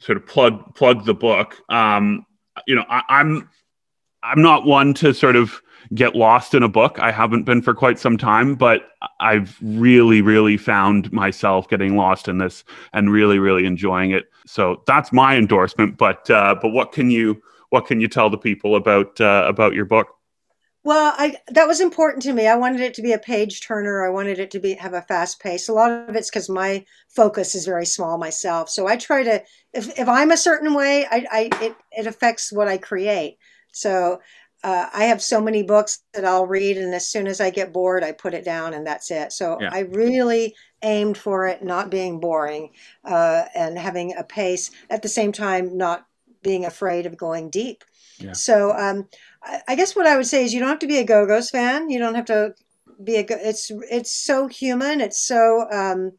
sort 0.02 0.18
of 0.18 0.28
plug 0.28 0.76
plug 0.76 1.06
the 1.06 1.14
book. 1.14 1.56
Um, 1.70 2.26
you 2.68 2.76
know, 2.76 2.84
I, 2.90 3.04
I'm 3.08 3.50
I'm 4.22 4.42
not 4.42 4.66
one 4.66 4.94
to 4.96 5.14
sort 5.14 5.38
of 5.38 5.62
get 5.94 6.14
lost 6.14 6.54
in 6.54 6.62
a 6.62 6.68
book. 6.68 7.00
I 7.00 7.10
haven't 7.10 7.44
been 7.44 7.62
for 7.62 7.74
quite 7.74 8.00
some 8.00 8.18
time, 8.18 8.56
but 8.56 8.82
I've 9.22 9.58
really, 9.62 10.22
really 10.22 10.58
found 10.58 11.14
myself 11.14 11.70
getting 11.70 11.96
lost 11.96 12.28
in 12.28 12.40
this 12.40 12.66
and 12.92 13.10
really, 13.10 13.40
really 13.40 13.66
enjoying 13.66 14.12
it. 14.12 14.26
So 14.46 14.84
that's 14.88 15.14
my 15.14 15.38
endorsement. 15.38 15.98
But 15.98 16.30
uh, 16.30 16.56
but 16.62 16.72
what 16.72 16.92
can 16.92 17.10
you 17.10 17.42
what 17.70 17.86
can 17.86 18.02
you 18.02 18.10
tell 18.10 18.30
the 18.30 18.38
people 18.38 18.76
about 18.76 19.22
uh, 19.22 19.46
about 19.48 19.74
your 19.74 19.86
book? 19.86 20.10
Well, 20.86 21.16
I 21.18 21.38
that 21.48 21.68
was 21.68 21.82
important 21.82 22.22
to 22.24 22.34
me. 22.34 22.48
I 22.48 22.56
wanted 22.56 22.82
it 22.82 22.94
to 22.94 23.02
be 23.02 23.12
a 23.12 23.18
page 23.18 23.62
turner. 23.62 24.06
I 24.06 24.10
wanted 24.10 24.38
it 24.38 24.52
to 24.52 24.60
be 24.60 24.76
have 24.76 24.94
a 24.94 25.02
fast 25.02 25.42
pace. 25.42 25.68
A 25.68 25.74
lot 25.74 25.92
of 25.92 26.16
it's 26.16 26.30
because 26.30 26.48
my 26.48 26.86
focus 27.10 27.56
is 27.56 27.66
very 27.66 27.88
small 27.88 28.20
myself. 28.20 28.70
So 28.70 28.88
I 28.88 28.96
try 28.96 29.24
to 29.24 29.44
if 29.74 29.98
if 30.00 30.08
I'm 30.08 30.30
a 30.32 30.38
certain 30.38 30.76
way, 30.76 31.08
I, 31.10 31.26
I 31.32 31.50
it 31.66 31.76
it 31.92 32.06
affects 32.08 32.54
what 32.54 32.68
I 32.68 32.78
create. 32.78 33.38
So 33.72 34.22
uh, 34.64 34.88
I 34.94 35.06
have 35.06 35.24
so 35.24 35.42
many 35.42 35.64
books 35.64 36.04
that 36.14 36.24
I'll 36.26 36.46
read, 36.48 36.78
and 36.78 36.94
as 36.94 37.08
soon 37.10 37.28
as 37.28 37.42
I 37.42 37.50
get 37.50 37.74
bored, 37.74 38.04
I 38.04 38.12
put 38.12 38.36
it 38.36 38.46
down, 38.46 38.76
and 38.76 38.86
that's 38.86 39.10
it. 39.12 39.32
So 39.32 39.58
Yeah. 39.60 39.70
I 39.72 39.80
really 39.80 40.56
aimed 40.84 41.18
for 41.18 41.48
it 41.48 41.64
not 41.64 41.90
being 41.90 42.20
boring 42.20 42.72
uh, 43.04 43.46
and 43.56 43.78
having 43.78 44.16
a 44.16 44.24
pace 44.24 44.70
at 44.92 45.02
the 45.02 45.10
same 45.10 45.32
time, 45.32 45.78
not 45.78 46.06
being 46.44 46.66
afraid 46.66 47.08
of 47.08 47.18
going 47.18 47.50
deep. 47.50 47.84
Yeah. 48.20 48.34
So 48.34 48.72
um, 48.72 49.08
I, 49.68 49.76
guess 49.76 49.96
what 49.96 50.08
I 50.08 50.16
would 50.18 50.26
say 50.28 50.44
is 50.44 50.54
you 50.54 50.60
don't 50.60 50.70
have 50.70 50.80
to 50.80 50.88
be 50.88 50.98
a 50.98 51.04
Go 51.04 51.26
Go's 51.26 51.50
fan. 51.50 51.90
You 51.90 52.00
don't 52.00 52.16
have 52.16 52.26
to 52.26 52.56
be 53.04 53.16
a. 53.18 53.24
Go- 53.24 53.38
It's 53.40 53.72
it's 53.92 54.12
so 54.12 54.48
human. 54.48 55.02
It's 55.02 55.20
so 55.20 55.68
um, 55.72 56.12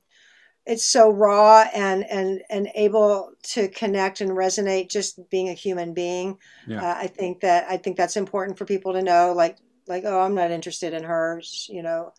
it's 0.65 0.85
so 0.85 1.11
raw 1.11 1.65
and 1.75 2.05
and 2.11 2.43
and 2.51 2.69
able 2.75 3.33
to 3.55 3.69
connect 3.69 4.21
and 4.21 4.31
resonate. 4.33 4.91
Just 4.91 5.29
being 5.31 5.49
a 5.49 5.55
human 5.55 5.95
being. 5.95 6.39
Yeah. 6.67 6.83
Uh, 6.83 6.95
I 6.99 7.07
think 7.07 7.41
that 7.41 7.67
I 7.71 7.77
think 7.77 7.97
that's 7.97 8.17
important 8.17 8.59
for 8.59 8.65
people 8.65 8.93
to 8.93 9.03
know. 9.03 9.33
Like 9.33 9.59
like 9.87 10.05
oh, 10.07 10.21
I'm 10.21 10.35
not 10.35 10.51
interested 10.51 10.93
in 10.95 11.05
her. 11.05 11.41
You 11.69 11.83
know. 11.83 12.13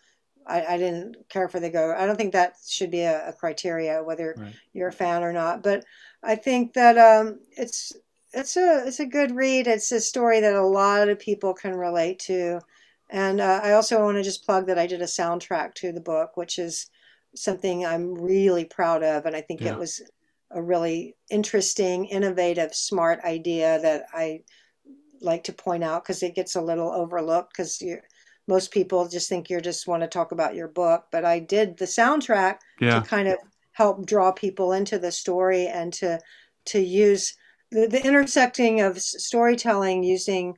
I, 0.49 0.76
I 0.76 0.78
didn't 0.78 1.28
care 1.28 1.49
for 1.49 1.60
the 1.60 1.70
go. 1.70 1.93
I 1.93 2.05
don't 2.05 2.16
think 2.16 2.32
that 2.32 2.53
should 2.66 2.89
be 2.89 3.01
a, 3.01 3.28
a 3.28 3.34
criteria 3.34 4.01
whether 4.01 4.34
Right. 4.38 4.53
you're 4.72 4.88
a 4.88 4.93
fan 4.93 5.22
or 5.22 5.34
not. 5.34 5.62
But 5.62 5.84
I 6.24 6.36
think 6.36 6.72
that 6.76 6.97
um, 6.97 7.39
it's 7.58 7.91
it's 8.34 8.57
a 8.57 8.84
it's 8.88 8.99
a 8.99 9.05
good 9.05 9.32
read. 9.36 9.67
It's 9.67 9.91
a 9.91 9.99
story 10.01 10.39
that 10.41 10.53
a 10.55 10.65
lot 10.65 11.09
of 11.09 11.19
people 11.19 11.53
can 11.53 11.75
relate 11.75 12.19
to, 12.19 12.61
and 13.09 13.39
uh, 13.41 13.61
I 13.63 13.73
also 13.73 14.01
want 14.03 14.17
to 14.17 14.23
just 14.23 14.45
plug 14.45 14.67
that 14.67 14.80
I 14.80 14.88
did 14.88 15.01
a 15.01 15.05
soundtrack 15.05 15.73
to 15.75 15.91
the 15.91 16.01
book, 16.01 16.36
which 16.38 16.59
is 16.59 16.89
something 17.36 17.86
I'm 17.86 18.13
really 18.15 18.65
proud 18.65 19.03
of, 19.03 19.25
and 19.25 19.36
I 19.36 19.41
think 19.41 19.61
Yeah. 19.61 19.73
it 19.73 19.78
was 19.78 20.01
a 20.51 20.61
really 20.61 21.15
interesting, 21.30 22.05
innovative, 22.05 22.73
smart 22.73 23.19
idea 23.23 23.80
that 23.82 24.05
I 24.13 24.43
like 25.19 25.43
to 25.45 25.53
point 25.53 25.84
out 25.84 26.03
because 26.03 26.21
it 26.23 26.36
gets 26.36 26.55
a 26.55 26.61
little 26.61 26.91
overlooked 26.91 27.53
because 27.53 27.82
you 27.82 27.97
most 28.47 28.71
people 28.71 29.07
just 29.09 29.28
think 29.28 29.49
you 29.49 29.59
just 29.59 29.88
want 29.88 30.03
to 30.03 30.07
talk 30.07 30.32
about 30.32 30.55
your 30.55 30.67
book. 30.69 31.05
But 31.11 31.25
I 31.25 31.39
did 31.39 31.78
the 31.78 31.86
soundtrack 31.86 32.59
Yeah. 32.80 32.99
to 32.99 33.01
kind 33.01 33.28
of 33.28 33.38
help 33.73 34.05
draw 34.05 34.32
people 34.32 34.71
into 34.71 34.97
the 34.99 35.11
story 35.11 35.67
and 35.67 35.91
to 35.93 36.19
to 36.65 36.80
use 36.80 37.36
the, 37.72 37.88
the 37.88 38.05
intersecting 38.05 38.82
of 38.82 39.01
storytelling 39.01 40.03
using 40.03 40.57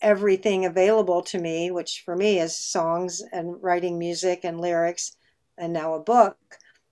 everything 0.00 0.64
available 0.66 1.22
to 1.22 1.38
me, 1.38 1.70
which 1.70 2.02
for 2.04 2.16
me 2.16 2.38
is 2.38 2.56
songs 2.56 3.22
and 3.32 3.62
writing 3.62 3.98
music 3.98 4.40
and 4.44 4.60
lyrics, 4.60 5.16
and 5.58 5.72
now 5.72 5.94
a 5.94 6.00
book. 6.00 6.36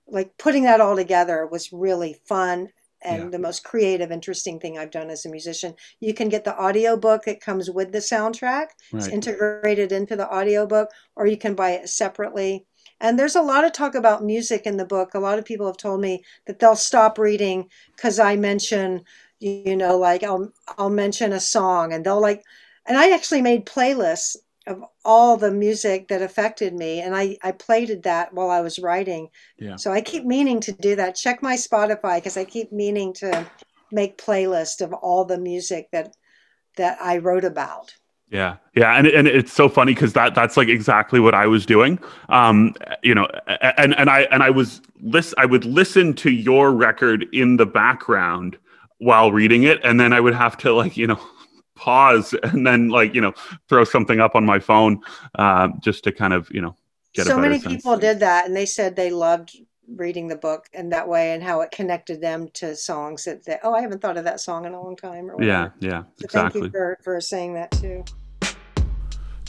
Like 0.06 0.36
putting 0.38 0.64
that 0.64 0.80
all 0.80 0.96
together 0.96 1.46
was 1.46 1.72
really 1.72 2.14
fun 2.26 2.68
and 3.04 3.24
Yeah. 3.24 3.28
the 3.30 3.38
most 3.38 3.64
creative, 3.64 4.12
interesting 4.12 4.60
thing 4.60 4.78
I've 4.78 4.90
done 4.92 5.10
as 5.10 5.24
a 5.26 5.30
musician. 5.30 5.74
You 6.00 6.14
can 6.14 6.28
get 6.28 6.44
the 6.44 6.56
audio 6.56 6.96
book 6.96 7.24
that 7.24 7.40
comes 7.40 7.70
with 7.70 7.92
the 7.92 7.98
soundtrack. 7.98 8.68
It's 8.92 9.08
integrated 9.08 9.90
into 9.92 10.14
the 10.16 10.28
audio 10.28 10.66
book, 10.66 10.88
or 11.16 11.26
you 11.26 11.36
can 11.36 11.54
buy 11.54 11.72
it 11.72 11.88
separately. 11.88 12.64
And 13.00 13.18
there's 13.18 13.34
a 13.34 13.42
lot 13.42 13.64
of 13.64 13.72
talk 13.72 13.96
about 13.96 14.22
music 14.24 14.66
in 14.66 14.76
the 14.76 14.84
book. 14.84 15.14
A 15.14 15.18
lot 15.18 15.38
of 15.38 15.44
people 15.44 15.66
have 15.66 15.76
told 15.76 16.00
me 16.00 16.22
that 16.46 16.60
they'll 16.60 16.76
stop 16.76 17.18
reading 17.18 17.68
because 17.96 18.20
I 18.20 18.36
mention, 18.36 19.04
you 19.42 19.76
know, 19.76 19.98
like 19.98 20.22
I'll 20.22 20.52
I'll 20.78 20.90
mention 20.90 21.32
a 21.32 21.40
song, 21.40 21.92
and 21.92 22.04
they'll 22.04 22.20
like, 22.20 22.44
and 22.86 22.96
I 22.96 23.10
actually 23.10 23.42
made 23.42 23.66
playlists 23.66 24.36
of 24.66 24.82
all 25.04 25.36
the 25.36 25.50
music 25.50 26.08
that 26.08 26.22
affected 26.22 26.72
me, 26.74 27.00
and 27.00 27.16
I 27.16 27.36
I 27.42 27.52
played 27.52 28.02
that 28.04 28.32
while 28.32 28.50
I 28.50 28.60
was 28.60 28.78
writing. 28.78 29.28
Yeah. 29.58 29.76
So 29.76 29.92
I 29.92 30.00
keep 30.00 30.24
meaning 30.24 30.60
to 30.60 30.72
do 30.72 30.94
that. 30.96 31.16
Check 31.16 31.42
my 31.42 31.56
Spotify 31.56 32.18
because 32.18 32.36
I 32.36 32.44
keep 32.44 32.72
meaning 32.72 33.12
to 33.14 33.46
make 33.90 34.16
playlist 34.16 34.80
of 34.80 34.92
all 34.92 35.24
the 35.24 35.38
music 35.38 35.90
that 35.90 36.14
that 36.76 36.98
I 37.02 37.18
wrote 37.18 37.44
about. 37.44 37.94
Yeah, 38.30 38.56
yeah, 38.74 38.96
and 38.96 39.06
and 39.06 39.28
it's 39.28 39.52
so 39.52 39.68
funny 39.68 39.92
because 39.92 40.14
that 40.14 40.34
that's 40.34 40.56
like 40.56 40.68
exactly 40.68 41.20
what 41.20 41.34
I 41.34 41.46
was 41.46 41.66
doing. 41.66 41.98
Um, 42.30 42.74
you 43.02 43.14
know, 43.14 43.26
and 43.76 43.94
and 43.98 44.08
I 44.08 44.22
and 44.30 44.42
I 44.42 44.50
was 44.50 44.80
list 45.00 45.34
I 45.36 45.44
would 45.44 45.64
listen 45.64 46.14
to 46.14 46.30
your 46.30 46.72
record 46.72 47.26
in 47.32 47.56
the 47.56 47.66
background 47.66 48.56
while 49.02 49.32
reading 49.32 49.64
it, 49.64 49.80
and 49.84 49.98
then 49.98 50.12
I 50.12 50.20
would 50.20 50.34
have 50.34 50.56
to 50.58 50.72
like 50.72 50.96
you 50.96 51.06
know 51.06 51.20
pause 51.74 52.34
and 52.42 52.66
then 52.66 52.88
like 52.88 53.14
you 53.14 53.20
know 53.20 53.32
throw 53.68 53.84
something 53.84 54.20
up 54.20 54.34
on 54.34 54.44
my 54.44 54.58
phone 54.58 55.00
uh, 55.38 55.68
just 55.80 56.04
to 56.04 56.12
kind 56.12 56.32
of 56.32 56.48
you 56.50 56.60
know 56.60 56.76
get 57.14 57.24
so 57.26 57.30
better 57.30 57.40
many 57.48 57.58
sense. 57.58 57.74
people 57.74 57.96
did 57.96 58.20
that, 58.20 58.46
and 58.46 58.56
they 58.56 58.66
said 58.66 58.96
they 58.96 59.10
loved 59.10 59.56
reading 59.96 60.28
the 60.28 60.36
book 60.36 60.68
in 60.72 60.88
that 60.90 61.08
way 61.08 61.32
and 61.34 61.42
how 61.42 61.60
it 61.60 61.70
connected 61.70 62.20
them 62.20 62.48
to 62.54 62.74
songs 62.74 63.24
that 63.24 63.44
they, 63.44 63.58
oh, 63.62 63.74
I 63.74 63.80
haven't 63.80 64.00
thought 64.00 64.16
of 64.16 64.24
that 64.24 64.40
song 64.40 64.64
in 64.64 64.72
a 64.72 64.80
long 64.80 64.96
time. 64.96 65.30
Or 65.30 65.42
Yeah, 65.42 65.64
whatever. 65.64 65.74
yeah, 65.80 66.02
So 66.16 66.24
exactly. 66.24 66.60
Thank 66.62 66.72
you 66.72 66.78
for, 66.78 66.98
for 67.02 67.20
saying 67.20 67.54
that 67.54 67.70
too. 67.72 68.04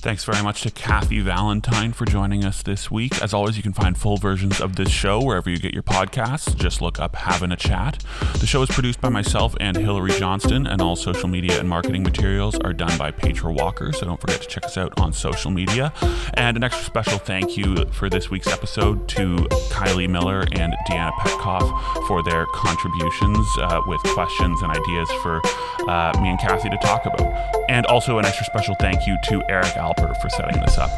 Thanks 0.03 0.25
very 0.25 0.43
much 0.43 0.63
to 0.63 0.69
Kathy 0.69 1.21
Valentine 1.21 1.93
for 1.93 2.03
joining 2.03 2.43
us 2.43 2.61
this 2.61 2.91
week. 2.91 3.21
As 3.21 3.33
always, 3.33 3.55
you 3.55 3.63
can 3.63 3.71
find 3.71 3.97
full 3.97 4.17
versions 4.17 4.59
of 4.59 4.75
this 4.75 4.89
show 4.89 5.23
wherever 5.23 5.49
you 5.49 5.57
get 5.57 5.73
your 5.73 5.81
podcasts. 5.81 6.53
Just 6.57 6.81
look 6.81 6.99
up 6.99 7.15
Having 7.15 7.53
a 7.53 7.55
Chat. 7.55 8.03
The 8.39 8.45
show 8.45 8.61
is 8.63 8.69
produced 8.69 8.99
by 8.99 9.07
myself 9.07 9.55
and 9.61 9.77
Hillary 9.77 10.11
Johnston, 10.11 10.67
and 10.67 10.81
all 10.81 10.97
social 10.97 11.29
media 11.29 11.57
and 11.57 11.69
marketing 11.69 12.03
materials 12.03 12.59
are 12.59 12.73
done 12.73 12.97
by 12.97 13.11
Petra 13.11 13.53
Walker. 13.53 13.93
So 13.93 14.05
don't 14.05 14.19
forget 14.19 14.41
to 14.41 14.47
check 14.49 14.65
us 14.65 14.77
out 14.77 14.99
on 14.99 15.13
social 15.13 15.51
media. 15.51 15.93
And 16.33 16.57
an 16.57 16.65
extra 16.65 16.83
special 16.83 17.17
thank 17.17 17.55
you 17.55 17.85
for 17.93 18.09
this 18.09 18.29
week's 18.29 18.47
episode 18.47 19.07
to 19.07 19.37
Kylie 19.71 20.09
Miller 20.09 20.41
and 20.51 20.75
Deanna 20.89 21.13
Petcoff 21.13 22.07
for 22.07 22.21
their 22.23 22.45
contributions 22.47 23.47
uh, 23.57 23.79
with 23.87 24.01
questions 24.03 24.61
and 24.63 24.69
ideas 24.69 25.09
for 25.21 25.39
uh, 25.87 26.11
me 26.21 26.27
and 26.27 26.39
Kathy 26.39 26.69
to 26.69 26.77
talk 26.79 27.05
about. 27.05 27.62
And 27.69 27.85
also 27.85 28.19
an 28.19 28.25
extra 28.25 28.45
special 28.45 28.75
thank 28.75 29.07
you 29.07 29.17
to 29.19 29.43
Eric 29.49 29.73
Alper 29.73 30.15
for 30.15 30.29
setting 30.29 30.61
this 30.61 30.77
up. 30.77 30.91